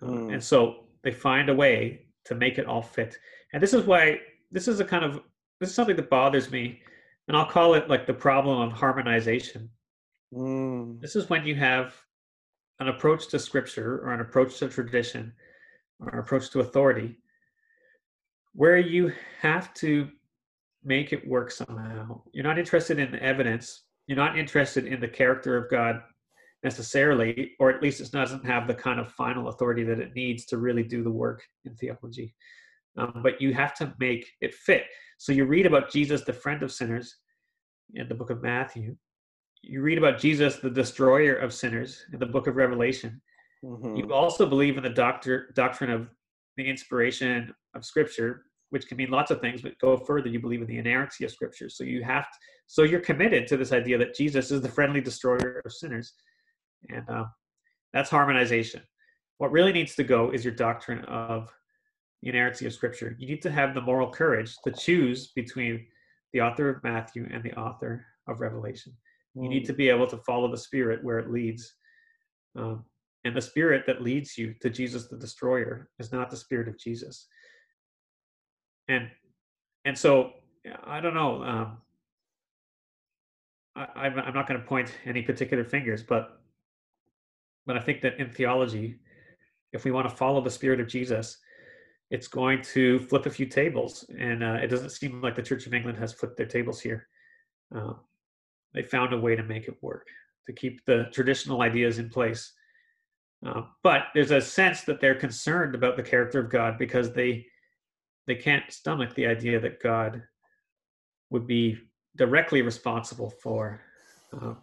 Mm. 0.00 0.32
and 0.32 0.42
so 0.42 0.84
they 1.02 1.10
find 1.10 1.50
a 1.50 1.54
way 1.54 2.06
to 2.28 2.34
make 2.34 2.58
it 2.58 2.66
all 2.66 2.82
fit. 2.82 3.16
And 3.52 3.62
this 3.62 3.74
is 3.74 3.84
why, 3.84 4.20
this 4.50 4.68
is 4.68 4.80
a 4.80 4.84
kind 4.84 5.04
of, 5.04 5.20
this 5.60 5.70
is 5.70 5.74
something 5.74 5.96
that 5.96 6.10
bothers 6.10 6.50
me. 6.50 6.80
And 7.26 7.36
I'll 7.36 7.46
call 7.46 7.74
it 7.74 7.90
like 7.90 8.06
the 8.06 8.14
problem 8.14 8.60
of 8.60 8.72
harmonization. 8.72 9.68
Mm. 10.32 11.00
This 11.00 11.16
is 11.16 11.28
when 11.28 11.46
you 11.46 11.54
have 11.56 11.94
an 12.80 12.88
approach 12.88 13.28
to 13.28 13.38
scripture 13.38 13.98
or 14.04 14.12
an 14.12 14.20
approach 14.20 14.58
to 14.58 14.68
tradition 14.68 15.32
or 16.00 16.10
an 16.10 16.18
approach 16.20 16.50
to 16.50 16.60
authority, 16.60 17.16
where 18.52 18.78
you 18.78 19.12
have 19.40 19.74
to 19.74 20.08
make 20.84 21.12
it 21.12 21.26
work 21.26 21.50
somehow. 21.50 22.20
You're 22.32 22.44
not 22.44 22.58
interested 22.58 22.98
in 22.98 23.10
the 23.10 23.22
evidence. 23.22 23.82
You're 24.06 24.16
not 24.16 24.38
interested 24.38 24.86
in 24.86 25.00
the 25.00 25.08
character 25.08 25.56
of 25.56 25.70
God 25.70 26.02
necessarily, 26.64 27.52
or 27.60 27.70
at 27.70 27.82
least 27.82 28.00
it 28.00 28.10
doesn't 28.10 28.44
have 28.44 28.66
the 28.66 28.74
kind 28.74 28.98
of 28.98 29.12
final 29.12 29.48
authority 29.48 29.84
that 29.84 30.00
it 30.00 30.14
needs 30.14 30.44
to 30.46 30.58
really 30.58 30.82
do 30.82 31.02
the 31.02 31.10
work 31.10 31.42
in 31.64 31.74
theology. 31.76 32.34
Um, 32.96 33.20
but 33.22 33.40
you 33.40 33.54
have 33.54 33.74
to 33.74 33.94
make 34.00 34.26
it 34.40 34.54
fit. 34.54 34.84
So 35.18 35.32
you 35.32 35.44
read 35.44 35.66
about 35.66 35.90
Jesus, 35.90 36.22
the 36.22 36.32
friend 36.32 36.62
of 36.62 36.72
sinners, 36.72 37.16
in 37.94 38.08
the 38.08 38.14
book 38.14 38.30
of 38.30 38.42
Matthew. 38.42 38.96
You 39.62 39.82
read 39.82 39.98
about 39.98 40.18
Jesus, 40.18 40.56
the 40.56 40.70
destroyer 40.70 41.34
of 41.34 41.52
sinners, 41.52 42.04
in 42.12 42.18
the 42.18 42.26
book 42.26 42.46
of 42.46 42.56
Revelation. 42.56 43.20
Mm-hmm. 43.64 43.96
You 43.96 44.12
also 44.12 44.46
believe 44.46 44.76
in 44.76 44.82
the 44.82 44.90
doctor, 44.90 45.50
doctrine 45.54 45.90
of 45.90 46.08
the 46.56 46.68
inspiration 46.68 47.54
of 47.74 47.84
Scripture, 47.84 48.44
which 48.70 48.86
can 48.86 48.96
mean 48.96 49.10
lots 49.10 49.30
of 49.30 49.40
things, 49.40 49.62
but 49.62 49.78
go 49.78 49.96
further, 49.96 50.28
you 50.28 50.40
believe 50.40 50.60
in 50.60 50.66
the 50.66 50.78
inerrancy 50.78 51.24
of 51.24 51.30
Scripture. 51.30 51.68
So 51.68 51.84
you 51.84 52.02
have, 52.04 52.24
to, 52.24 52.38
so 52.66 52.82
you're 52.82 53.00
committed 53.00 53.46
to 53.48 53.56
this 53.56 53.72
idea 53.72 53.98
that 53.98 54.14
Jesus 54.14 54.50
is 54.50 54.60
the 54.60 54.68
friendly 54.68 55.00
destroyer 55.00 55.62
of 55.64 55.72
sinners, 55.72 56.12
and 56.88 57.08
uh, 57.08 57.24
that's 57.92 58.10
harmonization. 58.10 58.82
What 59.38 59.52
really 59.52 59.72
needs 59.72 59.94
to 59.96 60.04
go 60.04 60.30
is 60.30 60.44
your 60.44 60.54
doctrine 60.54 61.04
of 61.04 61.52
inerrancy 62.22 62.66
of 62.66 62.72
Scripture. 62.72 63.14
You 63.18 63.28
need 63.28 63.42
to 63.42 63.50
have 63.50 63.74
the 63.74 63.80
moral 63.80 64.10
courage 64.10 64.56
to 64.64 64.72
choose 64.72 65.32
between 65.34 65.86
the 66.32 66.40
author 66.40 66.68
of 66.68 66.82
Matthew 66.82 67.28
and 67.32 67.42
the 67.42 67.54
author 67.54 68.04
of 68.26 68.40
Revelation. 68.40 68.92
Mm. 69.36 69.44
You 69.44 69.48
need 69.48 69.64
mm. 69.64 69.68
to 69.68 69.72
be 69.72 69.88
able 69.88 70.06
to 70.08 70.18
follow 70.18 70.50
the 70.50 70.58
Spirit 70.58 71.04
where 71.04 71.18
it 71.18 71.30
leads. 71.30 71.72
Um, 72.56 72.84
and 73.24 73.36
the 73.36 73.42
spirit 73.42 73.84
that 73.86 74.00
leads 74.00 74.38
you 74.38 74.54
to 74.60 74.70
Jesus 74.70 75.08
the 75.08 75.16
destroyer 75.16 75.90
is 75.98 76.12
not 76.12 76.30
the 76.30 76.36
spirit 76.36 76.68
of 76.68 76.78
Jesus. 76.78 77.26
And 78.88 79.08
and 79.84 79.96
so 79.96 80.32
I 80.84 81.00
don't 81.00 81.14
know. 81.14 81.42
Um, 81.42 81.78
I, 83.76 83.86
I'm 83.96 84.18
I'm 84.18 84.34
not 84.34 84.46
going 84.46 84.60
to 84.60 84.66
point 84.66 84.92
any 85.04 85.22
particular 85.22 85.64
fingers, 85.64 86.02
but 86.02 86.37
but 87.68 87.76
I 87.76 87.80
think 87.80 88.00
that 88.00 88.18
in 88.18 88.32
theology, 88.32 88.98
if 89.72 89.84
we 89.84 89.92
want 89.92 90.08
to 90.08 90.16
follow 90.16 90.40
the 90.40 90.50
spirit 90.50 90.80
of 90.80 90.88
Jesus, 90.88 91.38
it's 92.10 92.26
going 92.26 92.62
to 92.62 92.98
flip 92.98 93.26
a 93.26 93.30
few 93.30 93.46
tables, 93.46 94.04
and 94.18 94.42
uh, 94.42 94.58
it 94.60 94.66
doesn't 94.66 94.90
seem 94.90 95.22
like 95.22 95.36
the 95.36 95.42
Church 95.42 95.66
of 95.66 95.74
England 95.74 95.98
has 95.98 96.12
flipped 96.12 96.36
their 96.36 96.46
tables 96.46 96.80
here. 96.80 97.06
Uh, 97.72 97.92
they 98.74 98.82
found 98.82 99.12
a 99.12 99.20
way 99.20 99.36
to 99.36 99.44
make 99.44 99.68
it 99.68 99.80
work 99.80 100.08
to 100.48 100.52
keep 100.52 100.84
the 100.86 101.04
traditional 101.12 101.62
ideas 101.62 102.00
in 102.00 102.08
place 102.08 102.52
uh, 103.46 103.62
but 103.82 104.04
there's 104.14 104.32
a 104.32 104.40
sense 104.40 104.82
that 104.82 105.00
they're 105.00 105.14
concerned 105.14 105.74
about 105.74 105.96
the 105.96 106.02
character 106.02 106.40
of 106.40 106.50
God 106.50 106.78
because 106.78 107.12
they 107.12 107.46
they 108.26 108.34
can't 108.34 108.70
stomach 108.70 109.14
the 109.14 109.26
idea 109.26 109.58
that 109.60 109.82
God 109.82 110.22
would 111.30 111.46
be 111.46 111.78
directly 112.16 112.60
responsible 112.62 113.30
for 113.42 113.80
uh, 114.38 114.54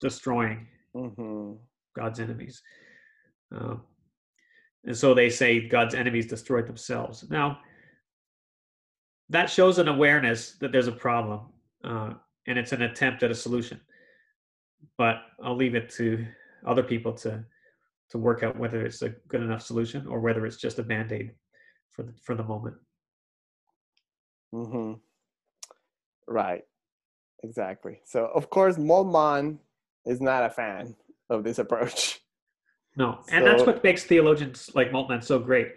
destroying 0.00 0.66
mm-hmm. 0.96 1.52
God's 1.96 2.20
enemies. 2.20 2.62
Uh, 3.54 3.76
and 4.84 4.96
so 4.96 5.14
they 5.14 5.30
say 5.30 5.68
God's 5.68 5.94
enemies 5.94 6.26
destroyed 6.26 6.66
themselves. 6.66 7.28
Now, 7.30 7.58
that 9.28 9.50
shows 9.50 9.78
an 9.78 9.88
awareness 9.88 10.52
that 10.60 10.72
there's 10.72 10.88
a 10.88 10.92
problem, 10.92 11.40
uh, 11.84 12.14
and 12.46 12.58
it's 12.58 12.72
an 12.72 12.82
attempt 12.82 13.22
at 13.22 13.30
a 13.30 13.34
solution. 13.34 13.80
But 14.96 15.16
I'll 15.42 15.56
leave 15.56 15.74
it 15.74 15.90
to 15.90 16.26
other 16.66 16.82
people 16.82 17.12
to 17.12 17.44
to 18.10 18.18
work 18.18 18.42
out 18.42 18.58
whether 18.58 18.84
it's 18.84 19.02
a 19.02 19.10
good 19.28 19.42
enough 19.42 19.62
solution 19.62 20.06
or 20.06 20.20
whether 20.20 20.44
it's 20.44 20.56
just 20.56 20.78
a 20.78 20.82
band-aid 20.82 21.32
for 21.92 22.02
the, 22.02 22.12
for 22.22 22.34
the 22.34 22.42
moment 22.42 22.76
mm-hmm. 24.54 24.94
right 26.26 26.62
exactly 27.42 28.00
so 28.04 28.30
of 28.34 28.50
course 28.50 28.76
moltmann 28.76 29.58
is 30.06 30.20
not 30.20 30.44
a 30.44 30.50
fan 30.50 30.94
of 31.30 31.44
this 31.44 31.58
approach. 31.58 32.20
No. 32.96 33.20
And 33.30 33.44
so, 33.44 33.50
that's 33.50 33.66
what 33.66 33.82
makes 33.82 34.04
theologians 34.04 34.70
like 34.74 34.90
moltmann 34.90 35.24
so 35.24 35.38
great. 35.38 35.68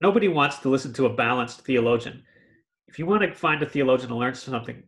Nobody 0.00 0.28
wants 0.28 0.58
to 0.60 0.68
listen 0.68 0.92
to 0.94 1.06
a 1.06 1.12
balanced 1.12 1.62
theologian. 1.62 2.22
If 2.86 2.98
you 2.98 3.04
want 3.04 3.22
to 3.22 3.34
find 3.34 3.62
a 3.62 3.66
theologian 3.66 4.08
to 4.08 4.16
learn 4.16 4.34
something 4.34 4.82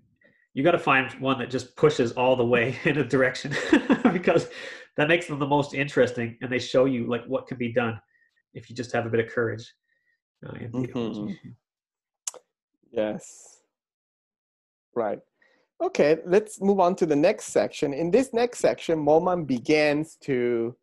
you 0.55 0.64
got 0.64 0.73
to 0.73 0.79
find 0.79 1.12
one 1.20 1.38
that 1.38 1.51
just 1.51 1.77
pushes 1.77 2.12
all 2.12 2.37
the 2.37 2.44
way 2.44 2.79
in 2.85 2.99
a 2.99 3.05
direction 3.05 3.55
because 4.12 4.49
that 4.96 5.09
makes 5.09 5.27
them 5.27 5.38
the 5.38 5.46
most 5.46 5.75
interesting 5.75 6.37
and 6.42 6.51
they 6.51 6.59
show 6.59 6.85
you 6.85 7.09
like 7.09 7.25
what 7.27 7.46
can 7.46 7.57
be 7.57 7.73
done 7.73 8.01
if 8.55 8.68
you 8.68 8.77
just 8.77 8.92
have 8.92 9.07
a 9.07 9.11
bit 9.11 9.20
of 9.20 9.33
courage 9.33 9.73
uh, 10.46 10.53
mm-hmm. 10.53 11.27
yes. 12.92 13.59
Right 14.94 15.20
okay 15.83 16.19
let's 16.27 16.61
move 16.61 16.81
on 16.81 16.95
to 16.95 17.07
the 17.07 17.16
next 17.16 17.47
section 17.47 17.93
in 17.93 18.11
this 18.11 18.33
next 18.33 18.59
section 18.59 18.99
moltmann 18.99 19.47
begins 19.47 20.16
to 20.16 20.75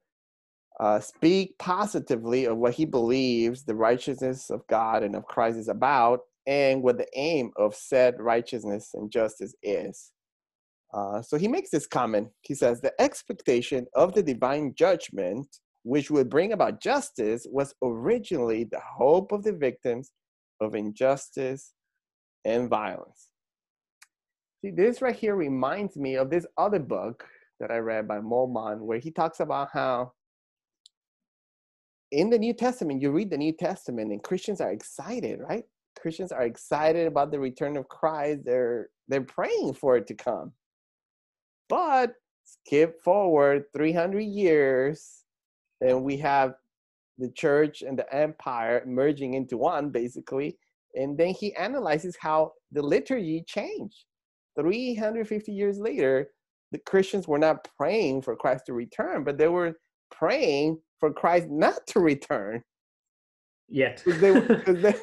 uh, 0.79 0.99
speak 0.99 1.57
positively 1.57 2.45
of 2.45 2.57
what 2.57 2.73
he 2.73 2.85
believes 2.85 3.63
the 3.63 3.75
righteousness 3.75 4.49
of 4.49 4.65
god 4.67 5.03
and 5.03 5.15
of 5.15 5.25
christ 5.25 5.57
is 5.57 5.67
about 5.67 6.21
and 6.45 6.81
what 6.81 6.97
the 6.97 7.07
aim 7.15 7.51
of 7.57 7.75
said 7.75 8.15
righteousness 8.19 8.91
and 8.93 9.11
justice 9.11 9.53
is 9.63 10.11
uh, 10.93 11.21
so 11.21 11.37
he 11.37 11.47
makes 11.47 11.69
this 11.69 11.87
comment. 11.87 12.29
He 12.41 12.55
says, 12.55 12.81
The 12.81 12.93
expectation 13.01 13.87
of 13.93 14.13
the 14.13 14.23
divine 14.23 14.73
judgment, 14.75 15.47
which 15.83 16.09
would 16.09 16.29
bring 16.29 16.53
about 16.53 16.81
justice, 16.81 17.45
was 17.49 17.73
originally 17.83 18.63
the 18.63 18.81
hope 18.97 19.31
of 19.31 19.43
the 19.43 19.53
victims 19.53 20.11
of 20.61 20.75
injustice 20.75 21.73
and 22.45 22.69
violence. 22.69 23.26
See, 24.67 24.71
this 24.71 25.01
right 25.01 25.15
here 25.15 25.37
reminds 25.37 25.95
me 25.95 26.15
of 26.15 26.29
this 26.29 26.45
other 26.57 26.79
book 26.79 27.23
that 27.61 27.71
I 27.71 27.77
read 27.77 28.05
by 28.05 28.19
Moltmann, 28.19 28.79
where 28.79 28.99
he 28.99 29.11
talks 29.11 29.39
about 29.39 29.69
how 29.71 30.11
in 32.11 32.29
the 32.29 32.37
New 32.37 32.53
Testament, 32.53 33.01
you 33.01 33.11
read 33.11 33.29
the 33.29 33.37
New 33.37 33.53
Testament 33.53 34.11
and 34.11 34.21
Christians 34.21 34.59
are 34.59 34.73
excited, 34.73 35.39
right? 35.39 35.63
Christians 35.97 36.33
are 36.33 36.41
excited 36.41 37.07
about 37.07 37.31
the 37.31 37.39
return 37.39 37.77
of 37.77 37.87
Christ. 37.87 38.41
They're 38.43 38.89
they're 39.07 39.21
praying 39.21 39.75
for 39.75 39.95
it 39.95 40.05
to 40.07 40.15
come. 40.15 40.51
But 41.69 42.15
skip 42.43 43.01
forward 43.01 43.63
300 43.73 44.19
years, 44.19 45.23
and 45.79 46.03
we 46.03 46.17
have 46.17 46.55
the 47.17 47.31
church 47.31 47.83
and 47.83 47.97
the 47.97 48.13
empire 48.13 48.83
merging 48.85 49.35
into 49.35 49.57
one, 49.57 49.91
basically. 49.91 50.57
And 50.93 51.17
then 51.17 51.29
he 51.29 51.55
analyzes 51.55 52.17
how 52.19 52.51
the 52.73 52.81
liturgy 52.81 53.45
changed. 53.47 54.03
350 54.59 55.51
years 55.51 55.79
later, 55.79 56.29
the 56.71 56.79
Christians 56.79 57.27
were 57.27 57.39
not 57.39 57.67
praying 57.77 58.21
for 58.23 58.35
Christ 58.35 58.65
to 58.65 58.73
return, 58.73 59.23
but 59.23 59.37
they 59.37 59.47
were 59.47 59.77
praying 60.11 60.79
for 60.99 61.13
Christ 61.13 61.47
not 61.49 61.85
to 61.87 61.99
return. 61.99 62.63
Yet. 63.69 64.01
Because 64.03 64.21
they, 64.21 64.41
cause 64.65 64.81
they, 64.81 64.95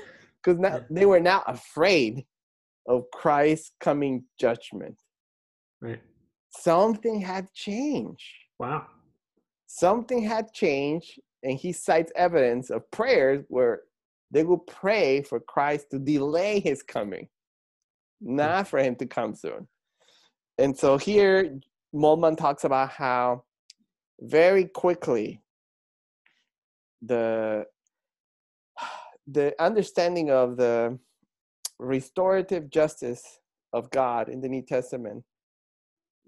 cause 0.42 0.58
now, 0.58 0.84
they 0.90 1.06
were 1.06 1.20
now 1.20 1.42
afraid 1.46 2.24
of 2.88 3.04
Christ's 3.12 3.72
coming 3.80 4.24
judgment. 4.38 4.96
Right. 5.80 6.00
Something 6.50 7.20
had 7.20 7.52
changed. 7.52 8.22
Wow. 8.58 8.86
Something 9.66 10.22
had 10.22 10.52
changed, 10.52 11.20
and 11.42 11.58
he 11.58 11.72
cites 11.72 12.12
evidence 12.14 12.70
of 12.70 12.88
prayers 12.90 13.44
where 13.48 13.82
they 14.30 14.44
will 14.44 14.58
pray 14.58 15.22
for 15.22 15.40
Christ 15.40 15.90
to 15.90 15.98
delay 15.98 16.60
his 16.60 16.82
coming, 16.82 17.28
not 18.24 18.68
for 18.68 18.78
him 18.78 18.96
to 18.96 19.06
come 19.06 19.34
soon. 19.34 19.68
And 20.58 20.76
so 20.76 20.96
here, 20.96 21.60
Moltmann 21.94 22.36
talks 22.36 22.64
about 22.64 22.90
how 22.90 23.44
very 24.20 24.64
quickly 24.64 25.42
the 27.02 27.66
the 29.26 29.54
understanding 29.62 30.30
of 30.30 30.56
the 30.56 30.98
restorative 31.78 32.70
justice 32.70 33.40
of 33.72 33.90
God 33.90 34.28
in 34.28 34.40
the 34.40 34.48
New 34.48 34.62
Testament 34.62 35.24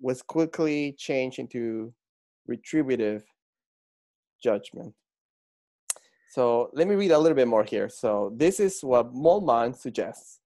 was 0.00 0.22
quickly 0.22 0.94
changed 0.98 1.38
into 1.38 1.92
retributive 2.46 3.22
judgment. 4.42 4.92
So 6.30 6.70
let 6.74 6.86
me 6.86 6.96
read 6.96 7.12
a 7.12 7.18
little 7.18 7.36
bit 7.36 7.48
more 7.48 7.64
here. 7.64 7.88
So 7.88 8.32
this 8.36 8.60
is 8.60 8.80
what 8.82 9.14
Moltmann 9.14 9.74
suggests. 9.74 10.40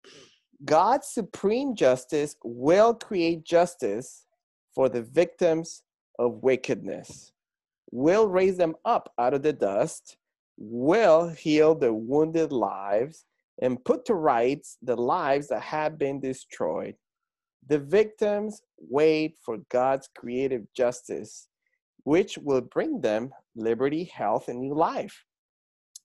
God's 0.64 1.08
supreme 1.08 1.74
justice 1.74 2.36
will 2.44 2.94
create 2.94 3.44
justice 3.44 4.26
for 4.74 4.88
the 4.88 5.02
victims 5.02 5.82
of 6.18 6.42
wickedness, 6.42 7.32
will 7.90 8.28
raise 8.28 8.58
them 8.58 8.74
up 8.84 9.12
out 9.18 9.32
of 9.32 9.42
the 9.42 9.54
dust, 9.54 10.18
will 10.58 11.28
heal 11.28 11.74
the 11.74 11.92
wounded 11.92 12.52
lives, 12.52 13.24
and 13.62 13.82
put 13.84 14.04
to 14.06 14.14
rights 14.14 14.76
the 14.82 14.96
lives 14.96 15.48
that 15.48 15.62
have 15.62 15.98
been 15.98 16.20
destroyed. 16.20 16.94
The 17.66 17.78
victims 17.78 18.62
wait 18.78 19.38
for 19.42 19.58
God's 19.70 20.08
creative 20.14 20.62
justice, 20.74 21.48
which 22.04 22.36
will 22.38 22.62
bring 22.62 23.00
them 23.00 23.32
liberty, 23.54 24.04
health, 24.04 24.48
and 24.48 24.60
new 24.60 24.74
life. 24.74 25.24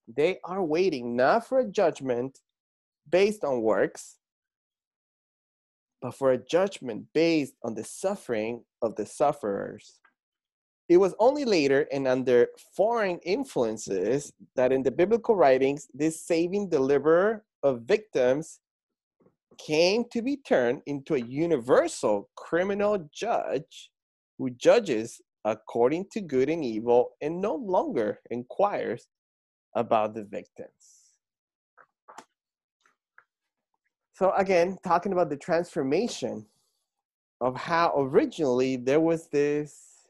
They 0.08 0.40
are 0.44 0.64
waiting 0.64 1.16
not 1.16 1.48
for 1.48 1.60
a 1.60 1.68
judgment 1.70 2.40
based 3.10 3.44
on 3.44 3.62
works, 3.62 4.18
but 6.06 6.14
for 6.14 6.34
a 6.34 6.38
judgment 6.38 7.04
based 7.16 7.56
on 7.64 7.74
the 7.74 7.84
suffering 7.84 8.64
of 8.84 8.96
the 8.96 9.08
sufferers. 9.08 10.00
It 10.88 10.98
was 10.98 11.16
only 11.18 11.46
later 11.46 11.88
and 11.92 12.08
under 12.08 12.50
foreign 12.78 13.18
influences 13.26 14.32
that 14.56 14.72
in 14.72 14.84
the 14.84 14.92
biblical 14.92 15.36
writings, 15.36 15.88
this 15.96 16.22
saving 16.22 16.70
deliverer 16.70 17.44
of 17.64 17.82
victims 17.88 18.60
came 19.58 20.06
to 20.12 20.22
be 20.22 20.38
turned 20.38 20.84
into 20.86 21.16
a 21.16 21.26
universal 21.26 22.30
criminal 22.36 23.10
judge 23.12 23.90
who 24.38 24.52
judges 24.52 25.20
according 25.44 26.06
to 26.12 26.22
good 26.22 26.52
and 26.52 26.64
evil 26.64 27.14
and 27.20 27.42
no 27.42 27.56
longer 27.56 28.20
inquires 28.30 29.08
about 29.76 30.14
the 30.14 30.24
victims. 30.24 31.05
So, 34.16 34.32
again, 34.38 34.78
talking 34.82 35.12
about 35.12 35.30
the 35.30 35.36
transformation 35.36 36.46
of 37.42 37.58
how 37.58 37.94
originally 37.98 38.78
there 38.78 39.02
was 39.02 39.28
this 39.28 40.08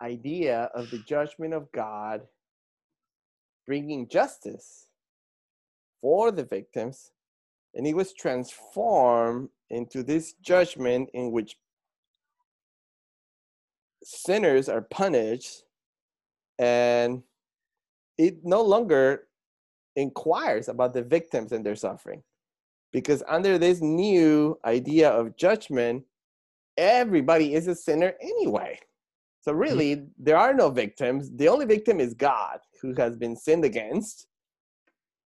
idea 0.00 0.70
of 0.76 0.88
the 0.92 1.00
judgment 1.00 1.54
of 1.54 1.72
God 1.72 2.22
bringing 3.66 4.06
justice 4.06 4.86
for 6.00 6.30
the 6.30 6.44
victims, 6.44 7.10
and 7.74 7.84
it 7.84 7.96
was 7.96 8.12
transformed 8.12 9.48
into 9.70 10.04
this 10.04 10.34
judgment 10.34 11.10
in 11.14 11.32
which 11.32 11.56
sinners 14.04 14.68
are 14.68 14.82
punished 14.82 15.64
and 16.60 17.24
it 18.18 18.44
no 18.44 18.62
longer 18.62 19.26
inquires 19.96 20.68
about 20.68 20.94
the 20.94 21.02
victims 21.02 21.50
and 21.50 21.66
their 21.66 21.74
suffering 21.74 22.22
because 22.94 23.24
under 23.28 23.58
this 23.58 23.82
new 23.82 24.56
idea 24.64 25.10
of 25.10 25.36
judgment 25.36 26.04
everybody 26.78 27.54
is 27.54 27.66
a 27.68 27.74
sinner 27.74 28.14
anyway. 28.22 28.78
So 29.42 29.52
Mm-hmm. 29.52 29.60
really 29.60 30.06
there 30.18 30.38
are 30.38 30.54
no 30.54 30.70
victims. 30.70 31.30
The 31.36 31.48
only 31.48 31.66
victim 31.66 32.00
is 32.00 32.14
god 32.14 32.60
who 32.80 32.94
has 32.96 33.16
been 33.16 33.36
sinned 33.36 33.64
against. 33.66 34.26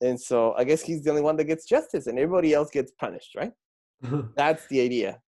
And 0.02 0.20
so 0.20 0.54
i 0.58 0.64
guess 0.66 0.82
he's 0.82 1.02
the 1.04 1.12
only 1.12 1.22
one 1.22 1.38
that 1.38 1.46
gets 1.46 1.66
justice 1.66 2.08
and 2.08 2.18
everybody 2.20 2.54
else 2.54 2.70
gets 2.72 2.92
punished 2.92 3.36
right? 3.36 3.54
That's 4.36 4.68
the 4.68 4.82
idea. 4.82 5.22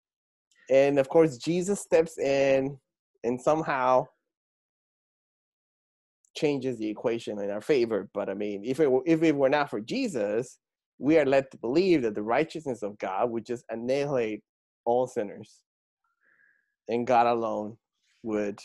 And 0.70 0.98
of 0.98 1.08
course 1.08 1.36
jesus 1.36 1.80
steps 1.80 2.18
in 2.18 2.78
and 3.24 3.40
somehow 3.40 4.06
changes 6.34 6.78
the 6.78 6.88
equation 6.88 7.38
in 7.40 7.50
our 7.50 7.60
favor. 7.60 8.08
But 8.14 8.30
i 8.30 8.34
mean 8.34 8.64
if 8.64 8.80
it 8.80 8.90
were, 8.90 9.02
if 9.06 9.22
it 9.22 9.36
were 9.36 9.50
not 9.50 9.68
for 9.70 9.80
jesus 9.80 10.58
we 11.02 11.18
are 11.18 11.26
led 11.26 11.50
to 11.50 11.58
believe 11.58 12.02
that 12.02 12.14
the 12.14 12.22
righteousness 12.22 12.82
of 12.82 12.96
god 12.98 13.30
would 13.30 13.44
just 13.44 13.64
annihilate 13.70 14.42
all 14.84 15.06
sinners 15.06 15.60
and 16.88 17.06
god 17.06 17.26
alone 17.26 17.76
would 18.22 18.58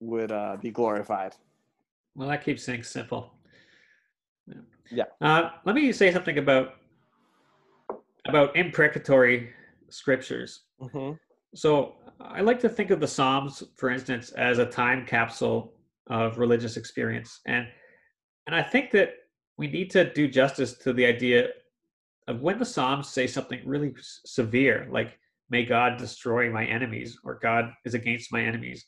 would 0.00 0.30
uh, 0.30 0.56
be 0.60 0.70
glorified 0.70 1.34
Well, 2.14 2.28
that 2.28 2.44
keeps 2.44 2.64
things 2.64 2.88
simple. 2.88 3.32
Yeah. 4.90 5.04
Uh, 5.20 5.50
let 5.64 5.74
me 5.74 5.90
say 5.92 6.12
something 6.12 6.38
about 6.38 6.74
about 8.28 8.54
imprecatory 8.56 9.50
scriptures. 9.88 10.50
hmm 10.78 11.12
So 11.54 11.94
I 12.20 12.40
like 12.42 12.60
to 12.60 12.68
think 12.68 12.90
of 12.90 13.00
the 13.00 13.08
Psalms, 13.08 13.62
for 13.76 13.90
instance, 13.90 14.30
as 14.32 14.58
a 14.58 14.66
time 14.66 15.06
capsule 15.06 15.72
of 16.08 16.38
religious 16.38 16.76
experience, 16.76 17.40
and 17.46 17.66
and 18.46 18.54
I 18.54 18.62
think 18.62 18.90
that 18.92 19.08
we 19.56 19.66
need 19.68 19.90
to 19.90 20.12
do 20.12 20.28
justice 20.28 20.74
to 20.78 20.92
the 20.92 21.06
idea 21.06 21.48
of 22.26 22.40
when 22.40 22.58
the 22.58 22.64
Psalms 22.64 23.08
say 23.08 23.26
something 23.26 23.60
really 23.64 23.94
severe, 24.00 24.86
like 24.90 25.18
"May 25.50 25.64
God 25.64 25.98
destroy 25.98 26.50
my 26.50 26.64
enemies" 26.64 27.18
or 27.24 27.34
"God 27.34 27.72
is 27.84 27.94
against 27.94 28.32
my 28.32 28.42
enemies." 28.42 28.86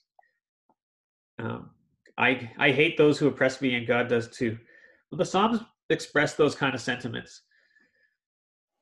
Um, 1.38 1.70
I 2.18 2.50
I 2.59 2.70
hate 2.70 2.96
those 2.96 3.18
who 3.18 3.29
oppress 3.29 3.61
me, 3.61 3.74
and 3.74 3.87
God 3.87 4.09
does 4.09 4.29
too. 4.29 4.59
The 5.12 5.24
Psalms 5.24 5.61
express 5.90 6.35
those 6.35 6.55
kind 6.55 6.74
of 6.74 6.81
sentiments. 6.81 7.42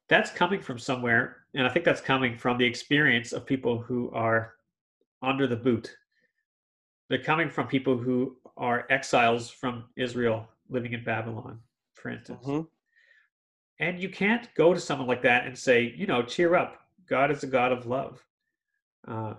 That's 0.09 0.31
coming 0.31 0.61
from 0.61 0.79
somewhere, 0.79 1.45
and 1.55 1.67
I 1.67 1.71
think 1.71 1.85
that's 1.85 2.01
coming 2.01 2.37
from 2.37 2.59
the 2.59 2.67
experience 2.67 3.33
of 3.33 3.47
people 3.47 3.79
who 3.81 4.11
are 4.13 4.55
under 5.23 5.47
the 5.47 5.57
boot. 5.57 5.97
They're 7.09 7.23
coming 7.23 7.51
from 7.51 7.67
people 7.67 7.99
who 7.99 8.37
are 8.57 8.87
exiles 8.91 9.51
from 9.51 9.85
Israel 9.97 10.49
living 10.69 10.93
in 10.93 11.05
Babylon, 11.05 11.61
for 12.05 12.11
instance. 12.11 12.39
hmm 12.45 12.61
And 13.81 13.99
you 13.99 14.11
can't 14.11 14.47
go 14.55 14.75
to 14.75 14.79
someone 14.79 15.09
like 15.09 15.23
that 15.23 15.47
and 15.47 15.59
say, 15.59 15.95
you 15.97 16.07
know, 16.07 16.23
cheer 16.23 16.55
up. 16.55 16.77
God 17.09 17.31
is 17.31 17.43
a 17.43 17.47
God 17.47 17.73
of 17.73 17.87
love. 17.87 18.23
Uh, 19.09 19.35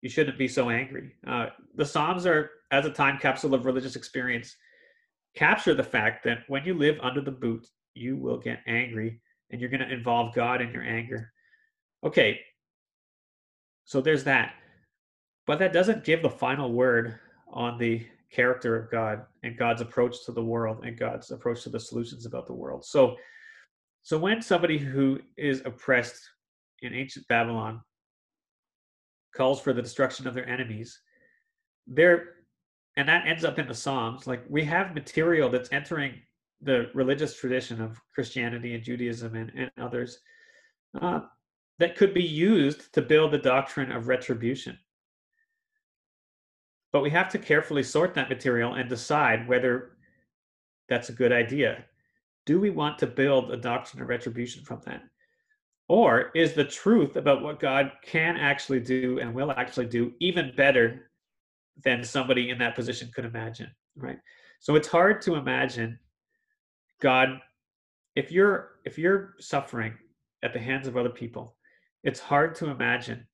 you 0.00 0.08
shouldn't 0.08 0.38
be 0.38 0.48
so 0.48 0.70
angry. 0.70 1.12
Uh, 1.26 1.48
the 1.74 1.84
Psalms 1.84 2.24
are, 2.24 2.50
as 2.70 2.86
a 2.86 2.90
time 2.90 3.18
capsule 3.18 3.52
of 3.52 3.66
religious 3.66 3.96
experience, 3.96 4.56
capture 5.36 5.74
the 5.74 5.82
fact 5.82 6.24
that 6.24 6.38
when 6.48 6.64
you 6.64 6.72
live 6.72 6.98
under 7.02 7.20
the 7.20 7.30
boot, 7.30 7.66
you 7.92 8.16
will 8.16 8.38
get 8.38 8.60
angry 8.66 9.20
and 9.50 9.60
you're 9.60 9.70
going 9.70 9.86
to 9.86 9.92
involve 9.92 10.34
God 10.34 10.62
in 10.62 10.72
your 10.72 10.82
anger. 10.82 11.32
Okay, 12.02 12.40
so 13.84 14.00
there's 14.00 14.24
that. 14.24 14.54
But 15.46 15.58
that 15.58 15.74
doesn't 15.74 16.04
give 16.04 16.22
the 16.22 16.30
final 16.30 16.72
word 16.72 17.18
on 17.52 17.76
the 17.76 18.06
character 18.34 18.76
of 18.76 18.90
God 18.90 19.22
and 19.42 19.56
God's 19.56 19.80
approach 19.80 20.24
to 20.26 20.32
the 20.32 20.44
world 20.44 20.84
and 20.84 20.98
God's 20.98 21.30
approach 21.30 21.62
to 21.62 21.70
the 21.70 21.80
solutions 21.80 22.26
about 22.26 22.46
the 22.46 22.54
world. 22.54 22.84
So 22.84 23.16
so 24.02 24.18
when 24.18 24.42
somebody 24.42 24.76
who 24.76 25.18
is 25.38 25.62
oppressed 25.64 26.20
in 26.82 26.92
ancient 26.92 27.26
Babylon 27.28 27.80
calls 29.34 29.60
for 29.60 29.72
the 29.72 29.80
destruction 29.80 30.26
of 30.26 30.34
their 30.34 30.48
enemies, 30.48 31.00
there 31.86 32.34
and 32.96 33.08
that 33.08 33.26
ends 33.26 33.44
up 33.44 33.58
in 33.58 33.66
the 33.66 33.74
Psalms, 33.74 34.26
like 34.26 34.44
we 34.48 34.64
have 34.64 34.94
material 34.94 35.48
that's 35.48 35.72
entering 35.72 36.20
the 36.60 36.90
religious 36.94 37.36
tradition 37.36 37.80
of 37.80 38.00
Christianity 38.14 38.74
and 38.74 38.84
Judaism 38.84 39.34
and, 39.34 39.50
and 39.56 39.70
others 39.80 40.18
uh, 41.00 41.20
that 41.78 41.96
could 41.96 42.14
be 42.14 42.22
used 42.22 42.92
to 42.94 43.02
build 43.02 43.32
the 43.32 43.38
doctrine 43.38 43.90
of 43.90 44.08
retribution. 44.08 44.78
But 46.94 47.02
we 47.02 47.10
have 47.10 47.28
to 47.30 47.40
carefully 47.40 47.82
sort 47.82 48.14
that 48.14 48.28
material 48.28 48.74
and 48.74 48.88
decide 48.88 49.48
whether 49.48 49.96
that's 50.88 51.08
a 51.08 51.12
good 51.12 51.32
idea. 51.32 51.84
Do 52.46 52.60
we 52.60 52.70
want 52.70 53.00
to 53.00 53.08
build 53.08 53.50
a 53.50 53.56
doctrine 53.56 54.00
of 54.00 54.08
retribution 54.08 54.62
from 54.62 54.80
that? 54.86 55.02
Or 55.88 56.30
is 56.36 56.52
the 56.52 56.62
truth 56.62 57.16
about 57.16 57.42
what 57.42 57.58
God 57.58 57.90
can 58.04 58.36
actually 58.36 58.78
do 58.78 59.18
and 59.18 59.34
will 59.34 59.50
actually 59.50 59.86
do 59.86 60.12
even 60.20 60.52
better 60.56 61.10
than 61.82 62.04
somebody 62.04 62.50
in 62.50 62.58
that 62.58 62.76
position 62.76 63.10
could 63.12 63.24
imagine, 63.24 63.72
right? 63.96 64.20
So 64.60 64.76
it's 64.76 64.86
hard 64.86 65.20
to 65.22 65.34
imagine 65.34 65.98
God 67.02 67.40
if 68.14 68.30
you're 68.30 68.76
if 68.84 68.98
you're 68.98 69.34
suffering 69.40 69.94
at 70.44 70.52
the 70.52 70.60
hands 70.60 70.86
of 70.86 70.96
other 70.96 71.10
people, 71.10 71.56
it's 72.04 72.20
hard 72.20 72.54
to 72.54 72.70
imagine 72.70 73.26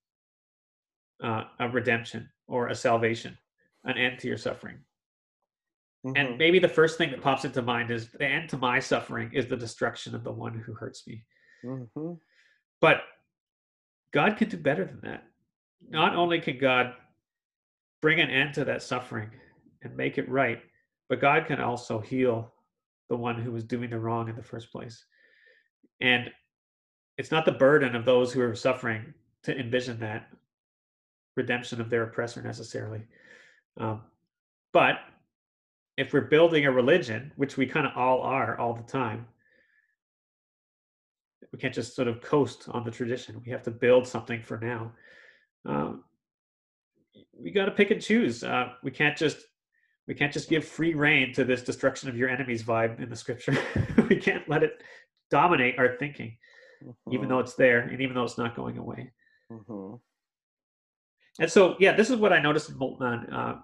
uh, 1.22 1.44
a 1.58 1.68
redemption 1.68 2.26
or 2.48 2.68
a 2.68 2.74
salvation, 2.74 3.36
an 3.84 3.96
end 3.96 4.18
to 4.20 4.28
your 4.28 4.36
suffering. 4.36 4.78
Mm-hmm. 6.06 6.16
And 6.16 6.38
maybe 6.38 6.58
the 6.58 6.68
first 6.68 6.96
thing 6.96 7.10
that 7.10 7.22
pops 7.22 7.44
into 7.44 7.62
mind 7.62 7.90
is 7.90 8.08
the 8.10 8.24
end 8.24 8.48
to 8.50 8.56
my 8.56 8.78
suffering 8.78 9.30
is 9.34 9.46
the 9.46 9.56
destruction 9.56 10.14
of 10.14 10.24
the 10.24 10.32
one 10.32 10.54
who 10.54 10.72
hurts 10.72 11.06
me. 11.06 11.24
Mm-hmm. 11.64 12.12
But 12.80 13.02
God 14.12 14.36
can 14.36 14.48
do 14.48 14.56
better 14.56 14.84
than 14.84 15.00
that. 15.02 15.24
Not 15.88 16.14
only 16.14 16.40
can 16.40 16.58
God 16.58 16.94
bring 18.02 18.20
an 18.20 18.30
end 18.30 18.54
to 18.54 18.64
that 18.64 18.82
suffering 18.82 19.30
and 19.82 19.96
make 19.96 20.18
it 20.18 20.28
right, 20.28 20.60
but 21.08 21.20
God 21.20 21.46
can 21.46 21.60
also 21.60 22.00
heal 22.00 22.52
the 23.08 23.16
one 23.16 23.40
who 23.40 23.52
was 23.52 23.64
doing 23.64 23.90
the 23.90 23.98
wrong 23.98 24.28
in 24.28 24.36
the 24.36 24.42
first 24.42 24.72
place. 24.72 25.04
And 26.00 26.30
it's 27.18 27.30
not 27.30 27.44
the 27.44 27.52
burden 27.52 27.94
of 27.94 28.04
those 28.06 28.32
who 28.32 28.40
are 28.40 28.54
suffering 28.54 29.12
to 29.42 29.58
envision 29.58 30.00
that 30.00 30.28
redemption 31.36 31.80
of 31.80 31.90
their 31.90 32.04
oppressor 32.04 32.40
necessarily. 32.40 33.02
Um, 33.78 34.02
but 34.72 34.96
if 35.96 36.12
we're 36.12 36.22
building 36.22 36.66
a 36.66 36.72
religion, 36.72 37.32
which 37.36 37.56
we 37.56 37.66
kind 37.66 37.86
of 37.86 37.92
all 37.96 38.22
are 38.22 38.58
all 38.58 38.74
the 38.74 38.82
time, 38.82 39.26
we 41.52 41.58
can't 41.58 41.74
just 41.74 41.96
sort 41.96 42.08
of 42.08 42.20
coast 42.20 42.68
on 42.68 42.84
the 42.84 42.90
tradition. 42.90 43.42
We 43.44 43.52
have 43.52 43.62
to 43.64 43.70
build 43.70 44.06
something 44.06 44.42
for 44.42 44.58
now. 44.58 44.92
Um, 45.66 46.04
we 47.38 47.50
got 47.50 47.66
to 47.66 47.70
pick 47.72 47.90
and 47.90 48.00
choose. 48.00 48.44
Uh, 48.44 48.68
we 48.82 48.90
can't 48.90 49.16
just 49.16 49.38
we 50.06 50.14
can't 50.14 50.32
just 50.32 50.48
give 50.48 50.64
free 50.64 50.94
rein 50.94 51.32
to 51.34 51.44
this 51.44 51.62
destruction 51.62 52.08
of 52.08 52.16
your 52.16 52.28
enemies 52.28 52.62
vibe 52.62 53.00
in 53.00 53.08
the 53.08 53.16
scripture. 53.16 53.56
we 54.08 54.16
can't 54.16 54.48
let 54.48 54.62
it 54.62 54.82
dominate 55.30 55.78
our 55.78 55.96
thinking, 55.98 56.36
mm-hmm. 56.84 57.14
even 57.14 57.28
though 57.28 57.38
it's 57.38 57.54
there 57.54 57.80
and 57.80 58.00
even 58.00 58.14
though 58.14 58.24
it's 58.24 58.38
not 58.38 58.56
going 58.56 58.78
away. 58.78 59.12
Mm-hmm. 59.52 59.96
And 61.40 61.50
so, 61.50 61.74
yeah, 61.80 61.96
this 61.96 62.10
is 62.10 62.16
what 62.16 62.32
I 62.32 62.38
noticed 62.38 62.68
in 62.68 62.76
Moltmann. 62.76 63.32
Uh, 63.32 63.54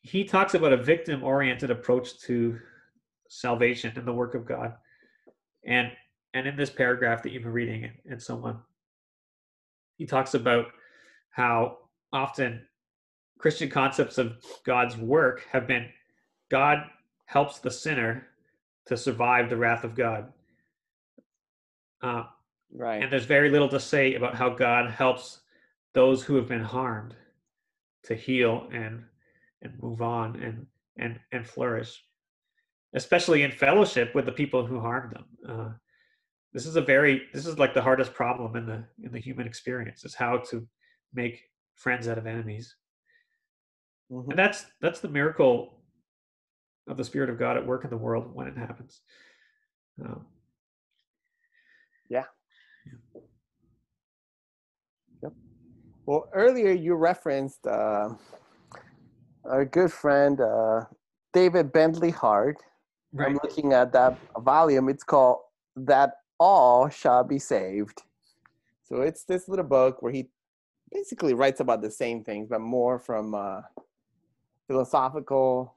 he 0.00 0.24
talks 0.24 0.54
about 0.54 0.72
a 0.72 0.76
victim-oriented 0.76 1.70
approach 1.70 2.18
to 2.20 2.58
salvation 3.28 3.92
and 3.96 4.06
the 4.06 4.12
work 4.12 4.34
of 4.34 4.46
God, 4.46 4.74
and 5.66 5.90
and 6.34 6.46
in 6.46 6.56
this 6.56 6.70
paragraph 6.70 7.22
that 7.22 7.32
you've 7.32 7.42
been 7.42 7.52
reading 7.52 7.84
and, 7.84 7.94
and 8.08 8.22
so 8.22 8.42
on, 8.44 8.60
he 9.96 10.06
talks 10.06 10.34
about 10.34 10.66
how 11.30 11.78
often 12.12 12.62
Christian 13.38 13.68
concepts 13.68 14.16
of 14.16 14.36
God's 14.64 14.96
work 14.96 15.46
have 15.50 15.66
been 15.66 15.88
God 16.48 16.84
helps 17.26 17.58
the 17.58 17.70
sinner 17.70 18.28
to 18.86 18.96
survive 18.96 19.50
the 19.50 19.56
wrath 19.56 19.84
of 19.84 19.94
God. 19.94 20.32
Uh, 22.02 22.24
right. 22.72 23.02
And 23.02 23.12
there's 23.12 23.26
very 23.26 23.50
little 23.50 23.68
to 23.68 23.80
say 23.80 24.14
about 24.14 24.36
how 24.36 24.48
God 24.48 24.90
helps 24.90 25.40
those 25.94 26.22
who 26.22 26.36
have 26.36 26.48
been 26.48 26.62
harmed 26.62 27.14
to 28.04 28.14
heal 28.14 28.68
and 28.72 29.04
and 29.62 29.72
move 29.82 30.02
on 30.02 30.36
and 30.36 30.66
and 30.98 31.18
and 31.32 31.46
flourish, 31.46 32.02
especially 32.94 33.42
in 33.42 33.50
fellowship 33.50 34.14
with 34.14 34.26
the 34.26 34.32
people 34.32 34.66
who 34.66 34.80
harmed 34.80 35.12
them. 35.12 35.24
Uh, 35.48 35.72
this 36.52 36.66
is 36.66 36.76
a 36.76 36.80
very 36.80 37.22
this 37.32 37.46
is 37.46 37.58
like 37.58 37.74
the 37.74 37.82
hardest 37.82 38.14
problem 38.14 38.56
in 38.56 38.66
the 38.66 38.84
in 39.02 39.12
the 39.12 39.20
human 39.20 39.46
experience 39.46 40.04
is 40.04 40.14
how 40.14 40.38
to 40.38 40.66
make 41.12 41.42
friends 41.74 42.08
out 42.08 42.18
of 42.18 42.26
enemies. 42.26 42.74
Mm-hmm. 44.10 44.30
And 44.30 44.38
that's 44.38 44.66
that's 44.80 45.00
the 45.00 45.08
miracle 45.08 45.74
of 46.88 46.96
the 46.96 47.04
Spirit 47.04 47.30
of 47.30 47.38
God 47.38 47.56
at 47.56 47.66
work 47.66 47.84
in 47.84 47.90
the 47.90 47.96
world 47.96 48.30
when 48.32 48.46
it 48.46 48.56
happens. 48.56 49.00
Um, 50.02 50.24
yeah. 52.08 52.24
yeah. 52.86 53.20
Yep. 55.22 55.32
Well, 56.08 56.26
earlier 56.32 56.72
you 56.72 56.94
referenced 56.94 57.66
uh, 57.66 58.08
our 59.44 59.66
good 59.66 59.92
friend 59.92 60.40
uh, 60.40 60.84
David 61.34 61.70
Bentley 61.70 62.08
Hart. 62.08 62.56
Right. 63.12 63.28
I'm 63.28 63.34
looking 63.34 63.74
at 63.74 63.92
that 63.92 64.18
volume. 64.38 64.88
It's 64.88 65.04
called 65.04 65.40
"That 65.76 66.14
All 66.40 66.88
Shall 66.88 67.24
Be 67.24 67.38
Saved." 67.38 68.04
So 68.84 69.02
it's 69.02 69.24
this 69.24 69.48
little 69.48 69.66
book 69.66 70.00
where 70.00 70.10
he 70.10 70.30
basically 70.90 71.34
writes 71.34 71.60
about 71.60 71.82
the 71.82 71.90
same 71.90 72.24
things, 72.24 72.48
but 72.48 72.62
more 72.62 72.98
from 72.98 73.34
uh, 73.34 73.60
philosophical 74.66 75.74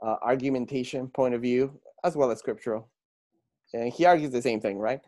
uh, 0.00 0.14
argumentation 0.22 1.08
point 1.08 1.34
of 1.34 1.42
view, 1.42 1.72
as 2.04 2.14
well 2.14 2.30
as 2.30 2.38
scriptural. 2.38 2.86
And 3.74 3.92
he 3.92 4.04
argues 4.04 4.30
the 4.30 4.42
same 4.42 4.60
thing, 4.60 4.78
right? 4.78 5.00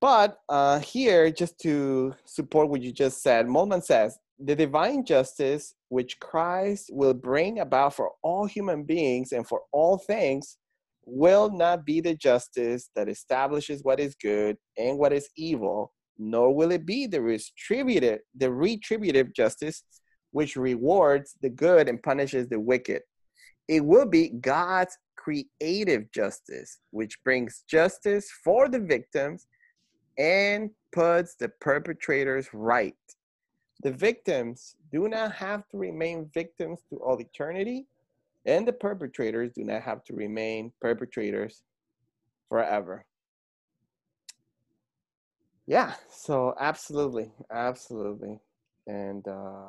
But 0.00 0.38
uh, 0.48 0.78
here, 0.78 1.30
just 1.30 1.58
to 1.60 2.14
support 2.24 2.70
what 2.70 2.80
you 2.80 2.90
just 2.90 3.22
said, 3.22 3.46
Moltmann 3.46 3.84
says 3.84 4.18
the 4.38 4.56
divine 4.56 5.04
justice 5.04 5.74
which 5.90 6.18
Christ 6.20 6.88
will 6.92 7.12
bring 7.12 7.58
about 7.58 7.94
for 7.94 8.12
all 8.22 8.46
human 8.46 8.84
beings 8.84 9.32
and 9.32 9.46
for 9.46 9.62
all 9.72 9.98
things 9.98 10.56
will 11.04 11.50
not 11.50 11.84
be 11.84 12.00
the 12.00 12.14
justice 12.14 12.88
that 12.96 13.08
establishes 13.08 13.82
what 13.82 14.00
is 14.00 14.14
good 14.14 14.56
and 14.78 14.96
what 14.96 15.12
is 15.12 15.28
evil, 15.36 15.92
nor 16.18 16.54
will 16.54 16.70
it 16.70 16.86
be 16.86 17.06
the 17.06 17.20
retributive, 17.20 18.20
the 18.34 18.50
retributive 18.50 19.34
justice 19.34 19.82
which 20.30 20.56
rewards 20.56 21.34
the 21.42 21.50
good 21.50 21.88
and 21.88 22.02
punishes 22.02 22.48
the 22.48 22.60
wicked. 22.60 23.02
It 23.68 23.84
will 23.84 24.06
be 24.06 24.30
God's 24.30 24.96
creative 25.16 26.10
justice, 26.12 26.78
which 26.90 27.22
brings 27.24 27.64
justice 27.68 28.30
for 28.42 28.68
the 28.68 28.80
victims 28.80 29.46
and 30.18 30.70
puts 30.92 31.34
the 31.34 31.48
perpetrators 31.48 32.48
right. 32.52 32.96
The 33.82 33.92
victims 33.92 34.76
do 34.92 35.08
not 35.08 35.32
have 35.32 35.68
to 35.68 35.78
remain 35.78 36.30
victims 36.34 36.80
to 36.90 36.96
all 36.96 37.20
eternity, 37.20 37.86
and 38.44 38.66
the 38.66 38.72
perpetrators 38.72 39.52
do 39.52 39.64
not 39.64 39.82
have 39.82 40.04
to 40.04 40.14
remain 40.14 40.72
perpetrators 40.80 41.62
forever. 42.48 43.04
Yeah, 45.66 45.94
so 46.10 46.54
absolutely, 46.58 47.30
absolutely. 47.50 48.40
And 48.86 49.26
uh, 49.28 49.68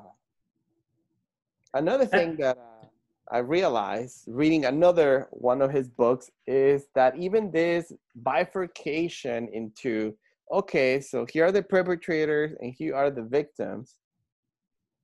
Another 1.73 2.05
thing 2.05 2.35
that 2.37 2.57
uh, 2.57 2.85
I 3.31 3.37
realized 3.37 4.23
reading 4.27 4.65
another 4.65 5.27
one 5.31 5.61
of 5.61 5.71
his 5.71 5.87
books 5.87 6.29
is 6.45 6.87
that 6.95 7.15
even 7.15 7.49
this 7.49 7.93
bifurcation 8.15 9.47
into 9.53 10.13
okay, 10.52 10.99
so 10.99 11.26
here 11.32 11.45
are 11.45 11.52
the 11.52 11.64
perpetrators 11.64 12.56
and 12.60 12.74
here 12.78 12.95
are 12.95 13.10
the 13.10 13.24
victims, 13.24 13.95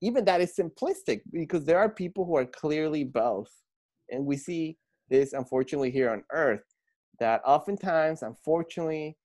even 0.02 0.26
that 0.26 0.42
is 0.42 0.56
simplistic 0.56 1.22
because 1.32 1.66
there 1.66 1.80
are 1.80 1.90
people 1.90 2.26
who 2.26 2.36
are 2.36 2.46
clearly 2.46 3.04
both. 3.04 3.50
And 4.10 4.26
we 4.26 4.38
see 4.38 4.78
this 5.10 5.34
unfortunately 5.34 5.92
here 5.92 6.12
on 6.12 6.24
earth 6.32 6.64
that 7.20 7.42
oftentimes, 7.46 8.22
unfortunately, 8.24 9.18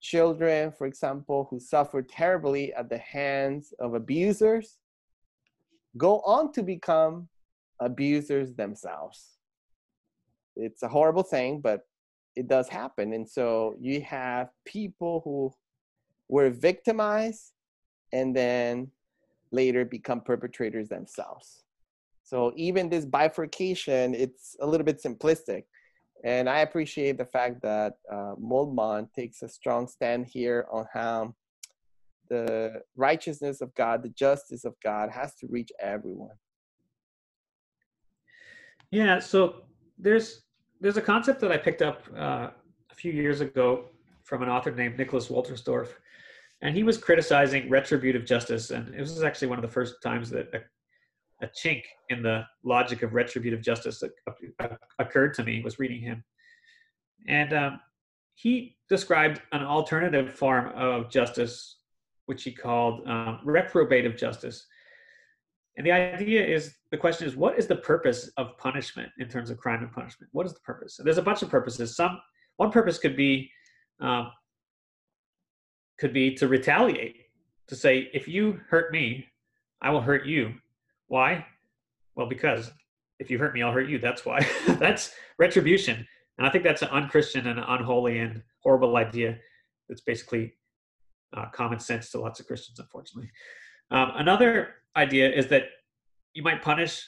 children, 0.00 0.72
for 0.72 0.86
example, 0.86 1.46
who 1.50 1.58
suffer 1.58 2.02
terribly 2.02 2.72
at 2.74 2.88
the 2.88 2.98
hands 2.98 3.72
of 3.78 3.94
abusers 3.94 4.78
go 5.96 6.20
on 6.20 6.52
to 6.52 6.62
become 6.62 7.28
abusers 7.80 8.54
themselves. 8.54 9.32
It's 10.56 10.82
a 10.82 10.88
horrible 10.88 11.22
thing, 11.22 11.60
but 11.60 11.82
it 12.36 12.48
does 12.48 12.68
happen. 12.68 13.12
And 13.12 13.28
so 13.28 13.74
you 13.80 14.00
have 14.02 14.48
people 14.64 15.20
who 15.24 15.52
were 16.28 16.50
victimized 16.50 17.52
and 18.12 18.34
then 18.34 18.90
later 19.50 19.84
become 19.84 20.20
perpetrators 20.20 20.88
themselves. 20.88 21.62
So 22.22 22.52
even 22.56 22.88
this 22.88 23.04
bifurcation, 23.04 24.14
it's 24.14 24.56
a 24.60 24.66
little 24.66 24.84
bit 24.84 25.02
simplistic. 25.02 25.64
And 26.24 26.48
I 26.48 26.60
appreciate 26.60 27.18
the 27.18 27.26
fact 27.26 27.62
that 27.62 27.94
uh, 28.10 28.34
Moltmann 28.40 29.12
takes 29.12 29.42
a 29.42 29.48
strong 29.48 29.88
stand 29.88 30.26
here 30.26 30.66
on 30.70 30.86
how 30.92 31.34
the 32.30 32.82
righteousness 32.96 33.60
of 33.60 33.74
God, 33.74 34.02
the 34.02 34.08
justice 34.08 34.64
of 34.64 34.74
God 34.82 35.10
has 35.10 35.34
to 35.36 35.46
reach 35.48 35.70
everyone. 35.80 36.36
Yeah, 38.90 39.18
so 39.18 39.62
there's 39.98 40.42
there's 40.80 40.96
a 40.96 41.02
concept 41.02 41.40
that 41.40 41.52
I 41.52 41.56
picked 41.56 41.82
up 41.82 42.02
uh, 42.16 42.48
a 42.90 42.94
few 42.94 43.12
years 43.12 43.40
ago 43.40 43.86
from 44.24 44.42
an 44.42 44.48
author 44.48 44.70
named 44.70 44.98
Nicholas 44.98 45.28
Wolterstorff, 45.28 45.88
and 46.62 46.76
he 46.76 46.84
was 46.84 46.96
criticizing 46.96 47.68
retributive 47.68 48.24
justice. 48.24 48.70
And 48.70 48.94
it 48.94 49.00
was 49.00 49.22
actually 49.22 49.48
one 49.48 49.58
of 49.58 49.62
the 49.62 49.68
first 49.68 49.96
times 50.02 50.30
that 50.30 50.48
a, 50.54 51.44
a 51.44 51.48
chink 51.48 51.82
in 52.08 52.22
the 52.22 52.44
logic 52.64 53.02
of 53.02 53.14
retributive 53.14 53.60
justice 53.60 54.02
occurred 54.98 55.34
to 55.34 55.44
me. 55.44 55.60
Was 55.62 55.78
reading 55.78 56.00
him, 56.00 56.24
and 57.28 57.52
um, 57.52 57.80
he 58.34 58.76
described 58.88 59.42
an 59.52 59.62
alternative 59.62 60.32
form 60.34 60.72
of 60.74 61.10
justice, 61.10 61.78
which 62.26 62.44
he 62.44 62.52
called 62.52 63.06
um, 63.08 63.40
reprobative 63.44 64.16
justice. 64.16 64.66
And 65.76 65.86
the 65.86 65.92
idea 65.92 66.46
is 66.46 66.74
the 66.90 66.98
question 66.98 67.26
is, 67.26 67.34
what 67.34 67.58
is 67.58 67.66
the 67.66 67.76
purpose 67.76 68.30
of 68.36 68.58
punishment 68.58 69.10
in 69.18 69.28
terms 69.28 69.48
of 69.50 69.56
crime 69.56 69.82
and 69.82 69.90
punishment? 69.90 70.28
What 70.32 70.44
is 70.44 70.52
the 70.52 70.60
purpose? 70.60 70.96
So 70.96 71.02
there's 71.02 71.18
a 71.18 71.22
bunch 71.22 71.42
of 71.42 71.48
purposes. 71.48 71.96
Some 71.96 72.20
one 72.58 72.70
purpose 72.70 72.98
could 72.98 73.16
be 73.16 73.50
um, 74.00 74.30
could 76.02 76.12
be 76.12 76.34
to 76.34 76.48
retaliate, 76.48 77.26
to 77.68 77.76
say, 77.76 78.10
if 78.12 78.26
you 78.26 78.60
hurt 78.68 78.90
me, 78.90 79.24
I 79.80 79.90
will 79.90 80.00
hurt 80.00 80.26
you. 80.26 80.54
Why? 81.06 81.46
Well, 82.16 82.26
because 82.26 82.72
if 83.20 83.30
you 83.30 83.38
hurt 83.38 83.54
me, 83.54 83.62
I'll 83.62 83.70
hurt 83.70 83.88
you. 83.88 84.00
That's 84.00 84.26
why. 84.26 84.44
that's 84.66 85.14
retribution. 85.38 86.04
And 86.38 86.44
I 86.44 86.50
think 86.50 86.64
that's 86.64 86.82
an 86.82 86.88
unchristian 86.88 87.46
and 87.46 87.60
unholy 87.60 88.18
and 88.18 88.42
horrible 88.64 88.96
idea. 88.96 89.38
That's 89.88 90.00
basically 90.00 90.54
uh, 91.36 91.46
common 91.52 91.78
sense 91.78 92.10
to 92.10 92.18
lots 92.18 92.40
of 92.40 92.48
Christians, 92.48 92.80
unfortunately. 92.80 93.30
Um, 93.92 94.10
another 94.16 94.74
idea 94.96 95.32
is 95.32 95.46
that 95.50 95.66
you 96.34 96.42
might 96.42 96.62
punish 96.62 97.00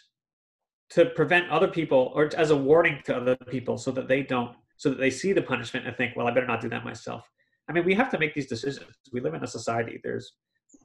to 0.90 1.06
prevent 1.06 1.50
other 1.50 1.66
people 1.66 2.12
or 2.14 2.30
as 2.36 2.52
a 2.52 2.56
warning 2.56 3.02
to 3.06 3.16
other 3.16 3.34
people 3.48 3.76
so 3.76 3.90
that 3.90 4.06
they 4.06 4.22
don't, 4.22 4.54
so 4.76 4.90
that 4.90 4.98
they 4.98 5.10
see 5.10 5.32
the 5.32 5.42
punishment 5.42 5.84
and 5.84 5.96
think, 5.96 6.14
well, 6.14 6.28
I 6.28 6.30
better 6.30 6.46
not 6.46 6.60
do 6.60 6.68
that 6.68 6.84
myself. 6.84 7.28
I 7.68 7.72
mean, 7.72 7.84
we 7.84 7.94
have 7.94 8.10
to 8.10 8.18
make 8.18 8.34
these 8.34 8.46
decisions. 8.46 8.90
We 9.12 9.20
live 9.20 9.34
in 9.34 9.42
a 9.42 9.46
society. 9.46 10.00
There's 10.02 10.34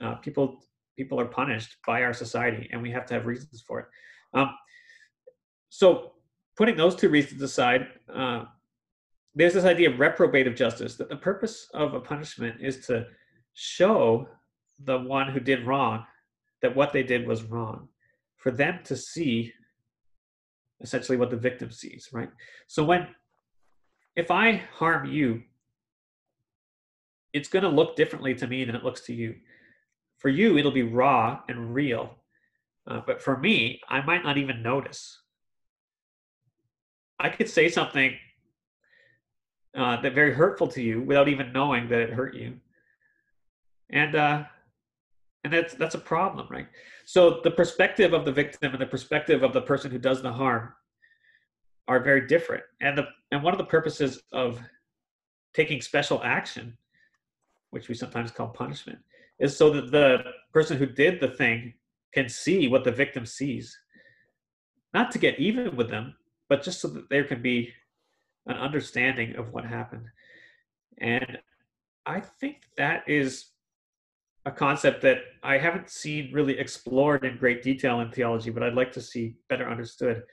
uh, 0.01 0.15
people, 0.15 0.63
people 0.97 1.19
are 1.19 1.25
punished 1.25 1.77
by 1.85 2.03
our 2.03 2.13
society 2.13 2.69
and 2.71 2.81
we 2.81 2.91
have 2.91 3.05
to 3.07 3.13
have 3.15 3.25
reasons 3.25 3.63
for 3.67 3.79
it. 3.79 3.85
Um, 4.33 4.51
so 5.69 6.13
putting 6.57 6.77
those 6.77 6.95
two 6.95 7.09
reasons 7.09 7.41
aside, 7.41 7.87
uh, 8.13 8.45
there's 9.35 9.53
this 9.53 9.65
idea 9.65 9.89
of 9.89 9.99
reprobative 9.99 10.55
justice 10.55 10.95
that 10.95 11.09
the 11.09 11.15
purpose 11.15 11.67
of 11.73 11.93
a 11.93 11.99
punishment 11.99 12.57
is 12.61 12.85
to 12.87 13.05
show 13.53 14.27
the 14.85 14.99
one 14.99 15.29
who 15.29 15.39
did 15.39 15.65
wrong 15.65 16.05
that 16.61 16.75
what 16.75 16.91
they 16.91 17.03
did 17.03 17.27
was 17.27 17.43
wrong, 17.43 17.87
for 18.37 18.51
them 18.51 18.79
to 18.83 18.95
see 18.95 19.53
essentially 20.81 21.17
what 21.17 21.29
the 21.29 21.37
victim 21.37 21.71
sees, 21.71 22.09
right? 22.11 22.29
So 22.67 22.83
when, 22.83 23.07
if 24.15 24.31
I 24.31 24.63
harm 24.73 25.09
you, 25.09 25.43
it's 27.33 27.49
going 27.49 27.63
to 27.63 27.69
look 27.69 27.95
differently 27.95 28.33
to 28.35 28.47
me 28.47 28.65
than 28.65 28.75
it 28.75 28.83
looks 28.83 29.01
to 29.01 29.13
you. 29.13 29.35
For 30.17 30.29
you, 30.29 30.57
it'll 30.57 30.71
be 30.71 30.83
raw 30.83 31.41
and 31.47 31.73
real. 31.73 32.15
Uh, 32.87 33.01
but 33.05 33.21
for 33.21 33.37
me, 33.37 33.81
I 33.87 34.01
might 34.01 34.23
not 34.23 34.37
even 34.37 34.63
notice. 34.63 35.21
I 37.19 37.29
could 37.29 37.49
say 37.49 37.69
something 37.69 38.15
uh, 39.75 40.01
that 40.01 40.13
very 40.13 40.33
hurtful 40.33 40.67
to 40.69 40.81
you 40.81 41.01
without 41.01 41.27
even 41.27 41.53
knowing 41.53 41.89
that 41.89 41.99
it 41.99 42.09
hurt 42.09 42.33
you, 42.33 42.59
and 43.89 44.15
uh, 44.15 44.43
and 45.43 45.53
that's 45.53 45.73
that's 45.75 45.95
a 45.95 45.99
problem, 45.99 46.47
right? 46.49 46.67
So 47.05 47.41
the 47.43 47.51
perspective 47.51 48.13
of 48.13 48.25
the 48.25 48.31
victim 48.31 48.71
and 48.71 48.81
the 48.81 48.87
perspective 48.87 49.43
of 49.43 49.53
the 49.53 49.61
person 49.61 49.91
who 49.91 49.99
does 49.99 50.21
the 50.21 50.31
harm 50.31 50.73
are 51.87 51.99
very 51.99 52.25
different, 52.27 52.63
and 52.81 52.97
the 52.97 53.07
and 53.31 53.43
one 53.43 53.53
of 53.53 53.57
the 53.57 53.65
purposes 53.65 54.23
of 54.31 54.59
taking 55.53 55.81
special 55.81 56.21
action, 56.23 56.77
which 57.71 57.87
we 57.87 57.95
sometimes 57.95 58.31
call 58.31 58.47
punishment, 58.47 58.99
is 59.39 59.55
so 59.55 59.69
that 59.69 59.91
the 59.91 60.19
person 60.53 60.77
who 60.77 60.85
did 60.85 61.19
the 61.19 61.29
thing 61.29 61.73
can 62.13 62.27
see 62.27 62.67
what 62.67 62.83
the 62.83 62.91
victim 62.91 63.25
sees, 63.25 63.77
not 64.93 65.11
to 65.11 65.19
get 65.19 65.39
even 65.39 65.75
with 65.75 65.89
them, 65.89 66.15
but 66.47 66.63
just 66.63 66.81
so 66.81 66.87
that 66.87 67.09
there 67.09 67.23
can 67.23 67.41
be 67.41 67.71
an 68.47 68.57
understanding 68.57 69.35
of 69.35 69.53
what 69.53 69.65
happened. 69.65 70.07
And 70.99 71.37
I 72.05 72.19
think 72.19 72.63
that 72.77 73.07
is 73.07 73.51
a 74.45 74.51
concept 74.51 75.01
that 75.03 75.19
I 75.43 75.57
haven't 75.57 75.89
seen 75.89 76.33
really 76.33 76.57
explored 76.57 77.23
in 77.23 77.37
great 77.37 77.61
detail 77.61 77.99
in 78.01 78.11
theology, 78.11 78.49
but 78.49 78.63
I'd 78.63 78.73
like 78.73 78.91
to 78.93 79.01
see 79.01 79.35
better 79.47 79.69
understood. 79.69 80.23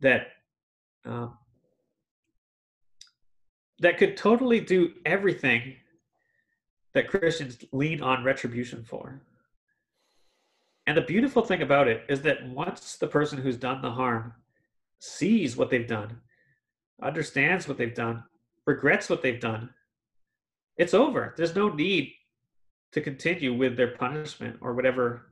That 0.00 0.28
um, 1.04 1.36
that 3.80 3.98
could 3.98 4.16
totally 4.16 4.60
do 4.60 4.92
everything 5.04 5.74
that 6.98 7.06
Christians 7.06 7.58
lean 7.70 8.02
on 8.02 8.24
retribution 8.24 8.82
for. 8.82 9.22
And 10.88 10.96
the 10.96 11.02
beautiful 11.02 11.44
thing 11.44 11.62
about 11.62 11.86
it 11.86 12.02
is 12.08 12.22
that 12.22 12.44
once 12.48 12.96
the 12.96 13.06
person 13.06 13.40
who's 13.40 13.56
done 13.56 13.82
the 13.82 13.90
harm 13.92 14.32
sees 14.98 15.56
what 15.56 15.70
they've 15.70 15.86
done, 15.86 16.18
understands 17.00 17.68
what 17.68 17.78
they've 17.78 17.94
done, 17.94 18.24
regrets 18.66 19.08
what 19.08 19.22
they've 19.22 19.38
done, 19.38 19.70
it's 20.76 20.92
over. 20.92 21.34
There's 21.36 21.54
no 21.54 21.68
need 21.68 22.14
to 22.90 23.00
continue 23.00 23.54
with 23.54 23.76
their 23.76 23.94
punishment 23.94 24.56
or 24.60 24.74
whatever 24.74 25.30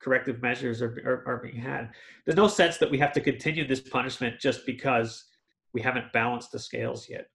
corrective 0.00 0.40
measures 0.40 0.80
are, 0.80 1.02
are, 1.04 1.24
are, 1.26 1.40
being 1.42 1.56
had. 1.56 1.90
There's 2.24 2.36
no 2.36 2.46
sense 2.46 2.76
that 2.76 2.90
we 2.90 2.98
have 2.98 3.12
to 3.14 3.20
continue 3.20 3.66
this 3.66 3.80
punishment 3.80 4.38
just 4.38 4.64
because 4.64 5.24
we 5.72 5.80
haven't 5.80 6.12
balanced 6.12 6.52
the 6.52 6.58
scales 6.60 7.08
yet. 7.08 7.26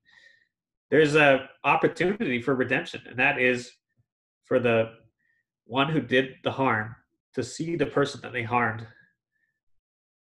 There's 0.91 1.15
a 1.15 1.49
opportunity 1.63 2.41
for 2.41 2.55
redemption, 2.55 3.01
and 3.07 3.19
that 3.19 3.39
is 3.39 3.71
for 4.45 4.59
the 4.59 4.91
one 5.65 5.89
who 5.89 6.01
did 6.01 6.35
the 6.43 6.51
harm 6.51 6.95
to 7.35 7.43
see 7.43 7.75
the 7.75 7.85
person 7.85 8.21
that 8.21 8.33
they 8.33 8.43
harmed 8.43 8.87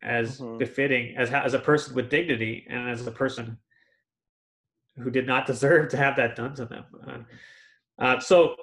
as 0.03 0.39
mm-hmm. 0.39 0.57
befitting 0.57 1.15
as 1.17 1.31
as 1.31 1.53
a 1.53 1.59
person 1.59 1.95
with 1.95 2.09
dignity 2.09 2.65
and 2.69 2.89
as 2.89 3.05
a 3.05 3.11
person 3.11 3.57
who 4.97 5.09
did 5.09 5.27
not 5.27 5.45
deserve 5.47 5.89
to 5.89 5.97
have 5.97 6.15
that 6.15 6.35
done 6.35 6.53
to 6.55 6.65
them. 6.65 6.85
Uh, 7.07 8.03
uh, 8.03 8.19
so 8.19 8.55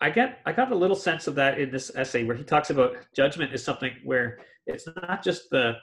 I 0.00 0.10
get 0.10 0.40
I 0.44 0.52
got 0.52 0.72
a 0.72 0.76
little 0.76 0.96
sense 0.96 1.26
of 1.26 1.34
that 1.36 1.58
in 1.58 1.70
this 1.70 1.90
essay 1.94 2.24
where 2.24 2.36
he 2.36 2.44
talks 2.44 2.70
about 2.70 2.96
judgment 3.14 3.54
is 3.54 3.64
something 3.64 3.92
where 4.04 4.38
it's 4.66 4.86
not 5.02 5.22
just 5.22 5.50
the 5.50 5.74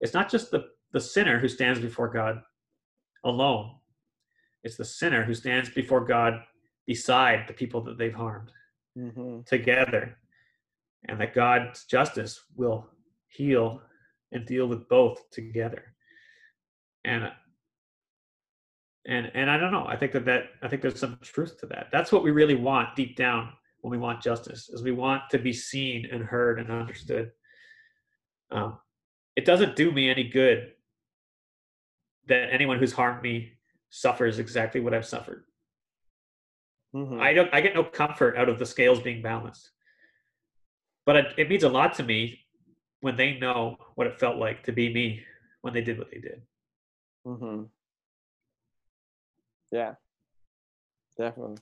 it's 0.00 0.14
not 0.14 0.30
just 0.30 0.50
the 0.50 0.64
the 0.92 1.00
sinner 1.00 1.38
who 1.38 1.48
stands 1.48 1.78
before 1.78 2.08
God 2.08 2.40
alone. 3.24 3.76
It's 4.64 4.76
the 4.76 4.84
sinner 4.84 5.24
who 5.24 5.34
stands 5.34 5.70
before 5.70 6.04
God 6.04 6.40
beside 6.86 7.46
the 7.46 7.54
people 7.54 7.80
that 7.82 7.98
they've 7.98 8.14
harmed 8.14 8.50
mm-hmm. 8.96 9.40
together, 9.46 10.16
and 11.08 11.20
that 11.20 11.34
God's 11.34 11.84
justice 11.84 12.40
will 12.56 12.88
heal 13.28 13.82
and 14.32 14.46
deal 14.46 14.66
with 14.66 14.88
both 14.88 15.30
together. 15.30 15.94
And 17.04 17.30
and 19.06 19.30
and 19.34 19.50
I 19.50 19.56
don't 19.58 19.72
know. 19.72 19.86
I 19.86 19.96
think 19.96 20.12
that 20.12 20.24
that 20.26 20.44
I 20.62 20.68
think 20.68 20.82
there's 20.82 20.98
some 20.98 21.18
truth 21.22 21.58
to 21.60 21.66
that. 21.66 21.88
That's 21.92 22.12
what 22.12 22.22
we 22.22 22.30
really 22.30 22.54
want 22.54 22.94
deep 22.94 23.16
down 23.16 23.52
when 23.80 23.90
we 23.90 23.98
want 23.98 24.22
justice, 24.22 24.68
is 24.68 24.82
we 24.82 24.92
want 24.92 25.22
to 25.30 25.38
be 25.38 25.52
seen 25.52 26.06
and 26.12 26.22
heard 26.22 26.60
and 26.60 26.70
understood. 26.70 27.32
Um, 28.52 28.78
it 29.34 29.44
doesn't 29.44 29.76
do 29.76 29.90
me 29.90 30.08
any 30.08 30.24
good 30.24 30.72
that 32.28 32.52
anyone 32.52 32.78
who's 32.78 32.92
harmed 32.92 33.22
me 33.22 33.54
suffers 33.92 34.38
exactly 34.38 34.80
what 34.80 34.94
I've 34.94 35.06
suffered. 35.06 35.44
Mm-hmm. 36.96 37.20
I 37.20 37.32
don't. 37.34 37.52
I 37.54 37.60
get 37.60 37.74
no 37.74 37.84
comfort 37.84 38.36
out 38.36 38.48
of 38.48 38.58
the 38.58 38.66
scales 38.66 39.00
being 39.00 39.22
balanced. 39.22 39.70
But 41.04 41.16
it, 41.16 41.26
it 41.36 41.48
means 41.48 41.62
a 41.62 41.68
lot 41.68 41.94
to 41.96 42.02
me 42.02 42.40
when 43.00 43.16
they 43.16 43.38
know 43.38 43.76
what 43.94 44.06
it 44.06 44.18
felt 44.18 44.36
like 44.36 44.62
to 44.64 44.72
be 44.72 44.92
me 44.92 45.22
when 45.60 45.74
they 45.74 45.82
did 45.82 45.98
what 45.98 46.10
they 46.10 46.18
did. 46.18 46.42
Mm-hmm. 47.26 47.64
Yeah, 49.70 49.94
definitely. 51.18 51.58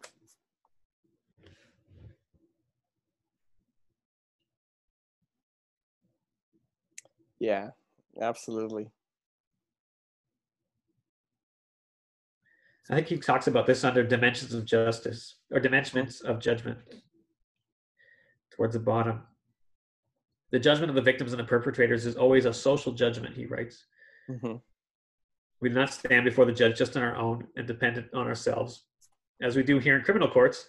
Yeah, 7.41 7.71
absolutely. 8.21 8.91
I 12.91 12.97
think 12.97 13.07
he 13.07 13.19
talks 13.19 13.47
about 13.47 13.67
this 13.67 13.85
under 13.85 14.03
dimensions 14.03 14.53
of 14.53 14.65
justice 14.65 15.37
or 15.53 15.61
dimensions 15.61 16.23
of 16.23 16.41
judgment 16.41 16.79
towards 18.51 18.75
the 18.75 18.81
bottom. 18.81 19.23
The 20.51 20.59
judgment 20.59 20.91
of 20.91 20.97
the 20.97 21.03
victims 21.03 21.33
and 21.33 21.39
the 21.39 21.45
perpetrators 21.45 22.05
is 22.05 22.17
always 22.17 22.47
a 22.47 22.53
social 22.53 22.93
judgment, 22.93 23.37
he 23.37 23.47
writes. 23.47 23.85
Mm-hmm. 24.29 24.57
We 25.61 25.69
do 25.69 25.75
not 25.77 25.93
stand 25.93 26.25
before 26.25 26.47
the 26.47 26.53
judge 26.53 26.79
just 26.79 26.97
on 26.97 27.05
our 27.05 27.15
own 27.15 27.47
and 27.57 27.65
dependent 27.65 28.09
on 28.13 28.27
ourselves, 28.27 28.87
as 29.41 29.57
we 29.57 29.63
do 29.63 29.79
here 29.79 29.97
in 29.97 30.03
criminal 30.03 30.29
courts 30.29 30.67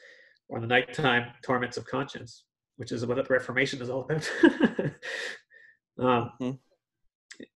or 0.47 0.57
in 0.57 0.61
the 0.61 0.67
nighttime 0.67 1.31
torments 1.43 1.77
of 1.77 1.87
conscience, 1.87 2.43
which 2.75 2.91
is 2.91 3.03
what 3.03 3.17
the 3.17 3.23
Reformation 3.23 3.81
is 3.81 3.89
all 3.89 4.01
about. 4.01 4.31
um, 5.97 6.31
mm-hmm. 6.39 6.51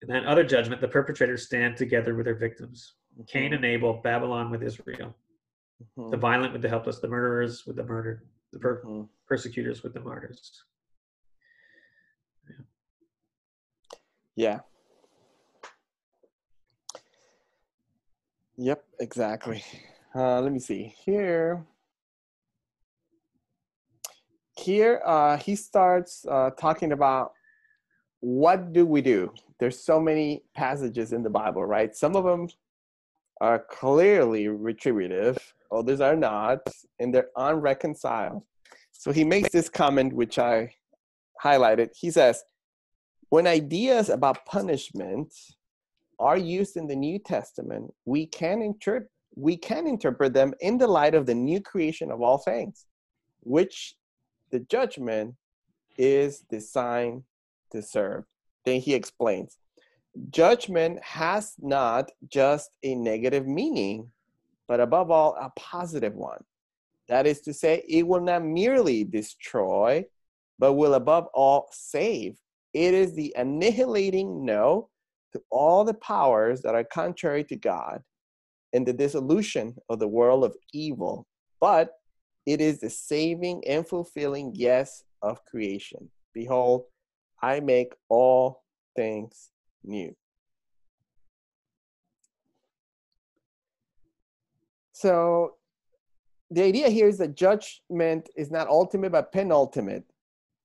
In 0.02 0.08
that 0.08 0.26
other 0.26 0.42
judgment, 0.42 0.80
the 0.80 0.88
perpetrators 0.88 1.44
stand 1.46 1.76
together 1.76 2.16
with 2.16 2.24
their 2.24 2.34
victims. 2.34 2.94
Cain 3.24 3.54
and 3.54 3.64
Abel, 3.64 3.94
Babylon 4.02 4.50
with 4.50 4.62
Israel. 4.62 5.14
Mhm. 5.96 6.10
The 6.10 6.16
violent 6.16 6.52
with 6.52 6.62
the 6.62 6.68
helpless, 6.68 6.98
the 7.00 7.08
murderers 7.08 7.66
with 7.66 7.76
the 7.76 7.84
murdered, 7.84 8.28
the 8.52 8.58
per- 8.58 8.82
Mhm. 8.82 9.08
persecutors 9.26 9.82
with 9.82 9.94
the 9.94 10.00
martyrs. 10.00 10.64
Yeah. 14.34 14.60
Yep, 18.56 18.84
exactly. 19.00 19.64
Uh, 20.14 20.40
let 20.40 20.52
me 20.52 20.58
see 20.58 20.94
here. 21.04 21.66
Here, 24.58 25.02
uh, 25.04 25.36
he 25.36 25.54
starts 25.56 26.24
uh, 26.26 26.50
talking 26.50 26.92
about 26.92 27.32
what 28.20 28.72
do 28.72 28.86
we 28.86 29.02
do. 29.02 29.32
There's 29.58 29.78
so 29.82 30.00
many 30.00 30.42
passages 30.54 31.12
in 31.12 31.22
the 31.22 31.30
Bible, 31.30 31.64
right? 31.64 31.94
Some 31.94 32.16
of 32.16 32.24
them 32.24 32.48
are 33.40 33.58
clearly 33.58 34.48
retributive, 34.48 35.36
others 35.70 36.00
are 36.00 36.16
not, 36.16 36.60
and 36.98 37.14
they're 37.14 37.30
unreconciled. 37.36 38.42
So 38.92 39.12
he 39.12 39.24
makes 39.24 39.50
this 39.50 39.68
comment, 39.68 40.12
which 40.12 40.38
I 40.38 40.74
highlighted. 41.42 41.90
He 41.94 42.10
says, 42.10 42.42
when 43.28 43.46
ideas 43.46 44.08
about 44.08 44.46
punishment 44.46 45.32
are 46.18 46.38
used 46.38 46.76
in 46.76 46.86
the 46.86 46.96
New 46.96 47.18
Testament, 47.18 47.92
we 48.04 48.26
can 48.26 48.62
interpret 48.62 49.10
we 49.38 49.54
can 49.54 49.86
interpret 49.86 50.32
them 50.32 50.54
in 50.60 50.78
the 50.78 50.86
light 50.86 51.14
of 51.14 51.26
the 51.26 51.34
new 51.34 51.60
creation 51.60 52.10
of 52.10 52.22
all 52.22 52.38
things, 52.38 52.86
which 53.40 53.94
the 54.50 54.60
judgment 54.60 55.34
is 55.98 56.40
designed 56.50 57.22
to 57.70 57.82
serve. 57.82 58.24
Then 58.64 58.80
he 58.80 58.94
explains 58.94 59.58
judgment 60.30 61.02
has 61.02 61.54
not 61.58 62.10
just 62.28 62.70
a 62.82 62.94
negative 62.94 63.46
meaning, 63.46 64.10
but 64.68 64.80
above 64.80 65.10
all, 65.10 65.36
a 65.40 65.50
positive 65.58 66.14
one. 66.14 66.42
That 67.08 67.26
is 67.26 67.40
to 67.42 67.54
say, 67.54 67.84
it 67.88 68.06
will 68.06 68.20
not 68.20 68.44
merely 68.44 69.04
destroy, 69.04 70.04
but 70.58 70.74
will 70.74 70.94
above 70.94 71.26
all 71.34 71.68
save. 71.72 72.36
It 72.74 72.94
is 72.94 73.14
the 73.14 73.34
annihilating 73.36 74.44
no 74.44 74.88
to 75.32 75.42
all 75.50 75.84
the 75.84 75.94
powers 75.94 76.62
that 76.62 76.74
are 76.74 76.84
contrary 76.84 77.44
to 77.44 77.56
God 77.56 78.02
and 78.72 78.86
the 78.86 78.92
dissolution 78.92 79.76
of 79.88 79.98
the 79.98 80.08
world 80.08 80.44
of 80.44 80.56
evil, 80.72 81.26
but 81.60 81.92
it 82.44 82.60
is 82.60 82.80
the 82.80 82.90
saving 82.90 83.62
and 83.66 83.86
fulfilling 83.86 84.52
yes 84.54 85.04
of 85.22 85.44
creation. 85.44 86.10
Behold, 86.34 86.84
I 87.42 87.60
make 87.60 87.94
all 88.08 88.62
things 88.94 89.50
new. 89.86 90.14
So 94.92 95.54
the 96.50 96.62
idea 96.62 96.88
here 96.88 97.08
is 97.08 97.18
that 97.18 97.36
judgment 97.36 98.30
is 98.36 98.50
not 98.50 98.68
ultimate 98.68 99.12
but 99.12 99.32
penultimate. 99.32 100.04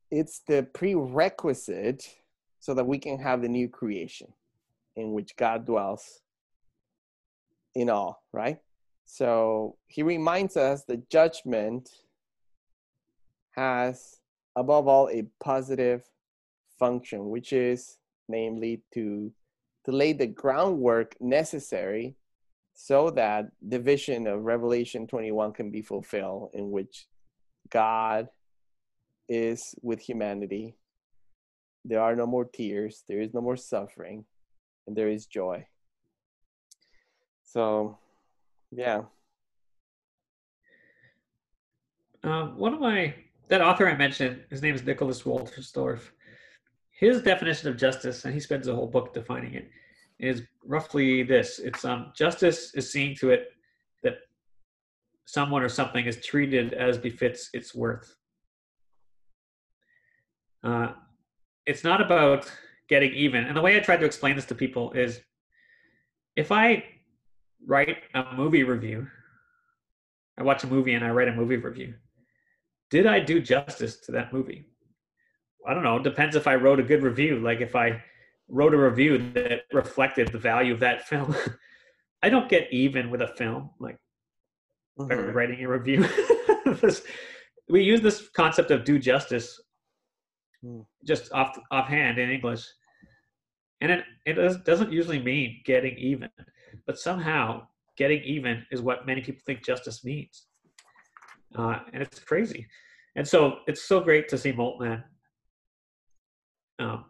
It's 0.09 0.39
the 0.47 0.63
prerequisite 0.73 2.17
so 2.59 2.73
that 2.73 2.85
we 2.85 2.99
can 2.99 3.19
have 3.19 3.41
the 3.41 3.49
new 3.49 3.67
creation 3.67 4.27
in 4.95 5.13
which 5.13 5.35
God 5.35 5.65
dwells 5.65 6.21
in 7.75 7.89
all, 7.89 8.23
right? 8.31 8.59
So 9.05 9.75
he 9.87 10.03
reminds 10.03 10.55
us 10.55 10.83
that 10.85 11.09
judgment 11.09 11.89
has, 13.55 14.19
above 14.55 14.87
all, 14.87 15.09
a 15.09 15.23
positive 15.43 16.03
function, 16.79 17.29
which 17.29 17.51
is 17.51 17.97
namely 18.31 18.81
to, 18.93 19.31
to 19.85 19.91
lay 19.91 20.13
the 20.13 20.27
groundwork 20.27 21.15
necessary 21.19 22.15
so 22.73 23.09
that 23.11 23.47
the 23.61 23.79
vision 23.79 24.27
of 24.27 24.43
Revelation 24.43 25.05
21 25.05 25.53
can 25.53 25.69
be 25.69 25.81
fulfilled, 25.81 26.51
in 26.53 26.71
which 26.71 27.07
God 27.69 28.27
is 29.29 29.75
with 29.81 29.99
humanity. 29.99 30.75
There 31.85 32.01
are 32.01 32.15
no 32.15 32.25
more 32.25 32.45
tears, 32.45 33.03
there 33.07 33.21
is 33.21 33.33
no 33.33 33.41
more 33.41 33.57
suffering, 33.57 34.25
and 34.87 34.95
there 34.95 35.09
is 35.09 35.25
joy. 35.25 35.65
So, 37.43 37.97
yeah. 38.71 39.01
Um, 42.23 42.57
one 42.57 42.73
of 42.73 42.79
my 42.79 43.13
that 43.49 43.61
author 43.61 43.89
I 43.89 43.97
mentioned, 43.97 44.39
his 44.49 44.61
name 44.61 44.75
is 44.75 44.83
Nicholas 44.83 45.23
Wolterstorff. 45.23 46.11
His 47.01 47.23
definition 47.23 47.67
of 47.67 47.77
justice, 47.77 48.25
and 48.25 48.33
he 48.33 48.39
spends 48.39 48.67
a 48.67 48.75
whole 48.75 48.85
book 48.85 49.11
defining 49.11 49.55
it, 49.55 49.71
is 50.19 50.43
roughly 50.63 51.23
this: 51.23 51.57
it's 51.57 51.83
um, 51.83 52.13
justice 52.15 52.75
is 52.75 52.91
seeing 52.91 53.15
to 53.15 53.31
it 53.31 53.47
that 54.03 54.17
someone 55.25 55.63
or 55.63 55.69
something 55.69 56.05
is 56.05 56.23
treated 56.23 56.73
as 56.73 56.99
befits 56.99 57.49
its 57.53 57.73
worth. 57.73 58.15
Uh, 60.63 60.89
it's 61.65 61.83
not 61.83 62.01
about 62.01 62.51
getting 62.87 63.11
even, 63.15 63.45
and 63.45 63.57
the 63.57 63.61
way 63.61 63.75
I 63.75 63.79
try 63.79 63.97
to 63.97 64.05
explain 64.05 64.35
this 64.35 64.45
to 64.45 64.55
people 64.55 64.91
is, 64.91 65.21
if 66.35 66.51
I 66.51 66.83
write 67.65 67.97
a 68.13 68.35
movie 68.35 68.63
review, 68.63 69.07
I 70.37 70.43
watch 70.43 70.63
a 70.63 70.67
movie 70.67 70.93
and 70.93 71.03
I 71.03 71.09
write 71.09 71.29
a 71.29 71.33
movie 71.33 71.57
review. 71.57 71.95
Did 72.91 73.07
I 73.07 73.19
do 73.19 73.41
justice 73.41 73.97
to 74.01 74.11
that 74.11 74.31
movie? 74.31 74.65
I 75.67 75.73
don't 75.73 75.83
know. 75.83 75.97
It 75.97 76.03
depends 76.03 76.35
if 76.35 76.47
I 76.47 76.55
wrote 76.55 76.79
a 76.79 76.83
good 76.83 77.03
review. 77.03 77.39
Like 77.39 77.61
if 77.61 77.75
I 77.75 78.03
wrote 78.49 78.73
a 78.73 78.77
review 78.77 79.17
that 79.33 79.61
reflected 79.71 80.27
the 80.29 80.37
value 80.39 80.73
of 80.73 80.79
that 80.81 81.07
film. 81.07 81.35
I 82.23 82.29
don't 82.29 82.49
get 82.49 82.71
even 82.71 83.09
with 83.09 83.21
a 83.21 83.27
film 83.27 83.71
like 83.79 83.97
Mhm. 84.99 85.33
writing 85.33 85.63
a 85.63 85.69
review. 85.69 86.05
This- 86.81 87.03
we 87.69 87.81
use 87.83 88.01
this 88.01 88.29
concept 88.29 88.71
of 88.71 88.83
do 88.83 88.99
justice 88.99 89.59
Hmm. 90.61 90.81
just 91.05 91.31
off 91.33 91.57
offhand 91.71 92.19
in 92.19 92.29
English, 92.29 92.63
and 93.81 93.91
it 93.91 94.05
it 94.27 94.33
does, 94.33 94.57
doesn't 94.57 94.91
usually 94.91 95.19
mean 95.19 95.61
getting 95.65 95.97
even, 95.97 96.29
but 96.85 96.99
somehow 96.99 97.67
getting 97.97 98.21
even 98.23 98.63
is 98.71 98.79
what 98.81 99.07
many 99.07 99.21
people 99.21 99.41
think 99.43 99.63
justice 99.65 100.03
means, 100.03 100.45
uh, 101.55 101.79
and 101.93 102.03
it's 102.03 102.19
crazy. 102.19 102.67
And 103.15 103.27
so 103.27 103.59
it's 103.67 103.81
so 103.81 104.01
great 104.01 104.29
to 104.29 104.37
see 104.37 104.53
Moltmann 104.53 105.03
um, 106.79 107.05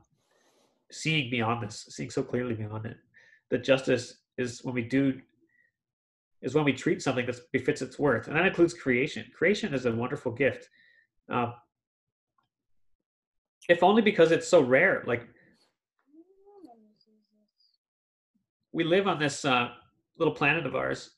seeing 0.91 1.29
beyond 1.29 1.63
this, 1.63 1.85
seeing 1.89 2.09
so 2.09 2.23
clearly 2.23 2.53
beyond 2.53 2.85
it, 2.85 2.97
that 3.49 3.63
justice 3.63 4.17
is 4.37 4.63
when 4.63 4.73
we 4.75 4.83
do 4.83 5.19
is 6.41 6.55
when 6.55 6.63
we 6.65 6.73
treat 6.73 7.01
something 7.03 7.25
that 7.27 7.35
befits 7.51 7.81
its 7.83 7.99
worth, 7.99 8.27
and 8.27 8.35
that 8.35 8.45
includes 8.47 8.73
creation. 8.73 9.25
Creation 9.37 9.73
is 9.73 9.85
a 9.85 9.91
wonderful 9.91 10.31
gift, 10.31 10.69
uh, 11.31 11.51
if 13.69 13.83
only 13.83 14.01
because 14.01 14.31
it's 14.31 14.47
so 14.47 14.59
rare. 14.61 15.03
Like 15.05 15.27
we 18.71 18.83
live 18.83 19.07
on 19.07 19.19
this 19.19 19.45
uh, 19.45 19.69
little 20.17 20.33
planet 20.33 20.65
of 20.65 20.75
ours, 20.75 21.11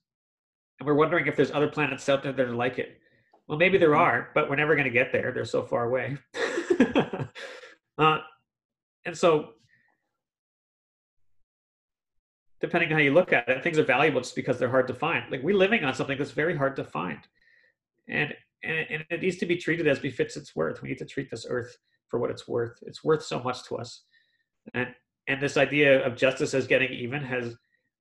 and 0.80 0.88
we're 0.88 0.96
wondering 0.96 1.28
if 1.28 1.36
there's 1.36 1.52
other 1.52 1.70
planets 1.70 2.10
out 2.10 2.24
there 2.24 2.34
that 2.34 2.46
are 2.46 2.56
like 2.56 2.80
it. 2.80 3.00
Well, 3.48 3.58
maybe 3.58 3.78
there 3.78 3.92
Mhm. 3.92 4.00
are, 4.00 4.32
but 4.34 4.50
we're 4.50 4.56
never 4.56 4.74
going 4.76 4.86
to 4.86 4.92
get 4.92 5.12
there. 5.12 5.32
They're 5.32 5.46
so 5.46 5.64
far 5.64 5.86
away. 5.86 6.18
uh, 7.98 8.20
and 9.06 9.18
so, 9.18 9.54
depending 12.62 12.90
on 12.92 12.98
how 12.98 13.04
you 13.04 13.14
look 13.14 13.34
at 13.34 13.48
it, 13.50 13.64
things 13.64 13.78
are 13.78 13.84
valuable 13.84 14.22
just 14.22 14.36
because 14.36 14.58
they're 14.58 14.70
hard 14.70 14.88
to 14.88 14.94
find. 14.94 15.30
Like 15.32 15.44
we're 15.44 15.56
living 15.58 15.84
on 15.84 15.94
something 15.94 16.18
that's 16.18 16.32
very 16.32 16.56
hard 16.56 16.76
to 16.78 16.84
find, 16.84 17.20
and 18.08 18.34
and, 18.64 19.04
it- 19.10 19.22
needs 19.22 19.38
to 19.38 19.46
be 19.46 19.58
treated 19.58 19.88
as 19.88 20.00
befits 20.00 20.38
its 20.38 20.56
worth. 20.56 20.82
We 20.82 20.90
need 20.90 20.98
to 21.00 21.06
treat 21.06 21.30
this 21.30 21.46
earth 21.50 21.78
for 22.08 22.20
what 22.20 22.30
it's 22.30 22.48
worth. 22.48 22.78
It's 22.84 23.04
worth 23.04 23.24
so 23.24 23.42
much 23.42 23.64
to 23.66 23.76
us, 23.78 24.04
and 24.74 24.88
and 25.28 25.42
this 25.42 25.58
idea 25.58 26.06
of 26.06 26.16
justice 26.16 26.54
as 26.54 26.68
getting 26.68 26.92
even 26.92 27.22
has 27.24 27.56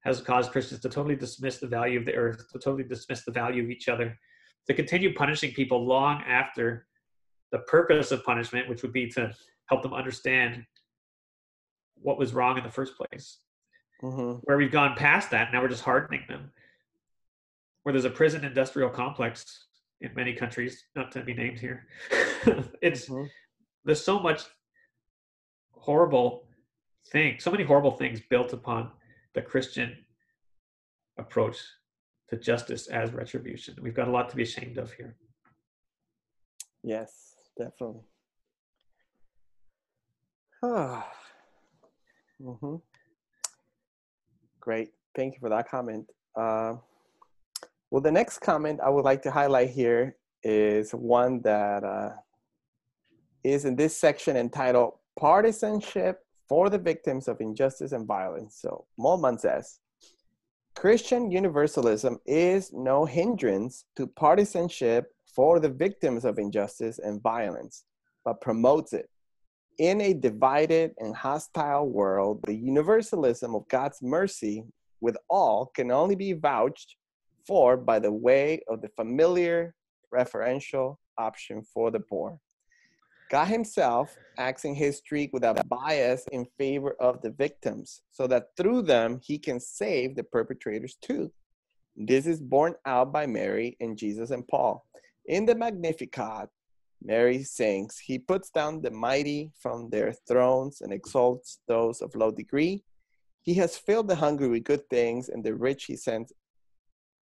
has 0.05 0.20
caused 0.20 0.50
Christians 0.50 0.80
to 0.80 0.88
totally 0.88 1.14
dismiss 1.16 1.59
the 1.59 1.66
value 1.68 1.98
of 1.98 2.05
the 2.05 2.14
earth, 2.14 2.48
to 2.53 2.59
totally 2.59 2.82
dismiss 2.84 3.24
the 3.24 3.30
value 3.30 3.62
of 3.62 3.70
each 3.70 3.88
other, 3.88 4.18
to 4.66 4.74
continue 4.74 5.14
punishing 5.14 5.53
people 5.53 5.84
long 5.86 6.22
after 6.26 6.86
the 7.53 7.61
purpose 7.61 8.11
of 8.11 8.24
punishment, 8.24 8.68
which 8.68 8.82
would 8.82 8.92
be 8.92 9.09
to 9.11 9.32
help 9.66 9.82
them 9.82 9.94
understand 9.94 10.64
what 12.03 12.18
was 12.18 12.34
wrong 12.34 12.59
in 12.59 12.64
the 12.64 12.70
first 12.70 12.96
place. 12.96 13.38
Mhm. 14.03 14.40
Where 14.44 14.57
we've 14.57 14.72
gone 14.72 14.96
past 14.96 15.30
that, 15.30 15.53
now 15.53 15.62
we're 15.62 15.68
just 15.68 15.84
hardening 15.84 16.24
them. 16.28 16.53
Where 17.82 17.92
there's 17.92 18.05
a 18.05 18.11
prison 18.11 18.44
industrial 18.44 18.90
complex 18.90 19.66
in 20.00 20.12
many 20.14 20.34
countries, 20.34 20.84
not 20.96 21.12
to 21.12 21.22
be 21.22 21.34
named 21.34 21.61
here. 21.61 21.86
it's 22.82 23.09
Mhm. 23.09 23.30
there's 23.84 24.05
so 24.05 24.18
much 24.18 24.42
horrible 25.72 26.48
thing, 27.07 27.38
so 27.40 27.50
many 27.50 27.64
horrible 27.64 27.92
things 27.92 28.20
built 28.20 28.53
upon 28.53 28.92
the 29.34 29.42
Christian 29.42 30.05
approach 31.16 31.59
to 32.28 32.36
justice 32.36 32.86
as 32.88 33.12
retribution. 33.12 33.76
We've 33.82 33.94
got 33.94 34.09
a 34.09 34.11
lot 34.11 34.30
to 34.30 34.36
be 34.36 34.42
ashamed 34.42 34.78
of 34.78 34.92
here. 34.92 35.16
Yes, 36.82 37.36
definitely. 37.57 38.03
Ah, 40.64 41.12
Mm-hmm. 42.43 42.76
Great. 44.61 44.90
Thank 45.14 45.34
you 45.34 45.40
for 45.40 45.49
that 45.51 45.68
comment. 45.68 46.07
Uh, 46.36 46.74
well, 47.90 48.01
the 48.01 48.11
next 48.11 48.38
comment 48.38 48.80
I 48.82 48.88
would 48.88 49.05
like 49.05 49.22
to 49.22 49.30
highlight 49.30 49.70
here 49.70 50.16
is 50.43 50.93
one 50.93 51.40
that 51.43 51.84
uh, 51.84 52.11
is 53.45 53.64
in 53.64 53.76
this 53.76 53.97
section 53.97 54.36
entitled 54.36 54.95
Partisanship 55.18 56.20
for 56.49 56.70
the 56.70 56.78
Victims 56.78 57.28
of 57.28 57.40
Injustice 57.40 57.93
and 57.93 58.07
Violence. 58.07 58.59
So, 58.61 58.86
Moltmann 58.99 59.38
says 59.38 59.78
Christian 60.74 61.30
universalism 61.30 62.18
is 62.26 62.72
no 62.72 63.05
hindrance 63.05 63.84
to 63.97 64.07
partisanship 64.07 65.12
for 65.26 65.61
the 65.61 65.68
victims 65.68 66.24
of 66.24 66.38
injustice 66.38 66.99
and 66.99 67.22
violence, 67.22 67.84
but 68.24 68.40
promotes 68.40 68.93
it. 68.93 69.09
In 69.79 70.01
a 70.03 70.12
divided 70.12 70.93
and 70.99 71.16
hostile 71.16 71.89
world, 71.89 72.41
the 72.45 72.55
universalism 72.55 73.55
of 73.55 73.66
God's 73.68 74.03
mercy 74.03 74.64
with 75.01 75.16
all 75.29 75.66
can 75.75 75.91
only 75.91 76.14
be 76.14 76.35
vouched 76.35 76.97
for 77.47 77.77
by 77.77 77.99
the 77.99 78.12
way 78.12 78.61
of 78.68 78.83
the 78.83 78.91
familiar 78.91 79.75
preferential 80.11 80.99
option 81.16 81.62
for 81.62 81.91
the 81.91 82.01
poor. 82.01 82.39
God 83.31 83.47
Himself 83.47 84.14
acts 84.37 84.66
in 84.66 84.75
history 84.75 85.31
without 85.33 85.66
bias 85.68 86.27
in 86.33 86.47
favor 86.59 86.95
of 87.01 87.23
the 87.23 87.31
victims, 87.31 88.03
so 88.11 88.27
that 88.27 88.49
through 88.59 88.83
them 88.83 89.20
He 89.23 89.39
can 89.39 89.59
save 89.59 90.14
the 90.14 90.25
perpetrators 90.25 90.97
too. 91.01 91.33
This 91.97 92.27
is 92.27 92.41
borne 92.41 92.75
out 92.85 93.11
by 93.11 93.27
Mary 93.27 93.77
and 93.81 93.97
Jesus 93.97 94.31
and 94.31 94.47
Paul. 94.47 94.85
In 95.27 95.47
the 95.47 95.55
Magnificat, 95.55 96.51
Mary 97.05 97.42
sings, 97.42 97.98
He 97.98 98.18
puts 98.18 98.50
down 98.50 98.80
the 98.80 98.90
mighty 98.90 99.50
from 99.59 99.90
their 99.90 100.12
thrones 100.28 100.80
and 100.80 100.92
exalts 100.92 101.61
those 101.66 102.00
of 102.00 102.14
low 102.14 102.30
degree. 102.30 102.84
He 103.42 103.55
has 103.55 103.76
filled 103.76 104.09
the 104.09 104.16
hungry 104.16 104.48
with 104.48 104.64
good 104.64 104.88
things, 104.88 105.28
and 105.28 105.42
the 105.42 105.55
rich 105.55 105.84
He 105.84 105.96
sends 105.96 106.32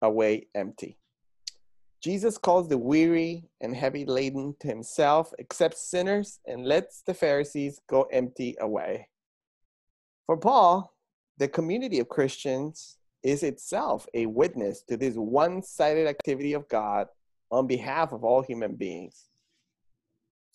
away 0.02 0.48
empty. 0.54 0.98
Jesus 2.02 2.38
calls 2.38 2.68
the 2.68 2.78
weary 2.78 3.48
and 3.60 3.74
heavy 3.74 4.04
laden 4.04 4.54
to 4.60 4.68
himself, 4.68 5.32
accepts 5.38 5.90
sinners, 5.90 6.38
and 6.46 6.66
lets 6.66 7.02
the 7.02 7.14
Pharisees 7.14 7.80
go 7.88 8.02
empty 8.12 8.56
away. 8.60 9.08
For 10.26 10.36
Paul, 10.36 10.94
the 11.38 11.48
community 11.48 11.98
of 11.98 12.08
Christians 12.08 12.98
is 13.22 13.42
itself 13.42 14.06
a 14.14 14.26
witness 14.26 14.82
to 14.82 14.96
this 14.96 15.16
one 15.16 15.62
sided 15.62 16.06
activity 16.06 16.52
of 16.52 16.68
God 16.68 17.08
on 17.50 17.66
behalf 17.66 18.12
of 18.12 18.24
all 18.24 18.42
human 18.42 18.76
beings. 18.76 19.28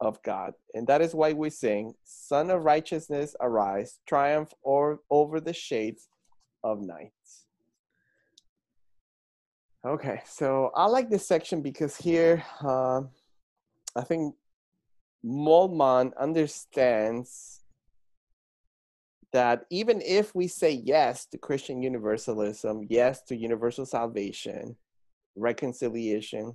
of 0.00 0.22
God. 0.22 0.54
And 0.74 0.86
that 0.86 1.00
is 1.00 1.14
why 1.14 1.32
we 1.32 1.50
sing, 1.50 1.94
Sun 2.04 2.50
of 2.50 2.64
Righteousness, 2.64 3.34
arise, 3.40 3.98
triumph 4.06 4.52
or, 4.62 5.00
over 5.10 5.40
the 5.40 5.52
shades 5.52 6.08
of 6.62 6.80
night. 6.80 7.12
Okay, 9.86 10.20
so 10.26 10.70
I 10.74 10.86
like 10.86 11.08
this 11.08 11.26
section 11.26 11.62
because 11.62 11.96
here 11.96 12.44
uh, 12.64 13.02
I 13.96 14.02
think 14.02 14.34
Moltmann 15.24 16.16
understands 16.18 17.60
that 19.32 19.64
even 19.70 20.00
if 20.00 20.34
we 20.34 20.48
say 20.48 20.82
yes 20.84 21.26
to 21.26 21.38
Christian 21.38 21.82
universalism, 21.82 22.86
yes 22.88 23.22
to 23.24 23.36
universal 23.36 23.86
salvation, 23.86 24.76
reconciliation 25.36 26.54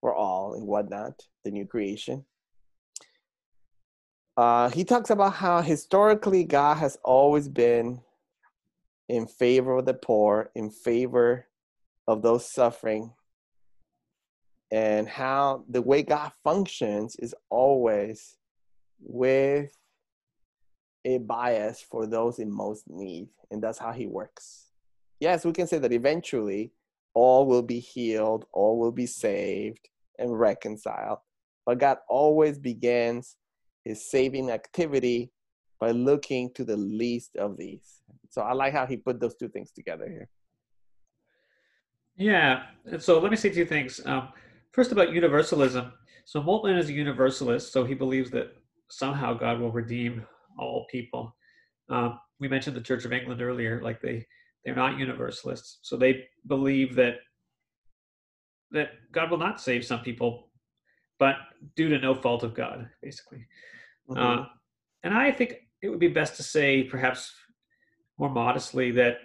for 0.00 0.14
all 0.14 0.54
and 0.54 0.66
whatnot, 0.66 1.22
the 1.44 1.50
new 1.50 1.66
creation, 1.66 2.24
uh, 4.38 4.70
he 4.70 4.84
talks 4.84 5.10
about 5.10 5.34
how 5.34 5.60
historically 5.60 6.44
God 6.44 6.76
has 6.76 6.96
always 7.02 7.48
been 7.48 8.00
in 9.08 9.26
favor 9.26 9.78
of 9.78 9.84
the 9.84 9.94
poor, 9.94 10.52
in 10.54 10.70
favor 10.70 11.48
of 12.06 12.22
those 12.22 12.48
suffering, 12.48 13.12
and 14.70 15.08
how 15.08 15.64
the 15.68 15.82
way 15.82 16.04
God 16.04 16.30
functions 16.44 17.16
is 17.16 17.34
always 17.50 18.36
with 19.00 19.76
a 21.04 21.18
bias 21.18 21.80
for 21.80 22.06
those 22.06 22.38
in 22.38 22.48
most 22.48 22.88
need. 22.88 23.30
And 23.50 23.60
that's 23.60 23.78
how 23.78 23.90
he 23.90 24.06
works. 24.06 24.66
Yes, 25.18 25.44
we 25.44 25.50
can 25.50 25.66
say 25.66 25.78
that 25.78 25.92
eventually 25.92 26.70
all 27.12 27.44
will 27.44 27.62
be 27.62 27.80
healed, 27.80 28.44
all 28.52 28.78
will 28.78 28.92
be 28.92 29.06
saved 29.06 29.88
and 30.16 30.38
reconciled. 30.38 31.18
But 31.66 31.78
God 31.78 31.98
always 32.08 32.56
begins 32.56 33.34
his 33.88 34.10
saving 34.10 34.50
activity 34.50 35.30
by 35.80 35.90
looking 35.90 36.52
to 36.54 36.64
the 36.64 36.76
least 36.76 37.36
of 37.36 37.56
these. 37.56 38.02
So 38.28 38.42
I 38.42 38.52
like 38.52 38.72
how 38.72 38.86
he 38.86 38.96
put 38.96 39.18
those 39.18 39.34
two 39.34 39.48
things 39.48 39.70
together 39.72 40.08
here. 40.08 40.28
Yeah. 42.16 42.64
And 42.84 43.02
so 43.02 43.18
let 43.18 43.30
me 43.30 43.36
say 43.36 43.48
two 43.48 43.64
things. 43.64 44.00
Um, 44.04 44.28
first, 44.72 44.92
about 44.92 45.12
universalism. 45.12 45.92
So 46.24 46.42
Moltmann 46.42 46.78
is 46.78 46.90
a 46.90 46.92
universalist, 46.92 47.72
so 47.72 47.84
he 47.84 47.94
believes 47.94 48.30
that 48.32 48.48
somehow 48.90 49.32
God 49.32 49.58
will 49.60 49.72
redeem 49.72 50.26
all 50.58 50.86
people. 50.90 51.34
Um, 51.88 52.18
we 52.40 52.48
mentioned 52.48 52.76
the 52.76 52.82
Church 52.82 53.04
of 53.06 53.12
England 53.12 53.40
earlier, 53.40 53.80
like 53.82 54.02
they 54.02 54.26
they're 54.64 54.74
not 54.74 54.98
universalists, 54.98 55.78
so 55.82 55.96
they 55.96 56.24
believe 56.46 56.94
that 56.96 57.14
that 58.72 58.90
God 59.12 59.30
will 59.30 59.38
not 59.38 59.60
save 59.60 59.86
some 59.86 60.00
people, 60.00 60.50
but 61.18 61.36
due 61.76 61.88
to 61.88 61.98
no 61.98 62.14
fault 62.14 62.42
of 62.42 62.54
God, 62.54 62.90
basically. 63.00 63.46
Mm-hmm. 64.08 64.40
Uh, 64.40 64.46
and 65.02 65.14
I 65.14 65.30
think 65.30 65.56
it 65.82 65.88
would 65.88 65.98
be 65.98 66.08
best 66.08 66.36
to 66.36 66.42
say, 66.42 66.82
perhaps 66.82 67.32
more 68.18 68.30
modestly, 68.30 68.90
that 68.92 69.18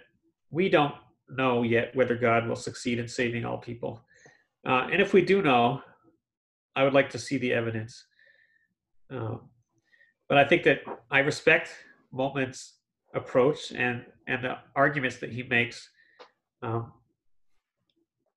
we 0.50 0.68
don't 0.68 0.94
know 1.28 1.62
yet 1.62 1.94
whether 1.96 2.14
God 2.14 2.46
will 2.46 2.56
succeed 2.56 2.98
in 2.98 3.08
saving 3.08 3.44
all 3.44 3.58
people. 3.58 4.04
Uh, 4.66 4.88
and 4.90 5.00
if 5.02 5.12
we 5.12 5.22
do 5.22 5.42
know, 5.42 5.82
I 6.76 6.84
would 6.84 6.94
like 6.94 7.10
to 7.10 7.18
see 7.18 7.38
the 7.38 7.52
evidence. 7.52 8.04
Uh, 9.12 9.36
but 10.28 10.38
I 10.38 10.44
think 10.44 10.62
that 10.64 10.80
I 11.10 11.20
respect 11.20 11.70
Moltmann's 12.12 12.74
approach 13.14 13.72
and 13.72 14.04
and 14.26 14.42
the 14.42 14.56
arguments 14.74 15.18
that 15.18 15.30
he 15.30 15.42
makes. 15.42 15.88
Um, 16.62 16.92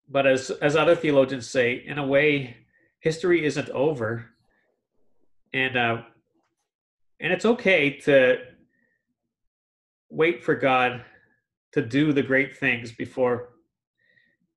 but 0.09 0.27
as 0.27 0.49
as 0.49 0.75
other 0.75 0.95
theologians 0.95 1.49
say, 1.49 1.83
in 1.85 1.97
a 1.97 2.05
way, 2.05 2.57
history 2.99 3.45
isn't 3.45 3.69
over, 3.69 4.25
and 5.53 5.77
uh, 5.77 6.01
and 7.19 7.33
it's 7.33 7.45
okay 7.45 7.97
to 8.01 8.37
wait 10.09 10.43
for 10.43 10.55
God 10.55 11.03
to 11.73 11.81
do 11.81 12.13
the 12.13 12.23
great 12.23 12.57
things 12.57 12.91
before 12.91 13.49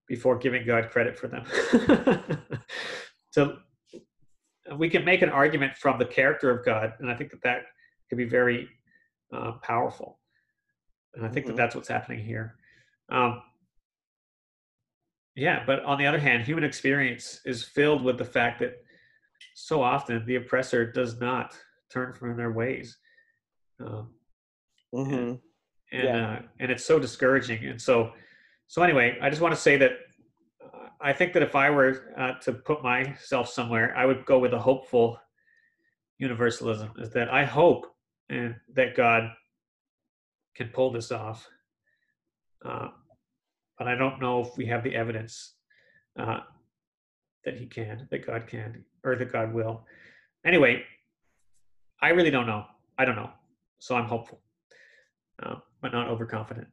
before 0.09 0.37
giving 0.37 0.67
God 0.67 0.91
credit 0.91 1.17
for 1.17 1.29
them. 1.29 1.45
so 3.31 3.59
we 4.77 4.91
can 4.91 5.05
make 5.05 5.23
an 5.23 5.29
argument 5.29 5.77
from 5.77 5.99
the 5.99 6.05
character 6.05 6.51
of 6.51 6.65
God, 6.65 6.95
and 6.99 7.09
I 7.09 7.15
think 7.15 7.31
that 7.31 7.43
that 7.45 7.63
can 8.09 8.19
be 8.19 8.25
very 8.25 8.69
uh, 9.33 9.53
powerful. 9.63 10.19
And 11.15 11.25
I 11.25 11.29
think 11.29 11.47
mm-hmm. 11.47 11.55
that 11.55 11.63
that's 11.63 11.75
what's 11.77 11.89
happening 11.89 12.25
here. 12.25 12.57
Um, 13.11 13.41
yeah, 15.37 15.63
but 15.65 15.85
on 15.85 15.97
the 15.97 16.07
other 16.07 16.19
hand, 16.19 16.43
human 16.43 16.65
experience 16.65 17.41
is 17.45 17.63
filled 17.63 18.03
with 18.03 18.19
the 18.19 18.25
fact 18.25 18.59
that 18.61 18.83
so 19.55 19.81
often 19.81 20.25
the 20.27 20.37
oppressor 20.37 20.91
does 20.91 21.21
not 21.21 21.55
turn 21.93 22.13
from 22.13 22.37
their 22.37 22.53
ways. 22.53 22.99
Um, 23.81 24.11
mm-hmm. 24.95 25.15
And 25.15 25.39
and, 25.93 26.05
yeah. 26.05 26.31
uh, 26.31 26.43
and 26.61 26.71
it's 26.71 26.85
so 26.85 26.99
discouraging. 26.99 27.65
And 27.65 27.81
so, 27.81 28.13
so 28.69 28.83
anyway, 28.83 29.19
I 29.21 29.29
just 29.29 29.43
want 29.43 29.55
to 29.55 29.61
say 29.61 29.77
that 29.79 29.93
uh, 30.63 30.89
I 31.01 31.13
think 31.13 31.33
that 31.33 31.43
if 31.43 31.57
I 31.57 31.71
were 31.71 32.15
uh, 32.17 32.33
to 32.43 32.53
put 32.53 32.83
myself 32.83 33.49
somewhere, 33.49 33.95
I 33.97 34.07
would 34.07 34.25
go 34.25 34.39
with 34.39 34.53
a 34.53 34.59
hopeful 34.59 35.19
universalism. 36.19 36.93
Is 36.99 37.11
that 37.11 37.33
I 37.33 37.45
hope 37.45 37.87
and 38.29 38.55
that 38.75 38.97
God 38.97 39.31
can 40.55 40.69
pull 40.69 40.93
this 40.93 41.11
off, 41.11 41.49
uh, 42.65 42.89
but 43.79 43.89
I 43.89 43.97
don't 43.97 44.21
know 44.21 44.41
if 44.41 44.57
we 44.57 44.67
have 44.67 44.85
the 44.85 44.95
evidence 44.95 45.55
uh, 46.19 46.41
that 47.45 47.57
He 47.57 47.67
can, 47.67 48.07
that 48.11 48.27
God 48.27 48.47
can, 48.47 48.85
or 49.03 49.17
that 49.17 49.33
God 49.33 49.53
will. 49.53 49.85
Anyway, 50.45 50.85
I 52.03 52.11
really 52.11 52.31
don't 52.31 52.47
know. 52.47 52.65
I 52.99 53.05
don't 53.05 53.17
know. 53.17 53.31
So 53.79 53.95
I'm 53.95 54.07
hopeful, 54.07 54.41
uh, 55.43 55.57
but 55.81 55.93
not 55.93 56.09
overconfident. 56.09 56.69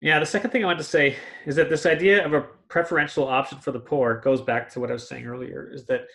Yeah, 0.00 0.18
the 0.18 0.26
second 0.26 0.50
thing 0.50 0.62
I 0.62 0.66
want 0.66 0.78
to 0.78 0.84
say 0.84 1.16
is 1.44 1.56
that 1.56 1.68
this 1.68 1.84
idea 1.84 2.24
of 2.24 2.32
a 2.32 2.46
preferential 2.68 3.28
option 3.28 3.58
for 3.58 3.70
the 3.70 3.80
poor 3.80 4.20
goes 4.20 4.40
back 4.40 4.70
to 4.70 4.80
what 4.80 4.90
I 4.90 4.94
was 4.94 5.06
saying 5.06 5.26
earlier 5.26 5.70
is 5.72 5.84
that 5.86 6.06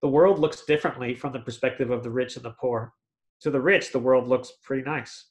the 0.00 0.08
world 0.08 0.38
looks 0.38 0.64
differently 0.64 1.14
from 1.14 1.32
the 1.32 1.40
perspective 1.40 1.90
of 1.90 2.02
the 2.02 2.10
rich 2.10 2.36
and 2.36 2.44
the 2.44 2.54
poor. 2.60 2.92
To 3.42 3.50
the 3.50 3.60
rich, 3.60 3.92
the 3.92 3.98
world 3.98 4.28
looks 4.28 4.52
pretty 4.62 4.82
nice, 4.82 5.26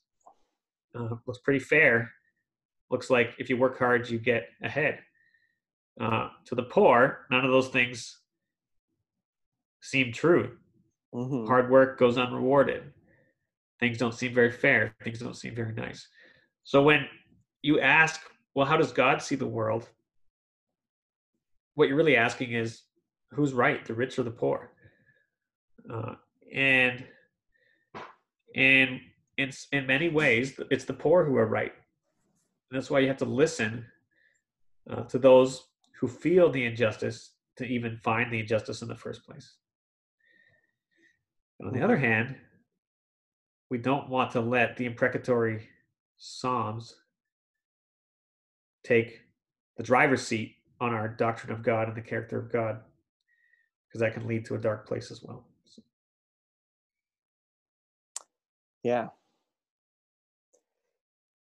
uh, 0.96 1.16
looks 1.26 1.40
pretty 1.40 1.60
fair, 1.60 2.12
looks 2.92 3.10
like 3.10 3.34
if 3.40 3.50
you 3.50 3.58
work 3.58 3.80
hard, 3.80 4.10
you 4.10 4.20
get 4.20 4.50
ahead. 4.62 5.00
Uh, 6.00 6.30
to 6.46 6.56
the 6.56 6.64
poor, 6.64 7.26
none 7.32 7.46
of 7.46 7.52
those 7.52 7.70
things 7.70 8.20
seem 9.82 10.12
true. 10.12 10.58
Mhm. 11.14 11.48
Hard 11.48 11.70
work 11.70 12.00
goes 12.00 12.18
unrewarded. 12.18 12.94
Things 13.80 13.98
don't 13.98 14.14
seem 14.14 14.34
very 14.34 14.52
fair. 14.52 14.96
Things 15.04 15.20
don't 15.20 15.36
seem 15.36 15.56
very 15.56 15.74
nice. 15.74 16.08
So 16.64 16.82
when 16.82 17.08
you 17.62 17.80
ask, 17.80 18.22
well, 18.56 18.66
how 18.66 18.78
does 18.78 18.92
God 18.92 19.22
see 19.22 19.36
the 19.36 19.48
world? 19.48 19.90
What 21.76 21.88
you're 21.88 21.98
really 21.98 22.16
asking 22.16 22.54
is, 22.54 22.84
who's 23.32 23.54
right, 23.54 23.84
the 23.86 23.94
rich 23.94 24.18
or 24.18 24.24
the 24.24 24.32
poor? 24.32 24.72
Uh, 25.92 26.16
and 26.54 27.06
and 28.56 29.02
in 29.38 29.52
in 29.72 29.88
many 29.88 30.10
ways, 30.10 30.60
it's 30.70 30.86
the 30.86 30.94
poor 30.94 31.26
who 31.26 31.36
are 31.36 31.48
right. 31.48 31.74
And 32.70 32.78
that's 32.80 32.90
why 32.90 33.00
you 33.00 33.08
have 33.08 33.18
to 33.18 33.26
listen 33.26 33.86
uh, 34.90 35.04
to 35.04 35.20
those 35.20 35.68
who 36.00 36.08
feel 36.08 36.50
the 36.50 36.66
injustice 36.66 37.34
to 37.58 37.66
even 37.66 37.98
find 37.98 38.32
the 38.32 38.40
injustice 38.40 38.82
in 38.82 38.88
the 38.88 38.96
first 38.96 39.26
place. 39.26 39.56
On 41.66 41.72
the 41.72 41.82
other 41.82 41.98
hand, 41.98 42.36
we 43.70 43.78
don't 43.78 44.10
want 44.10 44.32
to 44.32 44.42
let 44.42 44.76
the 44.76 44.86
imprecatory 44.86 45.70
Psalms 46.18 46.96
take 48.84 49.22
the 49.78 49.84
driver's 49.84 50.26
seat 50.26 50.56
on 50.82 50.94
our 50.94 51.08
doctrine 51.08 51.54
of 51.54 51.64
God 51.64 51.88
and 51.88 51.96
the 51.96 52.02
character 52.02 52.38
of 52.38 52.52
God, 52.52 52.82
because 53.88 54.02
that 54.02 54.14
can 54.14 54.28
lead 54.28 54.46
to 54.46 54.56
a 54.56 54.60
dark 54.60 54.88
place 54.88 55.10
as 55.10 55.24
well. 55.24 55.46
So, 55.66 55.82
Yeah. 58.84 59.08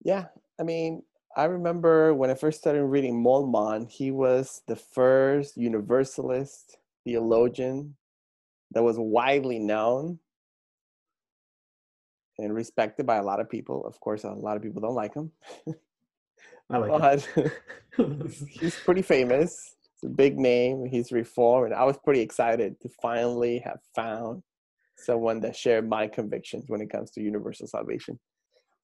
Yeah. 0.02 0.26
I 0.58 0.62
mean, 0.62 1.02
I 1.36 1.44
remember 1.44 2.14
when 2.14 2.30
I 2.30 2.34
first 2.34 2.58
started 2.58 2.84
reading 2.86 3.22
Moltmann, 3.22 3.90
he 3.90 4.10
was 4.10 4.62
the 4.66 4.76
first 4.76 5.58
universalist 5.58 6.78
theologian 7.04 7.96
that 8.72 8.82
was 8.82 8.96
widely 8.98 9.58
known 9.58 10.18
and 12.38 12.54
respected 12.54 13.06
by 13.06 13.16
a 13.16 13.22
lot 13.22 13.40
of 13.40 13.48
people. 13.48 13.86
Of 13.86 13.98
course, 14.00 14.24
a 14.24 14.30
lot 14.30 14.56
of 14.56 14.62
people 14.62 14.82
don't 14.82 14.94
like 14.94 15.14
him, 15.14 15.30
I 16.70 16.78
like 16.78 16.90
but 16.90 17.28
it. 17.98 18.48
he's 18.48 18.76
pretty 18.76 19.02
famous. 19.02 19.76
It's 19.94 20.04
a 20.04 20.08
big 20.08 20.38
name. 20.38 20.84
He's 20.84 21.12
reformed, 21.12 21.72
and 21.72 21.74
I 21.74 21.84
was 21.84 21.96
pretty 21.98 22.20
excited 22.20 22.80
to 22.82 22.88
finally 23.00 23.60
have 23.60 23.78
found 23.94 24.42
someone 24.98 25.40
that 25.40 25.56
shared 25.56 25.88
my 25.88 26.06
convictions 26.08 26.64
when 26.68 26.80
it 26.80 26.90
comes 26.90 27.10
to 27.12 27.22
universal 27.22 27.66
salvation. 27.66 28.18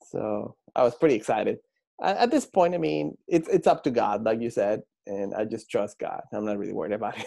So 0.05 0.57
I 0.75 0.83
was 0.83 0.95
pretty 0.95 1.15
excited. 1.15 1.59
At, 2.03 2.17
at 2.17 2.31
this 2.31 2.47
point, 2.47 2.75
I 2.75 2.79
mean, 2.79 3.17
it's 3.29 3.49
it's 3.49 3.67
up 3.67 3.83
to 3.85 3.91
God, 3.91 4.25
like 4.25 4.41
you 4.41 4.51
said, 4.51 4.83
and 5.07 5.35
I 5.35 5.45
just 5.45 5.71
trust 5.71 5.99
God. 5.99 6.23
I'm 6.33 6.45
not 6.45 6.59
really 6.59 6.73
worried 6.73 6.93
about 6.93 7.17
it. 7.19 7.27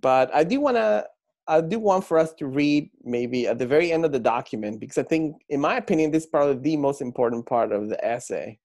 But 0.00 0.34
I 0.34 0.44
do 0.44 0.60
want 0.60 0.76
to. 0.76 1.06
I 1.48 1.60
do 1.60 1.78
want 1.78 2.04
for 2.04 2.18
us 2.18 2.34
to 2.34 2.46
read 2.46 2.90
maybe 3.04 3.46
at 3.46 3.58
the 3.58 3.66
very 3.68 3.92
end 3.92 4.04
of 4.04 4.10
the 4.10 4.18
document 4.18 4.80
because 4.80 4.98
I 4.98 5.04
think, 5.04 5.36
in 5.48 5.60
my 5.60 5.76
opinion, 5.76 6.10
this 6.10 6.24
is 6.24 6.28
probably 6.28 6.60
the 6.60 6.76
most 6.76 7.00
important 7.00 7.46
part 7.46 7.70
of 7.70 7.88
the 7.88 8.04
essay. 8.04 8.58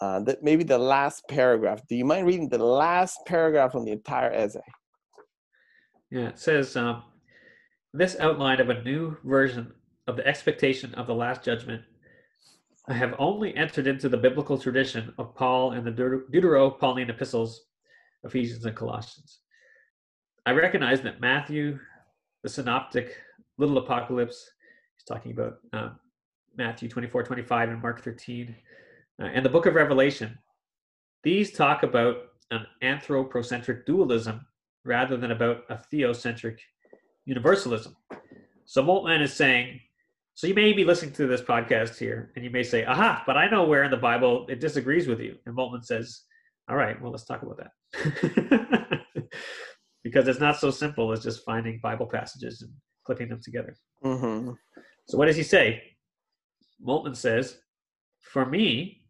Uh, 0.00 0.20
that 0.20 0.42
maybe 0.42 0.64
the 0.64 0.78
last 0.78 1.24
paragraph. 1.28 1.80
Do 1.88 1.96
you 1.96 2.04
mind 2.04 2.26
reading 2.26 2.48
the 2.48 2.58
last 2.58 3.18
paragraph 3.26 3.74
on 3.74 3.84
the 3.84 3.92
entire 3.92 4.32
essay? 4.32 4.60
yeah, 6.12 6.28
it 6.28 6.38
says 6.38 6.76
um, 6.76 7.02
this 7.94 8.16
outline 8.20 8.60
of 8.60 8.68
a 8.68 8.82
new 8.82 9.16
version 9.24 9.72
of 10.06 10.16
the 10.16 10.26
expectation 10.26 10.94
of 10.94 11.06
the 11.06 11.14
last 11.14 11.42
judgment. 11.42 11.82
I 12.86 12.92
have 12.92 13.14
only 13.18 13.56
entered 13.56 13.86
into 13.86 14.10
the 14.10 14.18
biblical 14.18 14.58
tradition 14.58 15.14
of 15.16 15.34
Paul 15.34 15.72
and 15.72 15.86
the 15.86 15.90
Deut- 15.90 16.30
Deutero-Pauline 16.30 17.08
epistles, 17.08 17.64
Ephesians 18.24 18.66
and 18.66 18.76
Colossians. 18.76 19.38
I 20.44 20.50
recognize 20.50 21.02
that 21.02 21.20
Matthew, 21.20 21.78
the 22.42 22.48
synoptic 22.48 23.16
little 23.58 23.78
apocalypse, 23.78 24.50
he's 24.96 25.04
talking 25.04 25.30
about 25.30 25.58
uh, 25.72 25.90
Matthew 26.56 26.88
24, 26.88 27.22
25, 27.22 27.68
and 27.68 27.80
Mark 27.80 28.02
13, 28.02 28.54
uh, 29.20 29.24
and 29.26 29.44
the 29.44 29.50
book 29.50 29.66
of 29.66 29.74
Revelation. 29.74 30.36
These 31.22 31.52
talk 31.52 31.84
about 31.84 32.16
an 32.50 32.66
anthropocentric 32.82 33.86
dualism 33.86 34.44
rather 34.84 35.16
than 35.16 35.30
about 35.30 35.62
a 35.70 35.80
theocentric 35.92 36.58
universalism. 37.24 37.94
So 38.64 38.82
Moltmann 38.82 39.22
is 39.22 39.32
saying, 39.32 39.78
so 40.34 40.48
you 40.48 40.54
may 40.54 40.72
be 40.72 40.84
listening 40.84 41.12
to 41.12 41.28
this 41.28 41.40
podcast 41.40 41.98
here, 41.98 42.32
and 42.34 42.44
you 42.44 42.50
may 42.50 42.64
say, 42.64 42.84
aha, 42.84 43.22
but 43.26 43.36
I 43.36 43.48
know 43.48 43.64
where 43.64 43.84
in 43.84 43.92
the 43.92 43.96
Bible 43.96 44.46
it 44.48 44.58
disagrees 44.58 45.06
with 45.06 45.20
you. 45.20 45.36
And 45.46 45.56
Moltmann 45.56 45.84
says, 45.84 46.22
all 46.68 46.76
right, 46.76 47.00
well, 47.00 47.12
let's 47.12 47.24
talk 47.24 47.42
about 47.42 47.60
that. 47.92 49.00
because 50.02 50.28
it's 50.28 50.40
not 50.40 50.58
so 50.58 50.70
simple 50.70 51.12
as 51.12 51.22
just 51.22 51.44
finding 51.44 51.80
Bible 51.82 52.06
passages 52.06 52.62
and 52.62 52.72
clipping 53.04 53.28
them 53.28 53.40
together. 53.42 53.76
Mm-hmm. 54.04 54.52
So 55.08 55.18
what 55.18 55.26
does 55.26 55.36
he 55.36 55.42
say? 55.42 55.82
Moltmann 56.84 57.16
says, 57.16 57.58
For 58.20 58.44
me, 58.46 59.02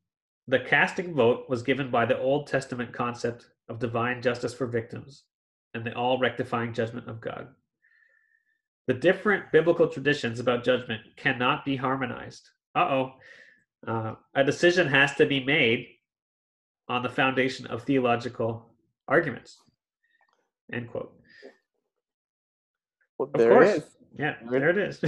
the 0.48 0.60
casting 0.60 1.14
vote 1.14 1.44
was 1.48 1.62
given 1.62 1.90
by 1.90 2.04
the 2.04 2.18
Old 2.18 2.46
Testament 2.46 2.92
concept 2.92 3.46
of 3.68 3.78
divine 3.78 4.20
justice 4.20 4.52
for 4.52 4.66
victims 4.66 5.24
and 5.74 5.84
the 5.84 5.94
all 5.94 6.18
rectifying 6.18 6.74
judgment 6.74 7.08
of 7.08 7.20
God. 7.20 7.48
The 8.88 8.94
different 8.94 9.52
biblical 9.52 9.86
traditions 9.86 10.40
about 10.40 10.64
judgment 10.64 11.00
cannot 11.16 11.64
be 11.64 11.76
harmonized. 11.76 12.48
Uh-oh. 12.74 13.12
Uh, 13.86 14.14
a 14.34 14.44
decision 14.44 14.88
has 14.88 15.14
to 15.14 15.26
be 15.26 15.42
made 15.44 15.86
on 16.88 17.02
the 17.02 17.08
foundation 17.08 17.66
of 17.66 17.82
theological 17.84 18.74
arguments. 19.08 19.56
End 20.72 20.90
quote. 20.90 21.12
Well, 23.18 23.30
Of 23.34 23.38
there 23.38 23.50
course. 23.50 23.68
it 23.68 23.76
is. 23.76 23.84
Yeah, 24.18 24.34
there 24.50 24.68
it 24.70 24.78
is. 24.78 25.00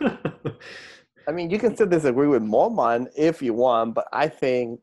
I 1.28 1.32
mean, 1.32 1.50
you 1.50 1.58
can 1.58 1.74
still 1.74 1.86
disagree 1.86 2.28
with 2.28 2.42
Moltmann 2.42 3.08
if 3.16 3.42
you 3.42 3.52
want, 3.54 3.94
but 3.94 4.06
I 4.12 4.28
think 4.28 4.80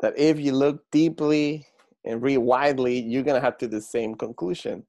that 0.00 0.18
if 0.18 0.40
you 0.40 0.52
look 0.52 0.82
deeply 0.90 1.66
and 2.04 2.22
read 2.22 2.38
widely, 2.38 2.98
you're 3.00 3.22
going 3.22 3.40
to 3.40 3.44
have 3.44 3.58
to 3.58 3.68
the 3.68 3.80
same 3.80 4.14
conclusion. 4.14 4.84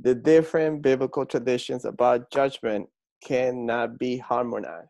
The 0.00 0.14
different 0.14 0.82
biblical 0.82 1.24
traditions 1.24 1.84
about 1.84 2.30
judgment 2.30 2.88
cannot 3.24 3.98
be 3.98 4.18
harmonized. 4.18 4.88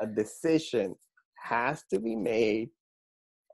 A 0.00 0.06
decision 0.06 0.94
has 1.42 1.82
to 1.90 1.98
be 2.00 2.16
made 2.16 2.70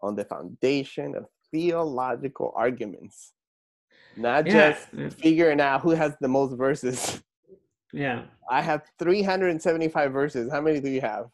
on 0.03 0.16
the 0.16 0.24
foundation 0.24 1.14
of 1.14 1.26
theological 1.53 2.53
arguments, 2.57 3.32
not 4.16 4.46
Yeah. 4.46 4.72
just 4.72 5.18
figuring 5.20 5.60
out 5.60 5.80
who 5.80 5.90
has 5.90 6.14
the 6.20 6.28
most 6.28 6.56
verses. 6.56 7.22
yeah, 7.92 8.22
I 8.50 8.60
have 8.62 8.82
375 8.98 10.12
verses. 10.12 10.50
How 10.50 10.60
many 10.60 10.80
do 10.80 10.90
you 10.90 11.00
have? 11.00 11.26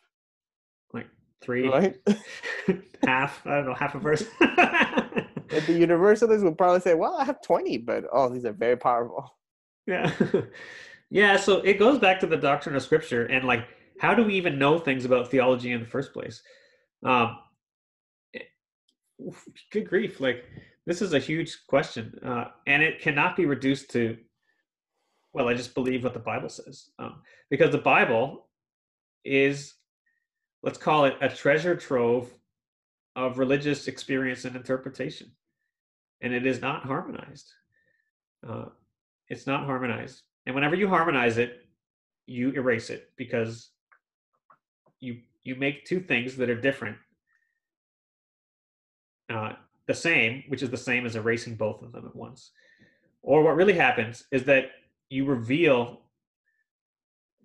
like 0.93 1.07
three, 1.41 1.69
Right? 1.69 1.97
half. 3.07 3.47
I 3.47 3.57
don't 3.57 3.67
know, 3.67 3.75
half 3.75 3.95
a 3.95 3.99
verse. 3.99 4.25
The 5.67 5.73
universalists 5.73 6.45
would 6.45 6.59
probably 6.59 6.81
say, 6.81 6.93
well, 6.95 7.17
I 7.17 7.25
have 7.25 7.41
20, 7.41 7.79
but 7.79 8.05
oh, 8.13 8.29
these 8.29 8.45
are 8.45 8.53
very 8.53 8.77
powerful. 8.77 9.35
yeah, 9.87 10.13
yeah. 11.11 11.37
So 11.39 11.61
it 11.63 11.79
goes 11.79 11.99
back 11.99 12.21
to 12.21 12.27
the 12.27 12.37
doctrine 12.37 12.77
of 12.77 12.83
Scripture 12.83 13.25
and 13.25 13.47
like, 13.47 13.65
how 13.99 14.13
do 14.15 14.25
we 14.25 14.35
even 14.35 14.59
know 14.59 14.79
things 14.79 15.07
about 15.07 15.31
theology 15.31 15.73
in 15.73 15.81
the 15.81 15.87
first 15.87 16.13
place? 16.13 16.43
Um, 17.03 17.39
it- 18.35 18.49
good 19.73 19.89
grief! 19.89 20.21
Like, 20.21 20.45
this 20.89 21.03
is 21.03 21.13
a 21.13 21.19
huge 21.19 21.67
question, 21.67 22.19
uh, 22.25 22.47
and 22.67 22.83
it 22.83 23.03
cannot 23.03 23.37
be 23.37 23.45
reduced 23.45 23.91
to, 23.91 24.17
well, 25.35 25.47
I 25.47 25.53
just 25.53 25.75
believe 25.75 26.03
what 26.03 26.15
the 26.15 26.19
Bible 26.19 26.49
says, 26.49 26.89
um, 26.99 27.21
because 27.51 27.73
the 27.73 27.77
Bible 27.77 28.47
is, 29.23 29.75
let's 30.63 30.79
call 30.79 31.05
it 31.05 31.15
a 31.21 31.29
treasure 31.29 31.77
trove 31.77 32.31
of 33.17 33.39
religious 33.39 33.87
experience 33.87 34.47
and 34.47 34.57
interpretation, 34.57 35.31
and 36.23 36.33
it 36.33 36.47
is 36.47 36.63
not 36.63 36.85
harmonized. 36.85 37.53
Uh, 38.49 38.71
it's 39.29 39.47
not 39.47 39.67
harmonized, 39.67 40.23
and 40.47 40.55
whenever 40.55 40.75
you 40.75 40.89
harmonize 40.89 41.37
it, 41.37 41.67
you 42.25 42.51
erase 42.53 42.89
it 42.89 43.11
because 43.19 43.73
you 45.01 45.19
you 45.43 45.55
make 45.55 45.85
two 45.85 46.01
things 46.01 46.35
that 46.37 46.49
are 46.49 46.59
different 46.59 46.97
uh, 49.31 49.53
the 49.89 49.95
same, 49.95 50.45
which 50.49 50.63
is 50.63 50.71
the 50.71 50.77
same 50.77 51.07
as 51.07 51.17
erasing 51.17 51.57
both 51.57 51.83
of 51.83 51.93
them 51.93 52.07
at 52.07 52.15
once. 52.15 52.53
Or 53.23 53.43
what 53.43 53.57
really 53.57 53.73
happens 53.73 54.25
is 54.31 54.45
that 54.45 54.67
you 55.09 55.25
reveal 55.25 56.03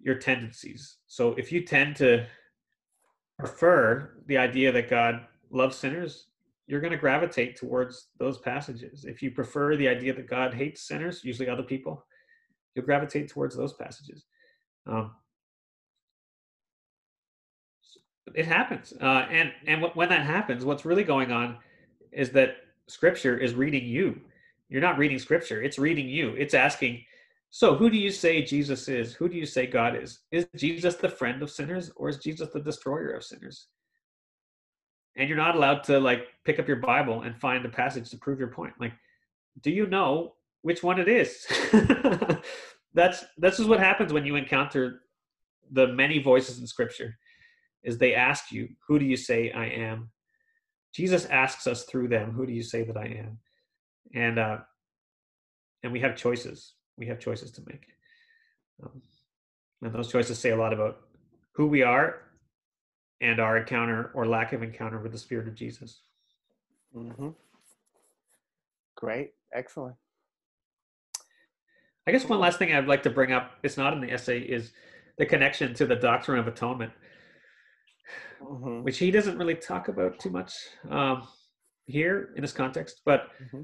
your 0.01 0.15
tendencies. 0.15 0.97
So 1.07 1.33
if 1.37 1.51
you 1.51 1.65
tend 1.65 1.95
to 1.95 2.25
prefer 3.39 4.17
the 4.27 4.37
idea 4.37 4.73
that 4.73 4.89
God 4.89 5.21
loves 5.49 5.77
sinners, 5.77 6.27
you're 6.67 6.81
going 6.81 6.91
to 6.91 6.97
gravitate 6.97 7.55
towards 7.55 8.07
those 8.19 8.37
passages. 8.37 9.05
If 9.05 9.23
you 9.23 9.31
prefer 9.31 9.77
the 9.77 9.87
idea 9.87 10.13
that 10.13 10.29
God 10.29 10.53
hates 10.53 10.81
sinners, 10.81 11.23
usually 11.23 11.49
other 11.49 11.63
people, 11.63 12.05
you'll 12.75 12.85
gravitate 12.85 13.29
towards 13.29 13.55
those 13.55 13.73
passages. 13.73 14.25
Um, 14.85 15.11
it 18.35 18.45
happens, 18.45 18.93
uh, 18.99 19.27
and 19.29 19.51
and 19.67 19.85
when 19.93 20.09
that 20.09 20.25
happens, 20.25 20.65
what's 20.65 20.85
really 20.85 21.03
going 21.03 21.31
on 21.31 21.57
is 22.15 22.31
that 22.31 22.55
Scripture 22.87 23.37
is 23.37 23.53
reading 23.53 23.85
you. 23.85 24.19
You're 24.69 24.81
not 24.81 24.97
reading 24.97 25.19
Scripture; 25.19 25.61
it's 25.61 25.79
reading 25.79 26.07
you. 26.07 26.29
It's 26.31 26.53
asking, 26.53 27.03
so 27.49 27.75
who 27.75 27.89
do 27.91 27.97
you 27.97 28.09
say 28.09 28.41
Jesus 28.41 28.87
is? 28.87 29.13
Who 29.13 29.29
do 29.29 29.37
you 29.37 29.45
say 29.45 29.67
God 29.67 29.95
is? 29.95 30.21
Is 30.31 30.47
Jesus 30.55 30.95
the 30.95 31.07
friend 31.07 31.43
of 31.43 31.51
sinners, 31.51 31.91
or 31.95 32.09
is 32.09 32.17
Jesus 32.17 32.49
the 32.49 32.59
destroyer 32.59 33.11
of 33.11 33.23
sinners? 33.23 33.67
And 35.15 35.29
you're 35.29 35.37
not 35.37 35.55
allowed 35.55 35.83
to 35.83 35.99
like 35.99 36.25
pick 36.45 36.57
up 36.57 36.67
your 36.67 36.77
Bible 36.77 37.21
and 37.21 37.39
find 37.39 37.63
a 37.63 37.69
passage 37.69 38.09
to 38.09 38.17
prove 38.17 38.39
your 38.39 38.47
point. 38.47 38.73
Like, 38.79 38.93
do 39.61 39.69
you 39.69 39.85
know 39.85 40.33
which 40.63 40.81
one 40.81 40.99
it 40.99 41.07
is? 41.07 41.45
that's 42.95 43.23
this 43.37 43.59
is 43.59 43.67
what 43.67 43.79
happens 43.79 44.11
when 44.11 44.25
you 44.25 44.35
encounter 44.35 45.01
the 45.71 45.89
many 45.89 46.17
voices 46.17 46.59
in 46.59 46.65
Scripture 46.65 47.19
is 47.83 47.99
they 47.99 48.15
ask 48.15 48.51
you, 48.51 48.69
Who 48.87 48.97
do 48.97 49.05
you 49.05 49.17
say 49.17 49.51
I 49.51 49.65
am? 49.65 50.09
Jesus 50.93 51.25
asks 51.25 51.67
us 51.67 51.83
through 51.83 52.07
them, 52.07 52.31
Who 52.31 52.45
do 52.45 52.53
you 52.53 52.63
say 52.63 52.83
that 52.83 52.97
I 52.97 53.05
am? 53.05 53.39
And 54.13 54.39
uh, 54.39 54.57
and 55.83 55.91
we 55.91 55.99
have 55.99 56.15
choices. 56.15 56.73
We 56.97 57.07
have 57.07 57.19
choices 57.19 57.51
to 57.51 57.61
make. 57.65 57.85
Um, 58.81 59.01
and 59.81 59.93
those 59.93 60.11
choices 60.11 60.39
say 60.39 60.51
a 60.51 60.55
lot 60.55 60.73
about 60.73 61.01
who 61.53 61.67
we 61.67 61.83
are 61.83 62.21
and 63.21 63.39
our 63.39 63.57
encounter 63.57 64.11
or 64.13 64.27
lack 64.27 64.53
of 64.53 64.63
encounter 64.63 64.99
with 64.99 65.11
the 65.11 65.17
Spirit 65.17 65.47
of 65.47 65.55
Jesus. 65.55 66.01
Mm-hmm. 66.95 67.29
Great. 68.95 69.31
Excellent. 69.53 69.95
I 72.05 72.11
guess 72.11 72.25
one 72.25 72.39
last 72.39 72.59
thing 72.59 72.73
I'd 72.73 72.87
like 72.87 73.03
to 73.03 73.09
bring 73.09 73.31
up, 73.31 73.51
it's 73.63 73.77
not 73.77 73.93
in 73.93 74.01
the 74.01 74.11
essay, 74.11 74.39
is 74.39 74.71
the 75.17 75.25
connection 75.25 75.73
to 75.75 75.85
the 75.85 75.95
doctrine 75.95 76.39
of 76.39 76.47
atonement 76.47 76.91
mm-hmm. 78.43 78.83
which 78.83 78.97
he 78.97 79.11
doesn't 79.11 79.37
really 79.37 79.55
talk 79.55 79.87
about 79.87 80.19
too 80.19 80.29
much 80.29 80.53
um, 80.89 81.27
here 81.85 82.33
in 82.35 82.41
this 82.41 82.53
context. 82.53 83.01
But 83.05 83.27
mm-hmm. 83.41 83.61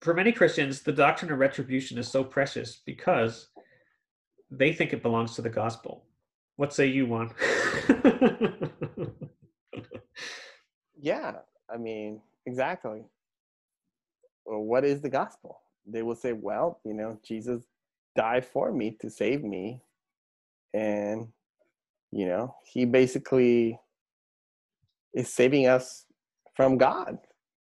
for 0.00 0.14
many 0.14 0.32
Christians, 0.32 0.82
the 0.82 0.92
doctrine 0.92 1.32
of 1.32 1.38
retribution 1.38 1.98
is 1.98 2.08
so 2.08 2.24
precious 2.24 2.82
because 2.84 3.48
they 4.50 4.72
think 4.72 4.92
it 4.92 5.02
belongs 5.02 5.34
to 5.34 5.42
the 5.42 5.50
gospel. 5.50 6.04
What 6.56 6.72
say 6.72 6.86
you, 6.86 7.06
Juan? 7.06 7.32
yeah, 11.00 11.36
I 11.72 11.76
mean, 11.76 12.20
exactly. 12.46 13.04
Well, 14.44 14.62
what 14.62 14.84
is 14.84 15.00
the 15.00 15.10
gospel? 15.10 15.60
They 15.86 16.02
will 16.02 16.16
say, 16.16 16.32
well, 16.32 16.80
you 16.84 16.94
know, 16.94 17.18
Jesus 17.24 17.62
died 18.16 18.44
for 18.44 18.72
me 18.72 18.96
to 19.00 19.08
save 19.08 19.44
me. 19.44 19.80
And 20.74 21.28
you 22.10 22.26
know, 22.26 22.54
he 22.64 22.84
basically 22.84 23.78
is 25.14 25.32
saving 25.32 25.66
us 25.66 26.04
from 26.54 26.78
God 26.78 27.18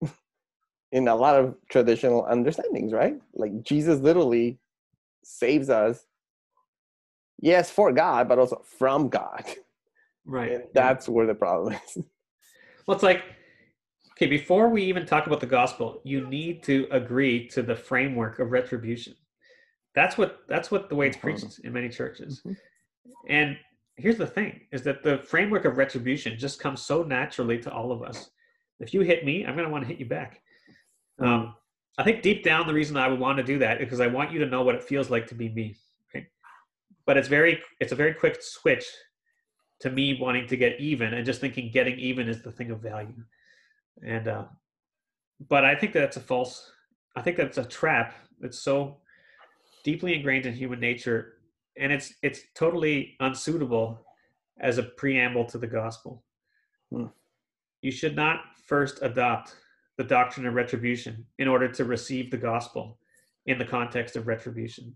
in 0.92 1.08
a 1.08 1.14
lot 1.14 1.36
of 1.36 1.54
traditional 1.70 2.26
understandings, 2.26 2.92
right? 2.92 3.14
Like 3.34 3.62
Jesus 3.62 4.00
literally 4.00 4.58
saves 5.22 5.68
us, 5.68 6.06
yes, 7.38 7.70
for 7.70 7.92
God, 7.92 8.28
but 8.28 8.38
also 8.38 8.62
from 8.78 9.08
God. 9.08 9.44
Right. 10.24 10.52
And 10.52 10.64
that's 10.74 11.08
yeah. 11.08 11.14
where 11.14 11.26
the 11.26 11.34
problem 11.34 11.74
is. 11.74 12.04
Well, 12.86 12.96
it's 12.96 13.04
like, 13.04 13.22
okay, 14.12 14.26
before 14.26 14.68
we 14.68 14.82
even 14.82 15.06
talk 15.06 15.28
about 15.28 15.38
the 15.38 15.46
gospel, 15.46 16.00
you 16.02 16.26
need 16.26 16.64
to 16.64 16.88
agree 16.90 17.46
to 17.48 17.62
the 17.62 17.76
framework 17.76 18.40
of 18.40 18.50
retribution. 18.50 19.14
That's 19.94 20.18
what 20.18 20.40
that's 20.48 20.72
what 20.72 20.88
the 20.88 20.96
way 20.96 21.06
it's 21.06 21.16
mm-hmm. 21.16 21.28
preached 21.28 21.60
in 21.62 21.72
many 21.72 21.88
churches. 21.88 22.40
Mm-hmm. 22.40 22.52
And 23.28 23.56
here's 24.00 24.16
the 24.16 24.26
thing 24.26 24.60
is 24.72 24.82
that 24.82 25.02
the 25.02 25.18
framework 25.18 25.64
of 25.64 25.76
retribution 25.76 26.38
just 26.38 26.60
comes 26.60 26.82
so 26.82 27.02
naturally 27.02 27.58
to 27.58 27.72
all 27.72 27.92
of 27.92 28.02
us. 28.02 28.30
If 28.78 28.94
you 28.94 29.02
hit 29.02 29.24
me 29.24 29.44
i'm 29.44 29.54
going 29.54 29.66
to 29.66 29.72
want 29.72 29.84
to 29.84 29.88
hit 29.88 29.98
you 29.98 30.06
back. 30.06 30.40
Um, 31.18 31.54
i 31.98 32.02
think 32.02 32.22
deep 32.22 32.42
down 32.42 32.66
the 32.66 32.74
reason 32.74 32.96
i 32.96 33.08
would 33.08 33.20
want 33.20 33.36
to 33.36 33.44
do 33.44 33.58
that 33.58 33.78
is 33.80 33.86
because 33.86 34.00
i 34.00 34.06
want 34.06 34.32
you 34.32 34.38
to 34.38 34.46
know 34.46 34.62
what 34.62 34.74
it 34.74 34.82
feels 34.82 35.10
like 35.10 35.26
to 35.26 35.34
be 35.34 35.50
me 35.50 35.76
okay? 36.08 36.26
but 37.04 37.18
it's 37.18 37.28
very 37.28 37.60
it's 37.78 37.92
a 37.92 37.96
very 37.96 38.14
quick 38.14 38.38
switch 38.40 38.86
to 39.80 39.90
me 39.90 40.18
wanting 40.20 40.46
to 40.46 40.56
get 40.56 40.80
even 40.80 41.12
and 41.14 41.26
just 41.26 41.40
thinking 41.40 41.70
getting 41.70 41.98
even 41.98 42.28
is 42.28 42.42
the 42.42 42.52
thing 42.52 42.70
of 42.70 42.80
value. 42.80 43.14
And 44.06 44.28
uh, 44.28 44.44
but 45.48 45.64
i 45.64 45.74
think 45.74 45.92
that's 45.92 46.16
a 46.16 46.20
false 46.20 46.70
i 47.16 47.22
think 47.22 47.36
that's 47.36 47.58
a 47.58 47.64
trap 47.64 48.14
that's 48.40 48.60
so 48.60 48.98
deeply 49.84 50.14
ingrained 50.14 50.46
in 50.46 50.54
human 50.54 50.80
nature 50.80 51.34
and 51.80 51.90
it's 51.92 52.14
it's 52.22 52.42
totally 52.54 53.16
unsuitable 53.20 54.06
as 54.60 54.78
a 54.78 54.82
preamble 54.82 55.46
to 55.46 55.58
the 55.58 55.66
gospel. 55.66 56.22
Hmm. 56.92 57.06
You 57.82 57.90
should 57.90 58.14
not 58.14 58.40
first 58.66 58.98
adopt 59.02 59.56
the 59.96 60.04
doctrine 60.04 60.46
of 60.46 60.54
retribution 60.54 61.26
in 61.38 61.48
order 61.48 61.68
to 61.68 61.84
receive 61.84 62.30
the 62.30 62.36
gospel 62.36 62.98
in 63.46 63.58
the 63.58 63.64
context 63.64 64.16
of 64.16 64.26
retribution. 64.26 64.94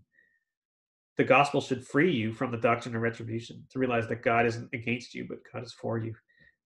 The 1.17 1.23
gospel 1.23 1.61
should 1.61 1.85
free 1.85 2.11
you 2.11 2.31
from 2.31 2.51
the 2.51 2.57
doctrine 2.57 2.95
of 2.95 3.01
retribution 3.01 3.63
to 3.71 3.79
realize 3.79 4.07
that 4.07 4.23
God 4.23 4.45
isn't 4.45 4.69
against 4.73 5.15
you, 5.15 5.25
but 5.27 5.39
God 5.51 5.63
is 5.63 5.73
for 5.73 5.97
you. 5.97 6.13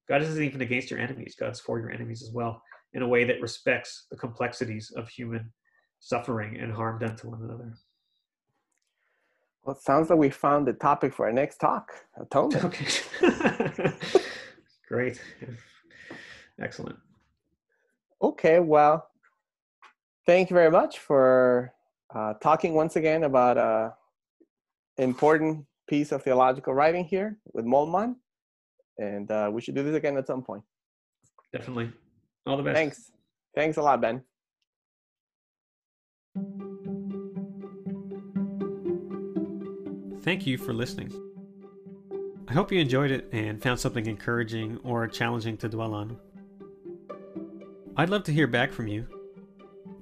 God 0.08 0.22
isn't 0.24 0.44
even 0.44 0.62
against 0.62 0.90
your 0.90 1.00
enemies, 1.00 1.36
God's 1.40 1.60
for 1.60 1.80
your 1.80 1.92
enemies 1.92 2.24
as 2.24 2.32
well, 2.32 2.62
in 2.94 3.04
a 3.04 3.08
way 3.08 3.24
that 3.26 3.42
respects 3.42 4.08
the 4.10 4.18
complexities 4.18 4.92
of 4.98 5.08
human 5.08 5.52
suffering 6.00 6.58
and 6.60 6.74
harm 6.74 6.98
done 7.00 7.16
to 7.18 7.30
one 7.30 7.42
another. 7.44 7.74
Well, 9.70 9.78
it 9.78 9.84
sounds 9.84 10.10
like 10.10 10.18
we 10.18 10.32
found 10.32 10.68
the 10.68 10.74
topic 10.74 11.14
for 11.14 11.28
our 11.28 11.32
next 11.32 11.58
talk 11.58 11.92
atonement. 12.20 12.64
Okay. 13.22 13.92
Great. 14.88 15.22
Excellent. 16.60 16.98
Okay, 18.20 18.60
well, 18.62 19.08
thank 20.26 20.50
you 20.50 20.56
very 20.56 20.72
much 20.72 20.98
for 20.98 21.72
uh, 22.16 22.34
talking 22.42 22.74
once 22.74 22.96
again 22.96 23.26
about 23.26 23.60
an 23.60 23.92
important 24.98 25.68
piece 25.88 26.12
of 26.12 26.24
theological 26.24 26.74
writing 26.74 27.06
here 27.06 27.38
with 27.54 27.64
Moltmann. 27.64 28.16
And 28.98 29.30
uh, 29.30 29.52
we 29.54 29.62
should 29.62 29.76
do 29.76 29.84
this 29.84 29.96
again 29.96 30.18
at 30.18 30.26
some 30.26 30.42
point. 30.42 30.64
Definitely. 31.54 31.92
All 32.48 32.58
the 32.58 32.64
best. 32.64 32.76
Thanks. 32.76 33.12
Thanks 33.54 33.78
a 33.78 33.84
lot, 33.84 34.02
Ben. 34.02 34.24
Thank 40.22 40.46
you 40.46 40.58
for 40.58 40.74
listening. 40.74 41.14
I 42.50 42.54
hope 42.54 42.72
you 42.72 42.80
enjoyed 42.80 43.12
it 43.12 43.30
and 43.32 43.62
found 43.62 43.80
something 43.80 44.06
encouraging 44.06 44.80
or 44.84 45.08
challenging 45.08 45.56
to 45.58 45.70
dwell 45.70 45.94
on. 45.94 46.18
I'd 47.96 48.10
love 48.10 48.24
to 48.26 48.34
hear 48.34 48.48
back 48.48 48.74
from 48.74 48.88
you. 48.88 49.08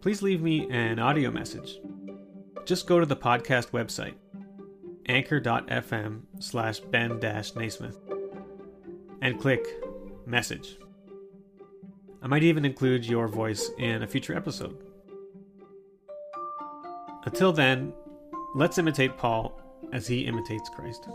Please 0.02 0.22
leave 0.22 0.42
me 0.42 0.68
an 0.72 0.98
audio 0.98 1.30
message. 1.30 1.80
Just 2.66 2.88
go 2.88 3.00
to 3.00 3.06
the 3.06 3.16
podcast 3.16 3.72
website, 3.72 4.16
anchor.fm 5.08 6.22
slash 6.40 6.80
ben 6.80 7.20
Naismith, 7.20 8.00
and 9.22 9.40
click 9.40 9.68
message. 10.26 10.78
I 12.24 12.28
might 12.28 12.44
even 12.44 12.66
include 12.66 13.06
your 13.06 13.28
voice 13.28 13.70
in 13.78 14.02
a 14.02 14.08
future 14.08 14.36
episode. 14.36 14.78
Until 17.26 17.52
then, 17.52 17.94
let's 18.56 18.78
imitate 18.78 19.18
Paul 19.18 19.62
as 19.94 20.08
he 20.08 20.26
imitates 20.26 20.70
Christ. 20.70 21.08